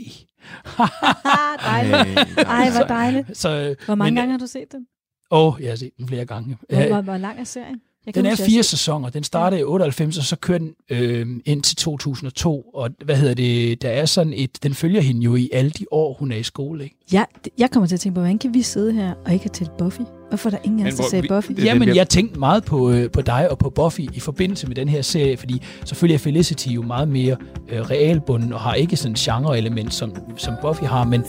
dejligt. 1.65 2.19
Ej, 2.39 2.71
hvor 2.71 2.87
dejligt. 2.89 3.39
Så, 3.39 3.75
Hvor 3.87 3.95
mange 3.95 4.11
men, 4.11 4.17
gange 4.17 4.31
har 4.31 4.39
du 4.39 4.47
set 4.47 4.73
den? 4.73 4.87
Åh, 5.31 5.55
oh, 5.55 5.63
jeg 5.63 5.71
har 5.71 5.77
set 5.77 5.91
den 5.99 6.09
flere 6.09 6.25
gange. 6.25 6.57
Hvor, 6.69 6.87
hvor, 6.89 7.01
hvor 7.01 7.17
lang 7.17 7.41
er 7.41 7.45
serien? 7.45 7.81
Jeg 8.07 8.15
Den 8.15 8.27
er 8.27 8.37
fire 8.37 8.63
set- 8.63 8.65
sæsoner. 8.71 9.09
Den 9.11 9.25
startede 9.25 9.61
i 9.61 9.65
98, 9.65 10.19
og 10.19 10.25
så 10.25 10.37
kører 10.37 10.59
den 10.59 10.73
øh, 10.91 11.27
ind 11.45 11.63
til 11.63 11.77
2002. 11.77 12.61
Og 12.75 12.91
hvad 13.05 13.17
hedder 13.17 13.35
det? 13.35 13.83
Der 13.83 13.89
er 13.89 14.05
sådan 14.07 14.33
et... 14.37 14.63
Den 14.63 14.75
følger 14.75 15.01
hende 15.01 15.23
jo 15.23 15.35
i 15.37 15.51
alle 15.53 15.71
de 15.71 15.85
år, 15.91 16.17
hun 16.19 16.33
er 16.33 16.37
i 16.37 16.43
skole, 16.43 16.85
ikke? 16.85 16.97
Ja, 17.13 17.25
jeg 17.59 17.71
kommer 17.71 17.87
til 17.87 17.95
at 17.97 18.01
tænke 18.01 18.15
på, 18.15 18.21
hvordan 18.21 18.39
kan 18.39 18.55
vi 18.55 18.63
sidde 18.63 18.93
her 18.93 19.15
og 19.27 19.33
ikke 19.33 19.43
have 19.45 19.51
talt 19.53 19.77
Buffy? 19.79 20.01
Hvorfor 20.29 20.49
er 20.49 20.51
der 20.51 20.59
ingen 20.65 20.87
af 20.87 20.91
os, 20.93 20.95
der 20.99 21.05
sagde 21.11 21.29
Buffy? 21.29 21.51
Jamen, 21.65 21.97
jeg 21.97 22.09
tænkte 22.09 22.39
meget 22.39 22.65
på, 22.65 22.91
øh, 22.91 23.11
på 23.11 23.21
dig 23.23 23.51
og 23.51 23.59
på 23.59 23.71
Buffy 23.71 24.01
i 24.01 24.21
forbindelse 24.21 24.67
med 24.67 24.77
den 24.77 24.89
her 24.89 25.03
serie, 25.03 25.37
fordi 25.37 25.63
selvfølgelig 25.85 26.15
er 26.15 26.19
Felicity 26.19 26.69
jo 26.69 26.83
meget 26.83 27.09
mere 27.09 27.37
øh, 27.69 27.81
realbunden 27.81 28.53
og 28.53 28.61
har 28.61 28.75
ikke 28.75 28.97
sådan 28.97 29.13
en 29.13 29.17
genre-element, 29.17 29.95
som, 29.95 30.15
som 30.37 30.55
Buffy 30.63 30.85
har, 30.85 31.05
men, 31.05 31.25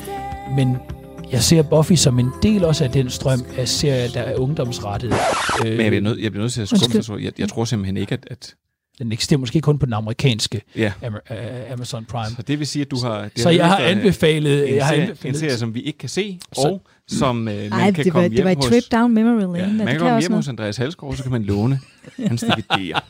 men 0.55 0.77
jeg 1.31 1.41
ser 1.43 1.61
Buffy 1.61 1.93
som 1.93 2.19
en 2.19 2.29
del 2.43 2.65
også 2.65 2.83
af 2.83 2.89
den 2.91 3.09
strøm 3.09 3.39
af 3.57 3.67
serier, 3.67 4.07
der 4.13 4.21
er 4.21 4.35
ungdomsrettet. 4.39 5.13
Øh, 5.65 5.71
Men 5.71 5.79
jeg 5.81 5.89
bliver 5.91 6.01
nødt, 6.01 6.19
jeg 6.23 6.31
bliver 6.31 6.43
nødt 6.43 6.53
til 6.53 6.61
at 6.61 6.67
skumme 6.67 7.03
sig. 7.03 7.23
Jeg, 7.23 7.39
jeg 7.39 7.49
tror 7.49 7.65
simpelthen 7.65 7.97
ikke, 7.97 8.13
at, 8.13 8.27
at 8.31 8.55
Den 8.99 9.11
eksisterer 9.11 9.37
måske 9.39 9.61
kun 9.61 9.79
på 9.79 9.85
den 9.85 9.93
amerikanske 9.93 10.61
Ja. 10.75 10.93
Am- 11.03 11.33
øh, 11.33 11.71
Amazon 11.73 12.05
Prime. 12.05 12.35
Så 12.35 12.41
det 12.41 12.59
vil 12.59 12.67
sige, 12.67 12.81
at 12.85 12.91
du 12.91 12.97
har... 13.03 13.21
Det 13.21 13.39
Så 13.39 13.49
jeg 13.49 13.67
har 13.67 13.77
vist, 13.77 13.85
øh, 13.85 13.91
anbefalet- 14.01 14.69
En, 14.69 14.75
jeg 14.75 14.85
har 14.85 14.93
serie, 14.93 15.03
anbefalet- 15.07 15.25
en 15.33 15.39
serie, 15.39 15.57
som 15.57 15.73
vi 15.75 15.81
ikke 15.81 15.99
kan 15.99 16.09
se, 16.09 16.39
Så- 16.53 16.61
og 16.61 16.81
som 17.07 17.47
øh, 17.47 17.55
man 17.55 17.71
Ej, 17.73 17.91
kan 17.91 18.05
det 18.05 18.13
var, 18.13 18.19
komme 18.21 18.29
det 18.37 18.43
var 18.43 18.49
hjem 18.51 18.57
et 18.59 18.63
hos... 18.65 18.65
trip 18.67 18.83
down 18.91 19.13
memory 19.13 19.41
lane. 19.41 19.57
Ja, 19.57 19.67
man 19.67 19.77
kan 19.77 19.87
kan 19.87 19.99
komme 19.99 20.19
hjem 20.19 20.31
hos 20.33 20.47
noget. 20.47 20.47
Andreas 20.49 20.77
Halsgaard, 20.77 21.15
så 21.15 21.23
kan 21.23 21.31
man 21.31 21.43
låne 21.43 21.79
hans 22.27 22.43
DVD'er. 22.43 22.99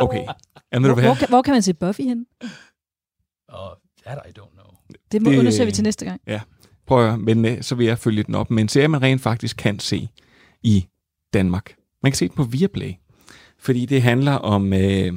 Okay. 0.00 0.24
Hvor, 0.70 1.00
hvor, 1.00 1.14
kan, 1.14 1.28
hvor 1.28 1.42
kan 1.42 1.52
man 1.54 1.62
se 1.62 1.74
Buffy 1.74 2.00
hen? 2.02 2.26
Og 3.48 3.78
that 4.06 4.18
I 4.28 4.30
don't. 4.38 4.49
Det 5.12 5.22
må 5.22 5.30
Det- 5.30 5.38
undersøge 5.38 5.66
vi 5.66 5.72
til 5.72 5.84
næste 5.84 6.04
gang. 6.04 6.20
Ja, 6.26 6.40
prøv 6.86 7.00
at, 7.04 7.08
høre, 7.10 7.18
men 7.18 7.44
øh, 7.44 7.62
så 7.62 7.74
vil 7.74 7.86
jeg 7.86 7.98
følge 7.98 8.22
den 8.22 8.34
op 8.34 8.50
med 8.50 8.62
en 8.62 8.68
serie, 8.68 8.88
man 8.88 9.02
rent 9.02 9.20
faktisk 9.22 9.56
kan 9.56 9.78
se 9.78 10.08
i 10.62 10.86
Danmark. 11.32 11.74
Man 12.02 12.12
kan 12.12 12.16
se 12.16 12.28
den 12.28 12.36
på 12.36 12.44
Viaplay, 12.44 12.92
fordi 13.58 13.86
det 13.86 14.02
handler 14.02 14.32
om 14.32 14.72
øh, 14.72 15.12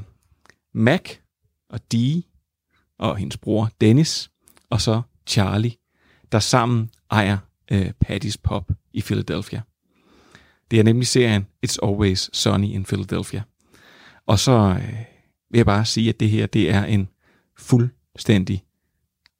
Mac 0.73 1.09
og 1.69 1.91
Dee 1.91 2.23
og 2.99 3.17
hendes 3.17 3.37
bror 3.37 3.69
Dennis, 3.81 4.31
og 4.69 4.81
så 4.81 5.01
Charlie, 5.27 5.71
der 6.31 6.39
sammen 6.39 6.89
ejer 7.11 7.37
øh, 7.71 7.91
Patty's 8.05 8.35
Pop 8.43 8.71
i 8.93 9.01
Philadelphia. 9.01 9.61
Det 10.71 10.79
er 10.79 10.83
nemlig 10.83 11.07
serien 11.07 11.47
It's 11.65 11.75
Always 11.83 12.29
Sunny 12.33 12.67
in 12.67 12.83
Philadelphia. 12.85 13.41
Og 14.25 14.39
så 14.39 14.51
øh, 14.51 14.93
vil 15.51 15.57
jeg 15.59 15.65
bare 15.65 15.85
sige, 15.85 16.09
at 16.09 16.19
det 16.19 16.29
her 16.29 16.45
det 16.45 16.69
er 16.69 16.83
en 16.85 17.09
fuldstændig 17.57 18.63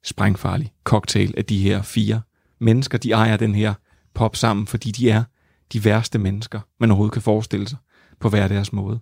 sprængfarlig 0.04 0.72
cocktail 0.84 1.34
af 1.36 1.44
de 1.44 1.58
her 1.58 1.82
fire 1.82 2.20
mennesker. 2.58 2.98
De 2.98 3.12
ejer 3.12 3.36
den 3.36 3.54
her 3.54 3.74
pop 4.14 4.36
sammen, 4.36 4.66
fordi 4.66 4.90
de 4.90 5.10
er 5.10 5.24
de 5.72 5.84
værste 5.84 6.18
mennesker, 6.18 6.60
man 6.80 6.90
overhovedet 6.90 7.12
kan 7.12 7.22
forestille 7.22 7.68
sig 7.68 7.78
på 8.20 8.28
hver 8.28 8.48
deres 8.48 8.72
måde. 8.72 9.00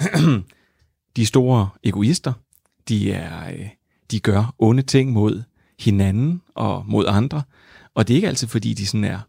de 1.16 1.26
store 1.26 1.68
egoister. 1.82 2.32
De, 2.88 3.12
er, 3.12 3.52
øh, 3.52 3.68
de 4.10 4.20
gør 4.20 4.54
onde 4.58 4.82
ting 4.82 5.12
mod 5.12 5.42
hinanden 5.80 6.42
og 6.54 6.84
mod 6.86 7.04
andre. 7.08 7.42
Og 7.94 8.08
det 8.08 8.14
er 8.14 8.16
ikke 8.16 8.28
altid, 8.28 8.48
fordi 8.48 8.74
de 8.74 8.86
sådan 8.86 9.04
er 9.04 9.20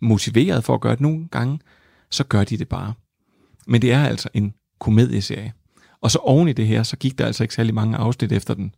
motiveret 0.00 0.64
for 0.64 0.74
at 0.74 0.80
gøre 0.80 0.92
det. 0.92 1.00
Nogle 1.00 1.28
gange, 1.30 1.60
så 2.10 2.24
gør 2.24 2.44
de 2.44 2.56
det 2.56 2.68
bare. 2.68 2.94
Men 3.66 3.82
det 3.82 3.92
er 3.92 4.04
altså 4.04 4.28
en 4.34 4.54
komedieserie. 4.78 5.52
Og 6.00 6.10
så 6.10 6.18
oven 6.18 6.48
i 6.48 6.52
det 6.52 6.66
her, 6.66 6.82
så 6.82 6.96
gik 6.96 7.18
der 7.18 7.26
altså 7.26 7.44
ikke 7.44 7.54
særlig 7.54 7.74
mange 7.74 7.96
afsnit 7.96 8.32
efter 8.32 8.54
den 8.54 8.74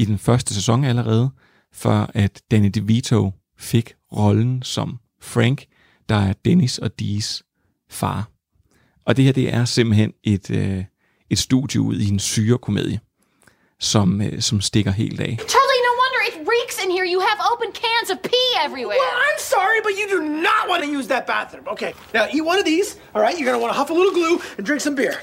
i 0.00 0.04
den 0.04 0.18
første 0.18 0.54
sæson 0.54 0.84
allerede, 0.84 1.30
for 1.72 2.10
at 2.14 2.42
Danny 2.50 2.70
DeVito 2.74 3.32
fik 3.58 3.94
rollen 4.16 4.62
som 4.62 4.98
Frank, 5.20 5.64
der 6.08 6.14
er 6.14 6.32
Dennis 6.44 6.78
og 6.78 7.00
Dees 7.00 7.42
far. 7.90 8.30
Og 9.06 9.16
det 9.16 9.24
her, 9.24 9.32
det 9.32 9.54
er 9.54 9.64
simpelthen 9.64 10.12
et, 10.24 10.50
øh, 10.50 10.84
et 11.30 11.38
studie 11.38 11.80
ud 11.80 11.96
i 11.96 12.08
en 12.08 12.18
syrekomedie, 12.18 13.00
som, 13.80 14.22
øh, 14.22 14.40
som 14.40 14.60
stikker 14.60 14.90
helt 14.90 15.20
af. 15.20 15.38
Charlie, 15.54 15.82
no 15.88 15.92
wonder 16.02 16.20
it 16.28 16.36
reeks 16.54 16.76
in 16.84 16.90
here. 16.96 17.06
You 17.14 17.20
have 17.30 17.38
open 17.52 17.68
cans 17.82 18.08
of 18.14 18.18
pee 18.30 18.50
everywhere. 18.66 19.00
Well, 19.04 19.18
I'm 19.28 19.40
sorry, 19.54 19.80
but 19.86 19.92
you 20.00 20.06
do 20.16 20.20
not 20.48 20.62
want 20.70 20.80
to 20.84 20.90
use 20.98 21.06
that 21.14 21.24
bathroom. 21.26 21.66
Okay, 21.74 21.92
now 22.16 22.24
eat 22.34 22.44
one 22.52 22.58
of 22.62 22.66
these, 22.72 22.88
all 23.14 23.22
right? 23.24 23.34
You're 23.36 23.48
going 23.50 23.58
to 23.60 23.64
want 23.64 23.72
to 23.74 23.78
huff 23.80 23.90
a 23.90 23.96
little 24.00 24.14
glue 24.20 24.36
and 24.56 24.66
drink 24.68 24.80
some 24.88 24.96
beer. 25.00 25.16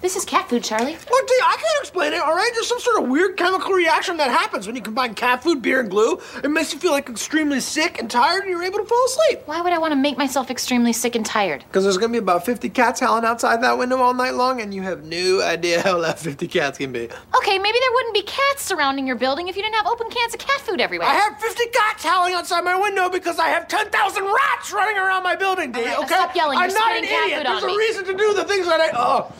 This 0.00 0.16
is 0.16 0.24
cat 0.24 0.48
food, 0.48 0.64
Charlie. 0.64 0.92
Well, 1.10 1.20
gee, 1.28 1.40
I 1.44 1.56
can't 1.60 1.80
explain 1.80 2.14
it, 2.14 2.22
all 2.22 2.34
right? 2.34 2.50
There's 2.54 2.66
some 2.66 2.80
sort 2.80 3.02
of 3.02 3.10
weird 3.10 3.36
chemical 3.36 3.72
reaction 3.72 4.16
that 4.16 4.30
happens 4.30 4.66
when 4.66 4.74
you 4.74 4.80
combine 4.80 5.12
cat 5.14 5.42
food, 5.42 5.60
beer, 5.60 5.80
and 5.80 5.90
glue. 5.90 6.18
It 6.42 6.50
makes 6.50 6.72
you 6.72 6.78
feel 6.78 6.92
like 6.92 7.10
extremely 7.10 7.60
sick 7.60 7.98
and 8.00 8.10
tired, 8.10 8.40
and 8.44 8.50
you're 8.50 8.62
able 8.62 8.78
to 8.78 8.86
fall 8.86 9.04
asleep. 9.04 9.40
Why 9.44 9.60
would 9.60 9.74
I 9.74 9.78
want 9.78 9.92
to 9.92 9.96
make 9.96 10.16
myself 10.16 10.50
extremely 10.50 10.94
sick 10.94 11.16
and 11.16 11.26
tired? 11.26 11.64
Because 11.68 11.84
there's 11.84 11.98
going 11.98 12.10
to 12.12 12.18
be 12.18 12.22
about 12.22 12.46
50 12.46 12.70
cats 12.70 13.00
howling 13.00 13.26
outside 13.26 13.62
that 13.62 13.76
window 13.76 13.98
all 13.98 14.14
night 14.14 14.32
long, 14.34 14.62
and 14.62 14.72
you 14.72 14.80
have 14.82 15.04
no 15.04 15.42
idea 15.42 15.82
how 15.82 15.98
loud 16.00 16.18
50 16.18 16.48
cats 16.48 16.78
can 16.78 16.92
be. 16.92 17.04
Okay, 17.36 17.58
maybe 17.58 17.78
there 17.78 17.92
wouldn't 17.92 18.14
be 18.14 18.22
cats 18.22 18.62
surrounding 18.64 19.06
your 19.06 19.16
building 19.16 19.48
if 19.48 19.56
you 19.56 19.62
didn't 19.62 19.76
have 19.76 19.86
open 19.86 20.08
cans 20.08 20.32
of 20.32 20.40
cat 20.40 20.62
food 20.62 20.80
everywhere. 20.80 21.08
I 21.08 21.12
have 21.14 21.38
50 21.38 21.62
cats 21.74 22.04
howling 22.04 22.32
outside 22.32 22.64
my 22.64 22.74
window 22.80 23.10
because 23.10 23.38
I 23.38 23.48
have 23.48 23.68
10,000 23.68 24.24
rats 24.24 24.72
running 24.72 24.96
around 24.96 25.24
my 25.24 25.36
building, 25.36 25.74
All 25.76 25.84
right, 25.84 25.98
okay? 25.98 26.06
stop 26.06 26.34
yelling. 26.34 26.56
I'm 26.58 26.70
You're 26.70 26.78
not 26.78 26.96
an 26.96 27.04
cat 27.04 27.24
idiot. 27.26 27.38
food 27.40 27.46
There's 27.52 27.62
a 27.64 27.66
me. 27.66 27.76
reason 27.76 28.04
to 28.06 28.14
do 28.16 28.32
the 28.32 28.44
things 28.44 28.66
that 28.66 28.80
I... 28.80 28.90
Oh. 28.94 29.32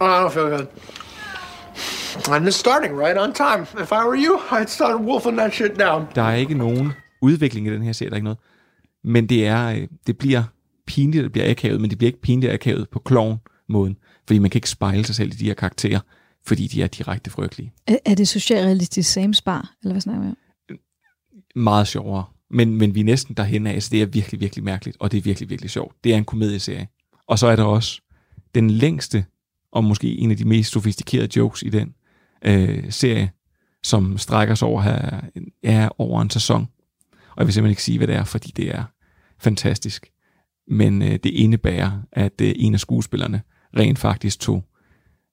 Oh, 0.00 0.08
I 0.08 0.22
don't 0.22 0.30
feel 0.30 0.48
good. 0.48 0.66
I'm 2.28 2.44
just 2.44 2.58
starting 2.58 2.92
right 2.98 3.18
on 3.18 3.32
time. 3.32 3.62
If 3.82 3.92
I 3.92 4.04
were 4.08 4.16
you, 4.16 4.38
I'd 4.50 4.68
start 4.68 5.00
wolfing 5.00 5.36
that 5.36 5.54
shit 5.54 5.78
down. 5.78 6.06
Der 6.14 6.22
er 6.22 6.34
ikke 6.34 6.54
nogen 6.54 6.92
udvikling 7.22 7.66
i 7.66 7.70
den 7.70 7.82
her 7.82 7.92
serie, 7.92 8.10
der 8.10 8.14
er 8.14 8.16
ikke 8.16 8.24
noget. 8.24 8.38
Men 9.04 9.28
det 9.28 9.46
er, 9.46 9.66
øh, 9.66 9.88
det 10.06 10.18
bliver 10.18 10.42
pinligt, 10.86 11.24
det 11.24 11.32
bliver 11.32 11.50
akavet, 11.50 11.80
men 11.80 11.90
det 11.90 11.98
bliver 11.98 12.08
ikke 12.08 12.20
pinligt 12.20 12.52
akavet 12.52 12.88
på 12.88 12.98
klovn-måden. 12.98 13.96
Fordi 14.26 14.38
man 14.38 14.50
kan 14.50 14.58
ikke 14.58 14.70
spejle 14.70 15.04
sig 15.04 15.14
selv 15.14 15.32
i 15.32 15.36
de 15.36 15.44
her 15.44 15.54
karakterer, 15.54 16.00
fordi 16.46 16.66
de 16.66 16.82
er 16.82 16.86
direkte 16.86 17.30
frygtelige. 17.30 17.72
Er, 17.86 17.96
er 18.04 18.14
det 18.14 18.28
socialrealistisk 18.28 19.16
Sam's 19.16 19.40
Bar, 19.44 19.74
eller 19.82 19.94
hvad 19.94 20.00
snakker 20.00 20.22
vi 20.22 20.28
om? 20.28 20.36
Meget 21.62 21.88
sjovere. 21.88 22.24
Men, 22.50 22.76
men 22.76 22.94
vi 22.94 23.00
er 23.00 23.04
næsten 23.04 23.34
derhen 23.34 23.66
af, 23.66 23.82
så 23.82 23.88
det 23.92 24.02
er 24.02 24.06
virkelig, 24.06 24.40
virkelig 24.40 24.64
mærkeligt, 24.64 24.96
og 25.00 25.12
det 25.12 25.18
er 25.18 25.22
virkelig, 25.22 25.50
virkelig 25.50 25.70
sjovt. 25.70 25.94
Det 26.04 26.12
er 26.12 26.16
en 26.16 26.24
komedieserie. 26.24 26.88
Og 27.28 27.38
så 27.38 27.46
er 27.46 27.56
der 27.56 27.64
også 27.64 28.00
den 28.54 28.70
længste, 28.70 29.24
og 29.76 29.84
måske 29.84 30.18
en 30.18 30.30
af 30.30 30.36
de 30.36 30.44
mest 30.44 30.72
sofistikerede 30.72 31.28
jokes 31.36 31.62
i 31.62 31.68
den 31.68 31.94
øh, 32.44 32.92
serie, 32.92 33.30
som 33.82 34.18
strækker 34.18 34.54
sig 34.54 34.68
over, 34.68 34.82
her, 34.82 35.20
ja, 35.62 35.88
over 35.98 36.22
en 36.22 36.30
sæson. 36.30 36.68
Og 37.12 37.38
jeg 37.38 37.46
vil 37.46 37.54
simpelthen 37.54 37.70
ikke 37.70 37.82
sige, 37.82 37.98
hvad 37.98 38.06
det 38.06 38.14
er, 38.14 38.24
fordi 38.24 38.52
det 38.56 38.74
er 38.74 38.84
fantastisk. 39.38 40.10
Men 40.68 41.02
øh, 41.02 41.10
det 41.12 41.26
indebærer, 41.26 42.02
at 42.12 42.40
øh, 42.40 42.52
en 42.56 42.74
af 42.74 42.80
skuespillerne 42.80 43.42
rent 43.76 43.98
faktisk 43.98 44.40
tog 44.40 44.64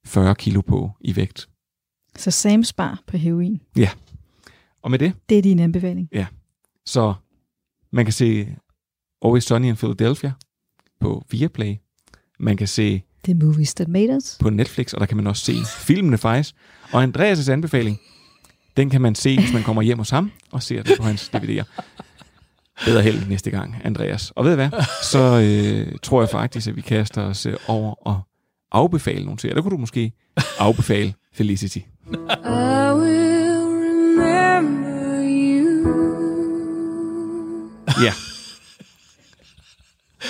40 0.05 0.35
kilo 0.35 0.61
på 0.61 0.91
i 1.01 1.15
vægt. 1.15 1.49
Så 2.15 2.29
Sam's 2.29 2.73
Bar 2.77 3.03
på 3.07 3.17
heroin. 3.17 3.61
Ja. 3.77 3.89
Og 4.81 4.91
med 4.91 4.99
det, 4.99 5.13
Det 5.29 5.37
er 5.37 5.41
din 5.41 5.59
anbefaling. 5.59 6.09
Ja. 6.11 6.25
Så 6.85 7.13
man 7.91 8.05
kan 8.05 8.13
se 8.13 8.55
Always 9.25 9.43
Sunny 9.43 9.67
in 9.67 9.75
Philadelphia 9.75 10.31
på 10.99 11.25
Viaplay. 11.31 11.75
Man 12.39 12.57
kan 12.57 12.67
se 12.67 13.03
The 13.23 13.33
Movies 13.33 13.73
That 13.73 13.87
Made 13.87 14.15
Us. 14.15 14.37
på 14.39 14.49
Netflix, 14.49 14.93
og 14.93 14.99
der 14.99 15.05
kan 15.05 15.17
man 15.17 15.27
også 15.27 15.45
se 15.45 15.53
filmene 15.77 16.17
faktisk. 16.17 16.55
Og 16.91 17.03
Andreas' 17.03 17.51
anbefaling, 17.51 17.99
den 18.77 18.89
kan 18.89 19.01
man 19.01 19.15
se, 19.15 19.39
hvis 19.39 19.53
man 19.53 19.63
kommer 19.63 19.81
hjem 19.81 19.97
hos 19.97 20.09
ham 20.09 20.31
og 20.51 20.63
ser 20.63 20.83
den 20.83 20.97
på 20.97 21.03
hans 21.03 21.31
DVD'er. 21.35 21.63
Bedre 22.85 23.01
held 23.01 23.27
næste 23.27 23.51
gang, 23.51 23.75
Andreas. 23.83 24.31
Og 24.35 24.45
ved 24.45 24.55
hvad? 24.55 24.69
Så 25.03 25.19
øh, 25.43 25.87
tror 26.03 26.21
jeg 26.21 26.29
faktisk, 26.29 26.67
at 26.67 26.75
vi 26.75 26.81
kaster 26.81 27.21
os 27.21 27.45
øh, 27.45 27.53
over 27.67 28.07
og 28.07 28.21
afbefale 28.71 29.23
nogle 29.25 29.39
serier. 29.39 29.55
Der 29.55 29.61
kunne 29.61 29.71
du 29.71 29.77
måske 29.77 30.11
afbefale 30.59 31.13
Felicity. 31.33 31.77
I 31.77 31.81
will 32.93 33.63
remember 34.19 35.23
you. 35.23 35.93
Ja. 38.03 38.13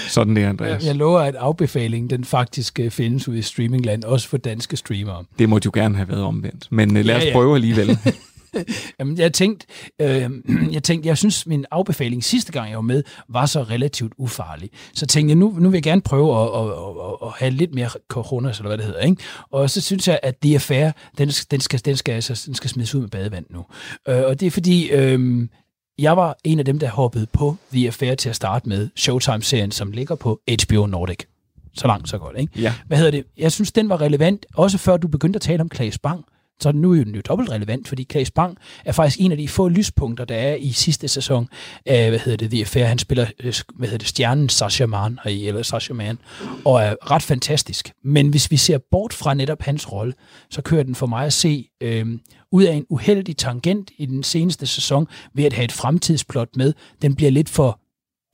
Sådan 0.07 0.35
det, 0.35 0.43
Andreas. 0.43 0.85
Jeg, 0.85 0.95
lover, 0.95 1.19
at 1.19 1.35
afbefalingen 1.35 2.09
den 2.09 2.25
faktisk 2.25 2.79
øh, 2.79 2.91
findes 2.91 3.27
ude 3.27 3.39
i 3.39 3.41
streamingland, 3.41 4.03
også 4.03 4.27
for 4.29 4.37
danske 4.37 4.77
streamere. 4.77 5.23
Det 5.39 5.49
måtte 5.49 5.65
jo 5.65 5.71
gerne 5.73 5.95
have 5.95 6.09
været 6.09 6.23
omvendt. 6.23 6.67
Men 6.71 6.97
øh, 6.97 7.05
lad 7.05 7.15
os 7.15 7.23
Ja, 7.23 7.27
ja. 7.27 7.33
prøve 7.33 7.55
alligevel. 7.55 7.97
Jamen, 8.99 9.17
jeg 9.17 9.33
tænkte, 9.33 9.67
øh, 10.01 10.29
jeg 10.75 10.83
tænkte, 10.83 11.07
jeg 11.07 11.17
synes, 11.17 11.47
min 11.47 11.65
afbefaling 11.71 12.23
sidste 12.23 12.51
gang, 12.51 12.69
jeg 12.69 12.75
var 12.75 12.81
med, 12.81 13.03
var 13.29 13.45
så 13.45 13.63
relativt 13.63 14.13
ufarlig. 14.17 14.69
Så 14.93 15.05
tænkte 15.05 15.29
jeg, 15.31 15.37
nu, 15.37 15.55
nu 15.59 15.69
vil 15.69 15.77
jeg 15.77 15.83
gerne 15.83 16.01
prøve 16.01 16.41
at, 16.41 16.47
at, 16.61 16.67
at, 16.67 17.27
at 17.27 17.31
have 17.37 17.51
lidt 17.51 17.73
mere 17.75 17.89
coronas, 18.07 18.57
eller 18.57 18.69
hvad 18.69 18.77
det 18.77 18.85
hedder. 18.85 19.01
Ikke? 19.01 19.23
Og 19.51 19.69
så 19.69 19.81
synes 19.81 20.07
jeg, 20.07 20.19
at 20.23 20.43
det 20.43 20.55
er 20.55 20.59
fair, 20.59 20.91
den, 21.17 21.29
den, 21.51 21.59
skal, 21.61 21.79
den, 21.85 21.97
skal, 21.97 22.11
altså, 22.13 22.43
den 22.45 22.55
skal 22.55 22.69
smides 22.69 22.95
ud 22.95 23.01
med 23.01 23.09
badevand 23.09 23.45
nu. 23.49 23.65
Øh, 24.09 24.23
og 24.23 24.39
det 24.39 24.45
er 24.45 24.51
fordi, 24.51 24.89
øh, 24.91 25.47
jeg 25.99 26.17
var 26.17 26.37
en 26.43 26.59
af 26.59 26.65
dem, 26.65 26.79
der 26.79 26.89
hoppede 26.89 27.25
på 27.33 27.55
The 27.71 27.87
Affair 27.87 28.15
til 28.15 28.29
at 28.29 28.35
starte 28.35 28.69
med, 28.69 28.89
Showtime-serien, 28.95 29.71
som 29.71 29.91
ligger 29.91 30.15
på 30.15 30.39
HBO 30.63 30.85
Nordic. 30.85 31.19
Så 31.77 31.87
langt, 31.87 32.09
så 32.09 32.17
godt, 32.17 32.39
ikke? 32.39 32.61
Ja. 32.61 32.73
Hvad 32.87 32.97
hedder 32.97 33.11
det? 33.11 33.25
Jeg 33.37 33.51
synes, 33.51 33.71
den 33.71 33.89
var 33.89 34.01
relevant, 34.01 34.45
også 34.55 34.77
før 34.77 34.97
du 34.97 35.07
begyndte 35.07 35.37
at 35.37 35.41
tale 35.41 35.61
om 35.61 35.69
Klaas 35.69 35.97
Bang. 35.97 36.25
Så 36.59 36.71
nu 36.71 36.93
er 36.93 37.03
den 37.03 37.15
jo 37.15 37.21
dobbelt 37.27 37.49
relevant, 37.49 37.87
fordi 37.87 38.07
Claes 38.11 38.31
Bang 38.31 38.57
er 38.85 38.91
faktisk 38.91 39.21
en 39.21 39.31
af 39.31 39.37
de 39.37 39.47
få 39.47 39.67
lyspunkter, 39.69 40.25
der 40.25 40.35
er 40.35 40.55
i 40.55 40.71
sidste 40.71 41.07
sæson 41.07 41.47
af, 41.85 42.09
hvad 42.09 42.19
hedder 42.19 42.37
det, 42.37 42.49
The 42.49 42.61
Affair. 42.61 42.85
Han 42.85 42.97
spiller, 42.97 43.25
øh, 43.39 43.53
hvad 43.75 43.87
hedder 43.87 43.97
det, 43.97 44.07
stjernen 44.07 44.49
Sasha 44.49 44.85
Man 44.85 45.19
eller 45.25 45.63
Sasha 45.63 45.93
Man, 45.93 46.17
og 46.65 46.81
er 46.81 47.11
ret 47.11 47.21
fantastisk. 47.21 47.91
Men 48.03 48.27
hvis 48.27 48.51
vi 48.51 48.57
ser 48.57 48.77
bort 48.91 49.13
fra 49.13 49.33
netop 49.33 49.61
hans 49.61 49.91
rolle, 49.91 50.13
så 50.49 50.61
kører 50.61 50.83
den 50.83 50.95
for 50.95 51.05
mig 51.05 51.25
at 51.25 51.33
se 51.33 51.69
øh, 51.81 52.05
ud 52.51 52.63
af 52.63 52.73
en 52.73 52.85
uheldig 52.89 53.37
tangent 53.37 53.91
i 53.97 54.05
den 54.05 54.23
seneste 54.23 54.67
sæson, 54.67 55.07
ved 55.33 55.43
at 55.43 55.53
have 55.53 55.65
et 55.65 55.71
fremtidsplot 55.71 56.49
med. 56.55 56.73
Den 57.01 57.15
bliver 57.15 57.31
lidt 57.31 57.49
for 57.49 57.82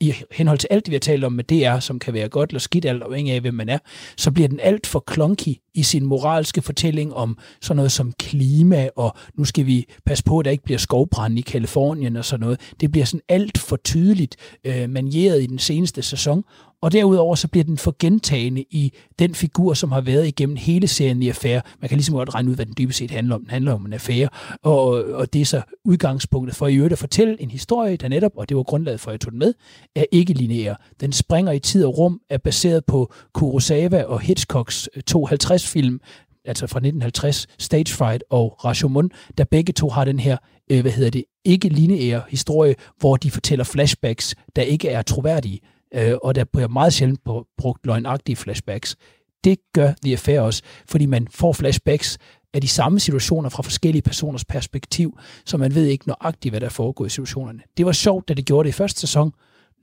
i 0.00 0.14
henhold 0.30 0.58
til 0.58 0.68
alt 0.70 0.86
det, 0.86 0.90
vi 0.90 0.94
har 0.94 1.00
talt 1.00 1.24
om 1.24 1.32
med 1.32 1.44
DR, 1.44 1.78
som 1.78 1.98
kan 1.98 2.14
være 2.14 2.28
godt 2.28 2.50
eller 2.50 2.60
skidt, 2.60 2.84
alt 2.84 3.02
afhængig 3.02 3.34
af, 3.34 3.40
hvem 3.40 3.54
man 3.54 3.68
er, 3.68 3.78
så 4.16 4.30
bliver 4.30 4.48
den 4.48 4.60
alt 4.60 4.86
for 4.86 5.00
klonky 5.00 5.56
i 5.74 5.82
sin 5.82 6.06
moralske 6.06 6.62
fortælling 6.62 7.14
om 7.14 7.38
sådan 7.62 7.76
noget 7.76 7.92
som 7.92 8.12
klima, 8.18 8.88
og 8.96 9.16
nu 9.34 9.44
skal 9.44 9.66
vi 9.66 9.86
passe 10.06 10.24
på, 10.24 10.38
at 10.38 10.44
der 10.44 10.50
ikke 10.50 10.64
bliver 10.64 10.78
skovbrand 10.78 11.38
i 11.38 11.40
Kalifornien 11.40 12.16
og 12.16 12.24
sådan 12.24 12.40
noget. 12.40 12.60
Det 12.80 12.90
bliver 12.90 13.04
sådan 13.04 13.20
alt 13.28 13.58
for 13.58 13.76
tydeligt 13.76 14.36
øh, 14.64 14.90
manieret 14.90 15.42
i 15.42 15.46
den 15.46 15.58
seneste 15.58 16.02
sæson, 16.02 16.44
og 16.82 16.92
derudover 16.92 17.34
så 17.34 17.48
bliver 17.48 17.64
den 17.64 17.78
for 17.78 17.96
gentagende 17.98 18.64
i 18.70 18.92
den 19.18 19.34
figur, 19.34 19.74
som 19.74 19.92
har 19.92 20.00
været 20.00 20.26
igennem 20.26 20.56
hele 20.56 20.88
serien 20.88 21.22
i 21.22 21.28
affære. 21.28 21.62
Man 21.80 21.88
kan 21.88 21.96
ligesom 21.96 22.14
godt 22.14 22.34
regne 22.34 22.50
ud, 22.50 22.54
hvad 22.54 22.66
den 22.66 22.74
dybest 22.78 22.98
set 22.98 23.10
handler 23.10 23.34
om. 23.34 23.40
Den 23.40 23.50
handler 23.50 23.72
om 23.72 23.86
en 23.86 23.92
affære, 23.92 24.28
og, 24.62 24.88
og 24.88 25.32
det 25.32 25.40
er 25.40 25.44
så 25.44 25.62
udgangspunktet 25.84 26.56
for 26.56 26.66
i 26.66 26.76
øvrigt 26.76 26.92
at 26.92 26.98
fortælle 26.98 27.42
en 27.42 27.50
historie, 27.50 27.96
der 27.96 28.08
netop, 28.08 28.32
og 28.36 28.48
det 28.48 28.56
var 28.56 28.62
grundlaget 28.62 29.00
for, 29.00 29.10
at 29.10 29.12
jeg 29.12 29.20
tog 29.20 29.30
den 29.30 29.38
med, 29.38 29.54
er 29.96 30.04
ikke 30.12 30.32
lineær. 30.32 30.74
Den 31.00 31.12
springer 31.12 31.52
i 31.52 31.58
tid 31.58 31.84
og 31.84 31.98
rum, 31.98 32.20
er 32.30 32.38
baseret 32.38 32.84
på 32.84 33.12
Kurosawa 33.34 34.02
og 34.02 34.20
Hitchcocks 34.20 34.88
øh, 34.96 35.02
52-film, 35.10 36.00
altså 36.44 36.66
fra 36.66 36.78
1950, 36.78 37.46
Stage 37.58 37.94
Fright 37.94 38.24
og 38.30 38.64
Rashomon, 38.64 39.10
der 39.38 39.44
begge 39.44 39.72
to 39.72 39.88
har 39.88 40.04
den 40.04 40.18
her, 40.18 40.36
øh, 40.70 40.80
hvad 40.80 40.92
hedder 40.92 41.10
det, 41.10 41.24
ikke 41.44 41.68
lineære 41.68 42.22
historie, 42.28 42.74
hvor 42.98 43.16
de 43.16 43.30
fortæller 43.30 43.64
flashbacks, 43.64 44.34
der 44.56 44.62
ikke 44.62 44.88
er 44.88 45.02
troværdige, 45.02 45.60
øh, 45.94 46.14
og 46.22 46.34
der 46.34 46.44
bliver 46.44 46.68
meget 46.68 46.92
sjældent 46.92 47.20
brugt 47.58 47.86
løgnagtige 47.86 48.36
flashbacks. 48.36 48.96
Det 49.44 49.58
gør 49.72 49.92
The 50.04 50.12
Affair 50.12 50.40
også, 50.40 50.62
fordi 50.88 51.06
man 51.06 51.28
får 51.30 51.52
flashbacks 51.52 52.18
af 52.54 52.60
de 52.60 52.68
samme 52.68 53.00
situationer 53.00 53.48
fra 53.48 53.62
forskellige 53.62 54.02
personers 54.02 54.44
perspektiv, 54.44 55.18
så 55.44 55.56
man 55.56 55.74
ved 55.74 55.86
ikke 55.86 56.08
nøjagtigt, 56.08 56.52
hvad 56.52 56.60
der 56.60 56.68
foregår 56.68 57.06
i 57.06 57.08
situationerne. 57.08 57.60
Det 57.76 57.86
var 57.86 57.92
sjovt, 57.92 58.28
da 58.28 58.34
de 58.34 58.42
gjorde 58.42 58.66
det 58.66 58.74
i 58.74 58.76
første 58.76 59.00
sæson. 59.00 59.32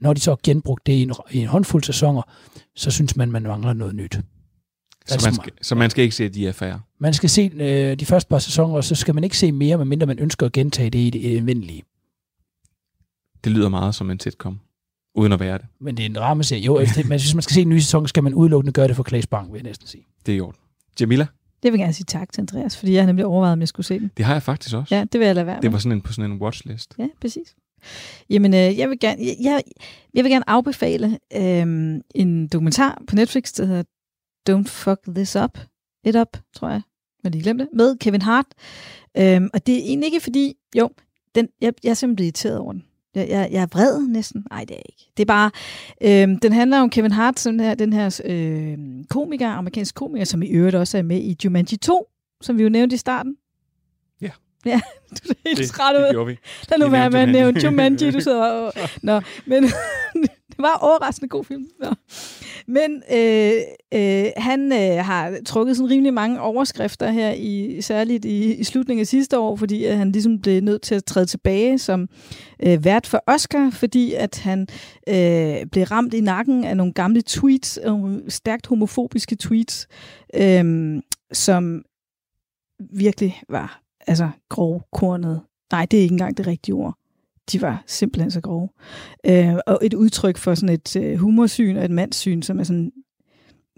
Når 0.01 0.14
de 0.14 0.20
så 0.20 0.36
genbrugte 0.43 0.91
det 0.91 0.97
i 0.97 1.01
en, 1.01 1.14
i 1.32 1.38
en 1.38 1.47
håndfuld 1.47 1.84
sæsoner, 1.84 2.22
så 2.76 2.91
synes 2.91 3.16
man, 3.16 3.32
man 3.32 3.43
mangler 3.43 3.74
noget 3.74 3.95
nyt. 3.95 4.20
Så 5.05 5.22
man, 5.26 5.34
skal, 5.34 5.51
så 5.62 5.76
man 5.76 5.89
skal 5.89 6.03
ikke 6.03 6.16
se 6.16 6.30
de 6.30 6.47
affærer? 6.47 6.80
Man 6.99 7.14
skal 7.14 7.30
se 7.30 7.51
øh, 7.53 7.99
de 7.99 8.05
første 8.05 8.30
par 8.30 8.39
sæsoner, 8.39 8.76
og 8.76 8.84
så 8.84 8.95
skal 8.95 9.16
man 9.16 9.24
ikke 9.24 9.38
se 9.38 9.51
mere, 9.51 9.78
medmindre 9.78 10.08
man 10.08 10.20
ønsker 10.20 10.45
at 10.45 10.51
gentage 10.51 10.89
det 10.89 10.99
i 10.99 11.10
det 11.10 11.38
evindelige. 11.38 11.84
Det 13.43 13.51
lyder 13.51 13.70
meget 13.70 13.95
som 13.95 14.12
en 14.12 14.20
sitcom, 14.20 14.60
uden 15.18 15.32
at 15.32 15.39
være 15.39 15.57
det. 15.57 15.65
Men 15.80 15.97
det 15.97 16.03
er 16.03 16.09
en 16.09 16.15
dramaserie. 16.15 16.61
Jo, 16.61 16.80
efter, 16.80 17.03
men 17.03 17.20
hvis 17.20 17.34
man 17.36 17.41
skal 17.41 17.53
se 17.53 17.61
en 17.61 17.70
ny 17.70 17.78
sæson, 17.80 18.07
skal 18.07 18.24
man 18.24 18.34
udelukkende 18.34 18.74
gøre 18.74 18.88
det 18.88 18.95
for 18.95 19.03
Klaas 19.03 19.28
Bang, 19.28 19.53
vil 19.53 19.59
jeg 19.59 19.63
næsten 19.63 19.88
sige. 19.88 20.05
Det 20.26 20.32
er 20.32 20.38
i 20.38 20.39
orden. 20.39 20.59
Jamila? 20.99 21.28
Det 21.63 21.72
vil 21.72 21.78
jeg 21.78 21.86
gerne 21.86 21.93
sige 21.93 22.05
tak 22.05 22.32
til 22.34 22.41
Andreas, 22.41 22.78
fordi 22.78 22.93
jeg 22.93 23.01
har 23.01 23.07
nemlig 23.07 23.26
overvejet, 23.26 23.53
om 23.53 23.59
jeg 23.59 23.68
skulle 23.68 23.86
se 23.86 23.99
den. 23.99 24.11
Det 24.18 24.26
har 24.26 24.34
jeg 24.34 24.43
faktisk 24.43 24.76
også. 24.76 24.95
Ja, 24.95 25.03
det 25.11 25.20
vil 25.20 25.26
jeg 25.26 25.36
lade 25.36 25.45
være 25.45 25.61
Det 25.61 25.72
var 25.72 25.78
sådan 25.78 25.91
en, 25.97 26.01
på 26.01 26.13
sådan 26.13 26.32
en 26.32 26.41
watchlist. 26.41 26.95
Ja, 26.99 27.07
præcis. 27.22 27.55
Jamen, 28.30 28.53
øh, 28.53 28.78
jeg, 28.78 28.89
vil 28.89 28.99
gerne, 28.99 29.26
jeg, 29.26 29.36
jeg, 29.41 29.61
jeg 30.13 30.24
vil 30.24 30.32
gerne 30.32 30.49
afbefale 30.49 31.20
øh, 31.36 31.95
en 32.15 32.47
dokumentar 32.47 33.01
på 33.07 33.15
Netflix, 33.15 33.53
der 33.53 33.65
hedder 33.65 33.84
Don't 34.49 34.68
Fuck 34.68 34.99
This 35.15 35.36
Up. 35.36 35.59
It 36.05 36.15
Up, 36.15 36.38
tror 36.55 36.70
jeg. 36.70 36.82
Jeg 37.24 37.32
lige 37.32 37.41
glemte. 37.43 37.68
Med 37.74 37.97
Kevin 37.97 38.22
Hart. 38.22 38.45
Øhm, 39.18 39.49
og 39.53 39.68
det 39.68 39.76
er 39.76 39.80
egentlig 39.80 40.07
ikke 40.07 40.20
fordi, 40.20 40.53
jo, 40.78 40.89
den, 41.36 41.47
jeg, 41.61 41.74
jeg 41.84 41.89
er 41.89 41.93
simpelthen 41.93 42.15
blevet 42.15 42.28
irriteret 42.28 42.57
over 42.57 42.72
den. 42.72 42.84
Jeg, 43.16 43.30
jeg, 43.30 43.49
jeg 43.51 43.62
er 43.62 43.66
vred 43.72 44.08
næsten. 44.08 44.45
Nej, 44.51 44.66
det 44.68 44.76
er 44.76 44.82
ikke. 44.89 45.12
Det 45.18 45.24
er 45.24 45.26
bare, 45.26 45.51
øhm, 46.01 46.39
den 46.39 46.53
handler 46.53 46.80
om 46.80 46.89
Kevin 46.89 47.12
Hart, 47.12 47.39
som 47.39 47.60
her, 47.60 47.76
den 47.76 47.93
her 47.93 48.22
øh, 48.26 48.78
komiker, 49.10 49.47
amerikansk 49.49 49.95
komiker, 49.95 50.26
som 50.26 50.43
i 50.43 50.47
øvrigt 50.47 50.76
også 50.76 50.97
er 50.97 51.01
med 51.01 51.18
i 51.18 51.38
Jumanji 51.45 51.78
2, 51.78 52.08
som 52.41 52.58
vi 52.58 52.64
jo 52.64 52.70
nævnte 52.70 52.93
i 52.93 52.97
starten. 52.97 53.36
Ja. 54.22 54.30
Ja, 54.66 54.82
du 55.24 55.30
er 55.30 55.34
helt 55.45 55.58
Det- 55.60 55.70
træt 55.70 55.95
det 55.95 56.01
ud. 56.01 56.12
gjorde 56.12 56.28
vi. 56.28 56.38
Lad 56.70 56.80
nu 56.80 56.89
være 56.89 57.10
med 57.10 57.20
at 57.20 57.30
nævne. 57.30 57.64
Jumanji, 57.64 58.12
du 58.12 58.20
sidder 58.22 58.43
og... 58.45 58.74
Nå, 59.03 59.22
men 59.45 59.64
det 60.62 60.64
var 60.64 60.78
overraskende 60.82 61.30
god 61.30 61.43
film. 61.43 61.68
Nå. 61.80 61.93
Men 62.68 63.03
øh, 63.14 63.53
øh, 63.93 64.26
han 64.38 64.72
øh, 64.72 65.05
har 65.05 65.38
trukket 65.45 65.78
sådan 65.78 65.89
rimelig 65.89 66.14
mange 66.14 66.41
overskrifter 66.41 67.12
her, 67.12 67.32
i, 67.32 67.82
særligt 67.82 68.26
i, 68.26 68.53
i 68.53 68.64
slutningen 68.64 69.01
af 69.01 69.08
sidste 69.08 69.39
år, 69.39 69.55
fordi 69.55 69.86
at 69.86 69.97
han 69.97 70.12
ligesom 70.12 70.39
blev 70.39 70.62
nødt 70.62 70.82
til 70.82 70.95
at 70.95 71.05
træde 71.05 71.26
tilbage 71.26 71.80
som 71.80 72.10
øh, 72.64 72.86
vært 72.86 73.08
for 73.08 73.24
Oscar, 73.28 73.70
fordi 73.70 74.14
at 74.14 74.39
han 74.39 74.68
øh, 75.10 75.66
blev 75.72 75.84
ramt 75.84 76.14
i 76.14 76.22
nakken 76.22 76.64
af 76.64 76.78
nogle 76.78 76.93
gamle 76.93 77.22
tweets, 77.22 77.80
nogle 77.86 78.32
stærkt 78.32 78.68
homofobiske 78.68 79.36
tweets, 79.36 79.88
øh, 80.34 81.01
som 81.34 81.84
virkelig 82.93 83.41
var 83.49 83.82
altså 84.08 84.30
grovkornet. 84.49 85.41
Nej, 85.72 85.86
det 85.86 85.99
er 85.99 86.01
ikke 86.01 86.14
engang 86.14 86.38
det 86.38 86.47
rigtige 86.47 86.76
ord. 86.76 86.97
De 87.51 87.61
var 87.61 87.83
simpelthen 87.87 88.31
så 88.31 88.41
grove. 88.41 88.69
Øh, 89.25 89.55
og 89.67 89.79
et 89.81 89.93
udtryk 89.93 90.37
for 90.37 90.55
sådan 90.55 90.75
et 90.75 90.95
øh, 90.95 91.17
humorsyn 91.17 91.77
og 91.77 91.85
et 91.85 91.91
mandssyn, 91.91 92.41
som 92.41 92.59
er 92.59 92.63
sådan, 92.63 92.91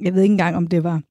jeg 0.01 0.13
ved 0.13 0.21
ikke 0.21 0.33
engang, 0.33 0.55
om 0.55 0.67
det 0.67 0.83
var 0.83 1.01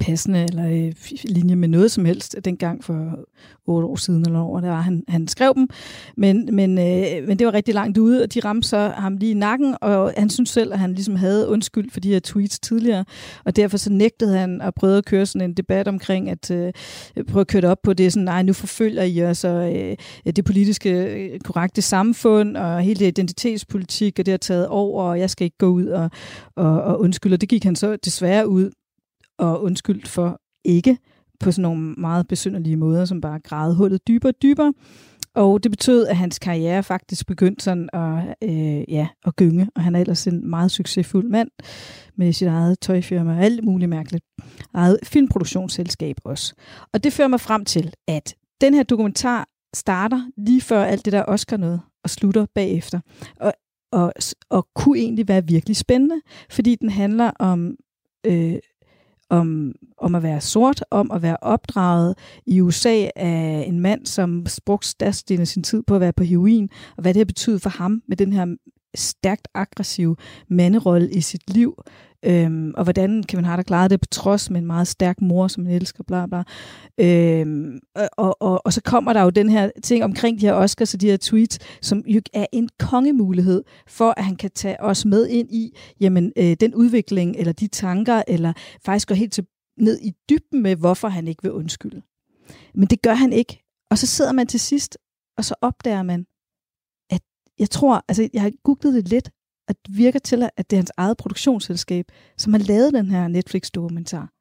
passende 0.00 0.46
eller 0.48 0.68
øh, 0.68 0.92
linje 1.24 1.56
med 1.56 1.68
noget 1.68 1.90
som 1.90 2.04
helst 2.04 2.36
dengang 2.44 2.84
for 2.84 3.18
otte 3.66 3.88
år 3.88 3.96
siden 3.96 4.26
eller 4.26 4.40
over, 4.40 4.60
der 4.60 4.68
var 4.68 4.80
han, 4.80 5.04
han 5.08 5.28
skrev 5.28 5.52
dem, 5.54 5.68
men, 6.16 6.48
men, 6.52 6.78
øh, 6.78 7.28
men 7.28 7.38
det 7.38 7.46
var 7.46 7.54
rigtig 7.54 7.74
langt 7.74 7.98
ude, 7.98 8.22
og 8.22 8.34
de 8.34 8.40
ramte 8.40 8.68
så 8.68 8.92
ham 8.96 9.16
lige 9.16 9.30
i 9.30 9.34
nakken, 9.34 9.76
og 9.80 10.12
han 10.16 10.30
synes 10.30 10.50
selv, 10.50 10.72
at 10.72 10.78
han 10.78 10.92
ligesom 10.92 11.16
havde 11.16 11.48
undskyld 11.48 11.90
for 11.90 12.00
de 12.00 12.08
her 12.08 12.20
tweets 12.20 12.60
tidligere, 12.60 13.04
og 13.44 13.56
derfor 13.56 13.76
så 13.76 13.92
nægtede 13.92 14.38
han 14.38 14.60
at 14.60 14.74
prøve 14.74 14.98
at 14.98 15.04
køre 15.04 15.26
sådan 15.26 15.50
en 15.50 15.54
debat 15.54 15.88
omkring, 15.88 16.30
at 16.30 16.50
øh, 16.50 16.72
prøve 17.28 17.40
at 17.40 17.46
køre 17.46 17.62
det 17.62 17.70
op 17.70 17.82
på 17.82 17.92
det, 17.92 18.12
sådan, 18.12 18.24
nej, 18.24 18.42
nu 18.42 18.52
forfølger 18.52 19.02
I 19.02 19.24
os, 19.24 19.44
og 19.44 19.76
øh, 19.76 19.96
det 20.36 20.44
politiske 20.44 20.90
øh, 20.90 21.40
korrekte 21.40 21.82
samfund, 21.82 22.56
og 22.56 22.80
hele 22.80 22.98
det 22.98 23.06
identitetspolitik, 23.06 24.18
og 24.18 24.26
det 24.26 24.32
har 24.32 24.38
taget 24.38 24.68
over, 24.68 25.02
og 25.02 25.18
jeg 25.18 25.30
skal 25.30 25.44
ikke 25.44 25.58
gå 25.58 25.66
ud 25.66 25.86
og, 25.86 26.10
og, 26.56 26.82
og 26.82 27.00
undskylde, 27.00 27.34
og 27.34 27.40
det 27.40 27.48
gik 27.48 27.64
han 27.64 27.76
så 27.76 27.96
desværre 27.96 28.48
ud 28.48 28.70
og 29.38 29.62
undskyldt 29.62 30.08
for 30.08 30.40
ikke 30.64 30.98
på 31.40 31.52
sådan 31.52 31.62
nogle 31.62 31.94
meget 31.98 32.28
besynderlige 32.28 32.76
måder, 32.76 33.04
som 33.04 33.20
bare 33.20 33.38
græde 33.38 33.74
hullet 33.74 34.08
dybere 34.08 34.30
og 34.30 34.42
dybere. 34.42 34.72
Og 35.34 35.62
det 35.62 35.70
betød, 35.70 36.06
at 36.06 36.16
hans 36.16 36.38
karriere 36.38 36.82
faktisk 36.82 37.26
begyndte 37.26 37.64
sådan 37.64 37.88
at, 37.92 38.34
øh, 38.42 38.92
ja, 38.92 39.08
at 39.26 39.36
gynge, 39.36 39.68
og 39.74 39.82
han 39.82 39.94
er 39.94 40.00
ellers 40.00 40.26
en 40.26 40.50
meget 40.50 40.70
succesfuld 40.70 41.28
mand 41.28 41.50
med 42.16 42.32
sit 42.32 42.48
eget 42.48 42.80
tøjfirma 42.80 43.32
og 43.36 43.44
alt 43.44 43.64
muligt 43.64 43.88
mærkeligt. 43.88 44.24
Eget 44.74 44.98
filmproduktionsselskab 45.04 46.16
også. 46.24 46.54
Og 46.92 47.04
det 47.04 47.12
fører 47.12 47.28
mig 47.28 47.40
frem 47.40 47.64
til, 47.64 47.92
at 48.08 48.34
den 48.60 48.74
her 48.74 48.82
dokumentar 48.82 49.48
starter 49.74 50.30
lige 50.36 50.60
før 50.60 50.84
alt 50.84 51.04
det 51.04 51.12
der 51.12 51.24
Oscar 51.24 51.56
noget, 51.56 51.80
og 52.04 52.10
slutter 52.10 52.46
bagefter. 52.54 53.00
Og, 53.40 53.52
og, 53.92 54.12
og 54.50 54.68
kunne 54.74 54.98
egentlig 54.98 55.28
være 55.28 55.46
virkelig 55.46 55.76
spændende, 55.76 56.20
fordi 56.50 56.74
den 56.74 56.90
handler 56.90 57.30
om 57.38 57.76
øh, 58.26 58.56
om, 59.30 59.72
om 59.98 60.14
at 60.14 60.22
være 60.22 60.40
sort, 60.40 60.84
om 60.90 61.10
at 61.10 61.22
være 61.22 61.36
opdraget. 61.42 62.14
I 62.46 62.60
USA 62.60 63.08
af 63.16 63.64
en 63.66 63.80
mand, 63.80 64.06
som 64.06 64.46
brugte 64.66 64.88
størstedelen 64.88 65.40
af 65.40 65.48
sin 65.48 65.62
tid 65.62 65.82
på 65.82 65.94
at 65.94 66.00
være 66.00 66.12
på 66.12 66.24
heroin, 66.24 66.68
og 66.96 67.02
hvad 67.02 67.14
det 67.14 67.20
har 67.20 67.24
betydet 67.24 67.62
for 67.62 67.70
ham 67.70 68.02
med 68.08 68.16
den 68.16 68.32
her 68.32 68.46
stærkt 68.98 69.48
aggressiv 69.54 70.16
manderolle 70.48 71.10
i 71.10 71.20
sit 71.20 71.54
liv, 71.54 71.82
øhm, 72.24 72.72
og 72.76 72.84
hvordan 72.84 73.22
Kevin 73.22 73.44
Hart 73.44 73.58
har 73.58 73.62
klaret 73.62 73.90
det 73.90 74.00
på 74.00 74.06
trods 74.10 74.50
med 74.50 74.60
en 74.60 74.66
meget 74.66 74.88
stærk 74.88 75.20
mor, 75.20 75.48
som 75.48 75.66
han 75.66 75.74
elsker, 75.74 76.04
bla 76.04 76.26
bla. 76.26 76.42
Øhm, 77.00 77.78
og, 78.16 78.36
og, 78.42 78.66
og 78.66 78.72
så 78.72 78.80
kommer 78.82 79.12
der 79.12 79.22
jo 79.22 79.30
den 79.30 79.48
her 79.48 79.70
ting 79.82 80.04
omkring 80.04 80.40
de 80.40 80.46
her 80.46 80.52
Oscars 80.52 80.94
og 80.94 81.00
de 81.00 81.06
her 81.06 81.16
tweets, 81.16 81.58
som 81.82 82.04
jo 82.06 82.20
er 82.32 82.46
en 82.52 82.68
kongemulighed 82.78 83.62
for, 83.86 84.14
at 84.16 84.24
han 84.24 84.36
kan 84.36 84.50
tage 84.50 84.82
os 84.82 85.04
med 85.04 85.26
ind 85.26 85.48
i 85.50 85.76
jamen, 86.00 86.32
øh, 86.36 86.56
den 86.60 86.74
udvikling, 86.74 87.36
eller 87.36 87.52
de 87.52 87.66
tanker, 87.66 88.22
eller 88.28 88.52
faktisk 88.84 89.08
gå 89.08 89.14
helt 89.14 89.32
til, 89.32 89.46
ned 89.78 89.98
i 90.02 90.12
dybden 90.30 90.62
med, 90.62 90.76
hvorfor 90.76 91.08
han 91.08 91.28
ikke 91.28 91.42
vil 91.42 91.52
undskylde. 91.52 92.02
Men 92.74 92.88
det 92.88 93.02
gør 93.02 93.14
han 93.14 93.32
ikke. 93.32 93.62
Og 93.90 93.98
så 93.98 94.06
sidder 94.06 94.32
man 94.32 94.46
til 94.46 94.60
sidst, 94.60 94.98
og 95.36 95.44
så 95.44 95.54
opdager 95.60 96.02
man, 96.02 96.26
jeg 97.58 97.70
tror, 97.70 98.04
altså 98.08 98.28
jeg 98.32 98.42
har 98.42 98.52
googlet 98.64 98.94
det 98.94 99.08
lidt, 99.08 99.30
at 99.68 99.76
det 99.86 99.96
virker 99.96 100.18
til, 100.18 100.42
at 100.56 100.70
det 100.70 100.76
er 100.76 100.78
hans 100.78 100.92
eget 100.96 101.16
produktionsselskab, 101.16 102.06
som 102.36 102.52
har 102.52 102.60
lavet 102.60 102.94
den 102.94 103.10
her 103.10 103.28
Netflix-dokumentar. 103.28 104.32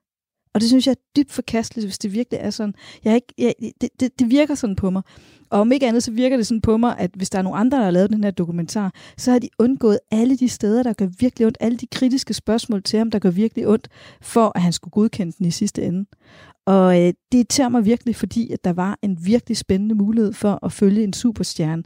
Og 0.53 0.61
det 0.61 0.69
synes 0.69 0.87
jeg 0.87 0.91
er 0.91 1.01
dybt 1.15 1.31
forkasteligt, 1.31 1.87
hvis 1.87 1.97
det 1.97 2.13
virkelig 2.13 2.39
er 2.39 2.49
sådan. 2.49 2.73
Jeg 3.03 3.11
er 3.11 3.15
ikke, 3.15 3.33
jeg, 3.37 3.53
det, 3.81 3.89
det, 3.99 4.19
det 4.19 4.29
virker 4.29 4.55
sådan 4.55 4.75
på 4.75 4.89
mig. 4.89 5.01
Og 5.49 5.59
om 5.59 5.71
ikke 5.71 5.87
andet, 5.87 6.03
så 6.03 6.11
virker 6.11 6.37
det 6.37 6.47
sådan 6.47 6.61
på 6.61 6.77
mig, 6.77 6.99
at 6.99 7.11
hvis 7.15 7.29
der 7.29 7.37
er 7.39 7.41
nogen 7.41 7.59
andre, 7.59 7.77
der 7.77 7.83
har 7.83 7.91
lavet 7.91 8.09
den 8.09 8.23
her 8.23 8.31
dokumentar, 8.31 8.93
så 9.17 9.31
har 9.31 9.39
de 9.39 9.49
undgået 9.59 9.99
alle 10.11 10.37
de 10.37 10.49
steder, 10.49 10.83
der 10.83 10.93
gør 10.93 11.07
virkelig 11.19 11.47
ondt, 11.47 11.57
alle 11.59 11.77
de 11.77 11.87
kritiske 11.87 12.33
spørgsmål 12.33 12.83
til 12.83 12.99
ham, 12.99 13.11
der 13.11 13.19
gør 13.19 13.29
virkelig 13.29 13.67
ondt, 13.67 13.87
for 14.21 14.51
at 14.55 14.61
han 14.61 14.73
skulle 14.73 14.91
godkende 14.91 15.33
den 15.37 15.45
i 15.45 15.51
sidste 15.51 15.83
ende. 15.83 16.05
Og 16.65 17.01
øh, 17.01 17.13
det 17.31 17.37
irriterer 17.37 17.69
mig 17.69 17.85
virkelig, 17.85 18.15
fordi 18.15 18.51
at 18.51 18.63
der 18.63 18.73
var 18.73 18.99
en 19.01 19.17
virkelig 19.25 19.57
spændende 19.57 19.95
mulighed 19.95 20.33
for 20.33 20.65
at 20.65 20.71
følge 20.71 21.03
en 21.03 21.13
superstjerne, 21.13 21.83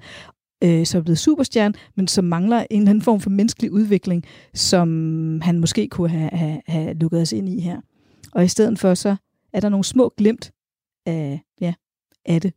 øh, 0.64 0.86
som 0.86 1.00
er 1.00 1.04
blevet 1.04 1.20
superstjerne, 1.20 1.74
men 1.96 2.08
som 2.08 2.26
mangler 2.26 2.66
en 2.70 2.82
eller 2.82 2.90
anden 2.90 3.02
form 3.02 3.20
for 3.20 3.30
menneskelig 3.30 3.72
udvikling, 3.72 4.26
som 4.54 4.88
han 5.42 5.60
måske 5.60 5.88
kunne 5.88 6.10
have, 6.10 6.30
have, 6.34 6.62
have 6.68 6.94
lukket 6.94 7.22
os 7.22 7.32
ind 7.32 7.50
i 7.50 7.60
her. 7.60 7.82
Og 8.32 8.44
i 8.44 8.48
stedet 8.48 8.80
for 8.80 8.94
så 8.94 9.16
er 9.54 9.60
der 9.60 9.70
nogle 9.70 9.84
små 9.84 10.14
glimt 10.18 10.52
af, 11.06 11.42
ja, 11.62 11.74
af 12.26 12.42
det. 12.42 12.54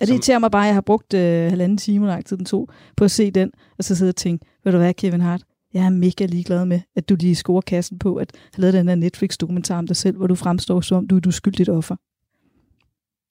Og 0.00 0.06
det 0.06 0.12
irriterer 0.12 0.38
mig 0.38 0.50
bare, 0.50 0.64
at 0.64 0.66
jeg 0.66 0.74
har 0.74 0.80
brugt 0.80 1.14
øh, 1.14 1.50
halvanden 1.50 1.78
time, 1.78 2.06
lang 2.06 2.26
tid 2.26 2.36
den 2.36 2.44
tog, 2.44 2.68
på 2.96 3.04
at 3.04 3.10
se 3.10 3.30
den, 3.30 3.50
og 3.78 3.84
så 3.84 3.96
sidde 3.96 4.08
og 4.08 4.16
tænke, 4.16 4.46
ved 4.64 4.72
du 4.72 4.78
hvad, 4.78 4.94
Kevin 4.94 5.20
Hart, 5.20 5.42
jeg 5.74 5.86
er 5.86 5.90
mega 5.90 6.26
ligeglad 6.26 6.64
med, 6.64 6.80
at 6.96 7.08
du 7.08 7.16
lige 7.20 7.34
scorer 7.34 7.60
kassen 7.60 7.98
på, 7.98 8.16
at 8.16 8.32
have 8.54 8.60
lavet 8.60 8.74
den 8.74 8.88
her 8.88 8.94
Netflix-dokumentar 8.94 9.78
om 9.78 9.86
dig 9.86 9.96
selv, 9.96 10.16
hvor 10.16 10.26
du 10.26 10.34
fremstår 10.34 10.80
som 10.80 10.96
om, 10.96 11.06
du 11.06 11.14
er 11.14 11.18
et 11.18 11.26
uskyldigt 11.26 11.68
offer. 11.68 11.96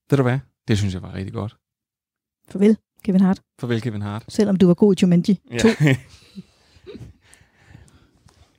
Ved 0.09 0.17
du 0.17 0.23
hvad? 0.23 0.39
Det 0.67 0.77
synes 0.77 0.93
jeg 0.93 1.01
var 1.01 1.13
rigtig 1.13 1.33
godt. 1.33 1.57
Farvel, 2.49 2.77
Kevin 3.03 3.21
Hart. 3.21 3.41
Farvel, 3.59 3.81
Kevin 3.81 4.01
Hart. 4.01 4.25
Selvom 4.27 4.55
du 4.55 4.67
var 4.67 4.73
god 4.73 4.95
i 4.95 4.97
Jumanji 5.01 5.39
2. 5.61 5.67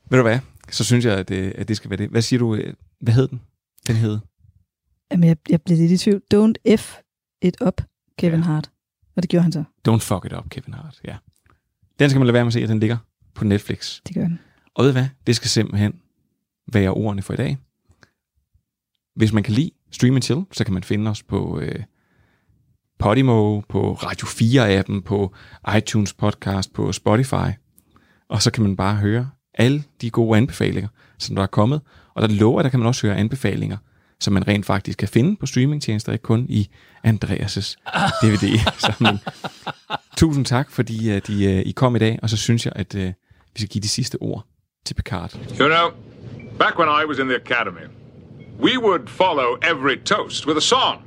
Ved 0.09 0.17
du 0.17 0.21
hvad? 0.21 0.39
Så 0.71 0.83
synes 0.83 1.05
jeg, 1.05 1.17
at 1.17 1.29
det, 1.29 1.51
at 1.51 1.67
det 1.67 1.77
skal 1.77 1.89
være 1.89 1.97
det. 1.97 2.09
Hvad 2.09 2.21
siger 2.21 2.39
du? 2.39 2.55
øh, 2.55 2.73
Hvad 3.01 3.13
hed 3.13 3.27
den? 3.27 3.41
Den 3.87 3.95
hed? 3.95 4.19
Jamen, 5.11 5.27
jeg, 5.29 5.37
jeg 5.49 5.61
blev 5.61 5.77
lidt 5.77 5.91
i 5.91 5.97
tvivl. 5.97 6.21
Don't 6.33 6.75
F 6.77 6.95
it 7.41 7.57
up, 7.65 7.81
Kevin 8.17 8.39
ja. 8.39 8.45
Hart. 8.45 8.71
Og 9.15 9.23
det 9.23 9.29
gjorde 9.29 9.43
han 9.43 9.51
så. 9.51 9.63
Don't 9.89 9.97
fuck 9.99 10.25
it 10.25 10.33
up, 10.33 10.49
Kevin 10.49 10.73
Hart. 10.73 11.01
Ja. 11.05 11.17
Den 11.99 12.09
skal 12.09 12.19
man 12.19 12.27
lade 12.27 12.33
være 12.33 12.43
med 12.43 12.47
at 12.49 12.53
se, 12.53 12.59
at 12.63 12.69
den 12.69 12.79
ligger 12.79 12.97
på 13.33 13.43
Netflix. 13.43 13.99
Det 14.07 14.15
gør 14.15 14.21
den. 14.23 14.39
Og 14.73 14.85
ved 14.85 14.91
hvad? 14.91 15.07
Det 15.27 15.35
skal 15.35 15.49
simpelthen 15.49 15.93
være 16.73 16.89
ordene 16.89 17.21
for 17.21 17.33
i 17.33 17.37
dag. 17.37 17.57
Hvis 19.15 19.33
man 19.33 19.43
kan 19.43 19.53
lide 19.53 19.71
Stream 19.91 20.21
Chill, 20.21 20.41
så 20.51 20.63
kan 20.63 20.73
man 20.73 20.83
finde 20.83 21.11
os 21.11 21.23
på 21.23 21.59
øh, 21.59 21.83
Podimo, 23.01 23.61
på 23.61 23.93
Radio 23.93 24.27
4-appen, 24.27 25.01
på 25.01 25.35
iTunes 25.77 26.13
podcast, 26.13 26.73
på 26.73 26.91
Spotify. 26.91 27.51
Og 28.29 28.41
så 28.41 28.51
kan 28.51 28.63
man 28.63 28.75
bare 28.75 28.95
høre 28.95 29.29
alle 29.53 29.83
de 30.01 30.09
gode 30.09 30.37
anbefalinger, 30.37 30.89
som 31.19 31.35
der 31.35 31.43
er 31.43 31.47
kommet. 31.47 31.81
Og 32.15 32.21
der 32.21 32.27
lover, 32.27 32.59
at 32.59 32.63
der 32.63 32.69
kan 32.69 32.79
man 32.79 32.87
også 32.87 33.07
høre 33.07 33.17
anbefalinger, 33.17 33.77
som 34.19 34.33
man 34.33 34.47
rent 34.47 34.65
faktisk 34.65 34.97
kan 34.97 35.07
finde 35.07 35.35
på 35.35 35.45
streamingtjenester, 35.45 36.11
ikke 36.13 36.23
kun 36.23 36.45
i 36.49 36.69
Andreas' 37.07 37.75
DVD. 38.23 38.59
Så, 38.83 38.93
men, 38.99 39.19
tusind 40.17 40.45
tak, 40.45 40.71
fordi 40.71 41.09
at 41.09 41.29
I, 41.29 41.47
uh, 41.47 41.59
I 41.59 41.71
kom 41.71 41.95
i 41.95 41.99
dag, 41.99 42.19
og 42.21 42.29
så 42.29 42.37
synes 42.37 42.65
jeg, 42.65 42.73
at 42.75 42.95
uh, 42.95 43.01
vi 43.53 43.57
skal 43.57 43.67
give 43.67 43.81
de 43.81 43.89
sidste 43.89 44.17
ord 44.21 44.45
til 44.85 44.93
Picard. 44.93 45.37
You 45.59 45.67
know, 45.67 45.89
back 46.59 46.79
when 46.79 46.89
I 47.01 47.05
was 47.05 47.19
in 47.19 47.27
the 47.27 47.35
academy, 47.35 47.87
we 48.59 48.79
would 48.79 49.07
follow 49.07 49.57
every 49.71 50.03
toast 50.05 50.47
with 50.47 50.57
a 50.57 50.61
song. 50.61 51.01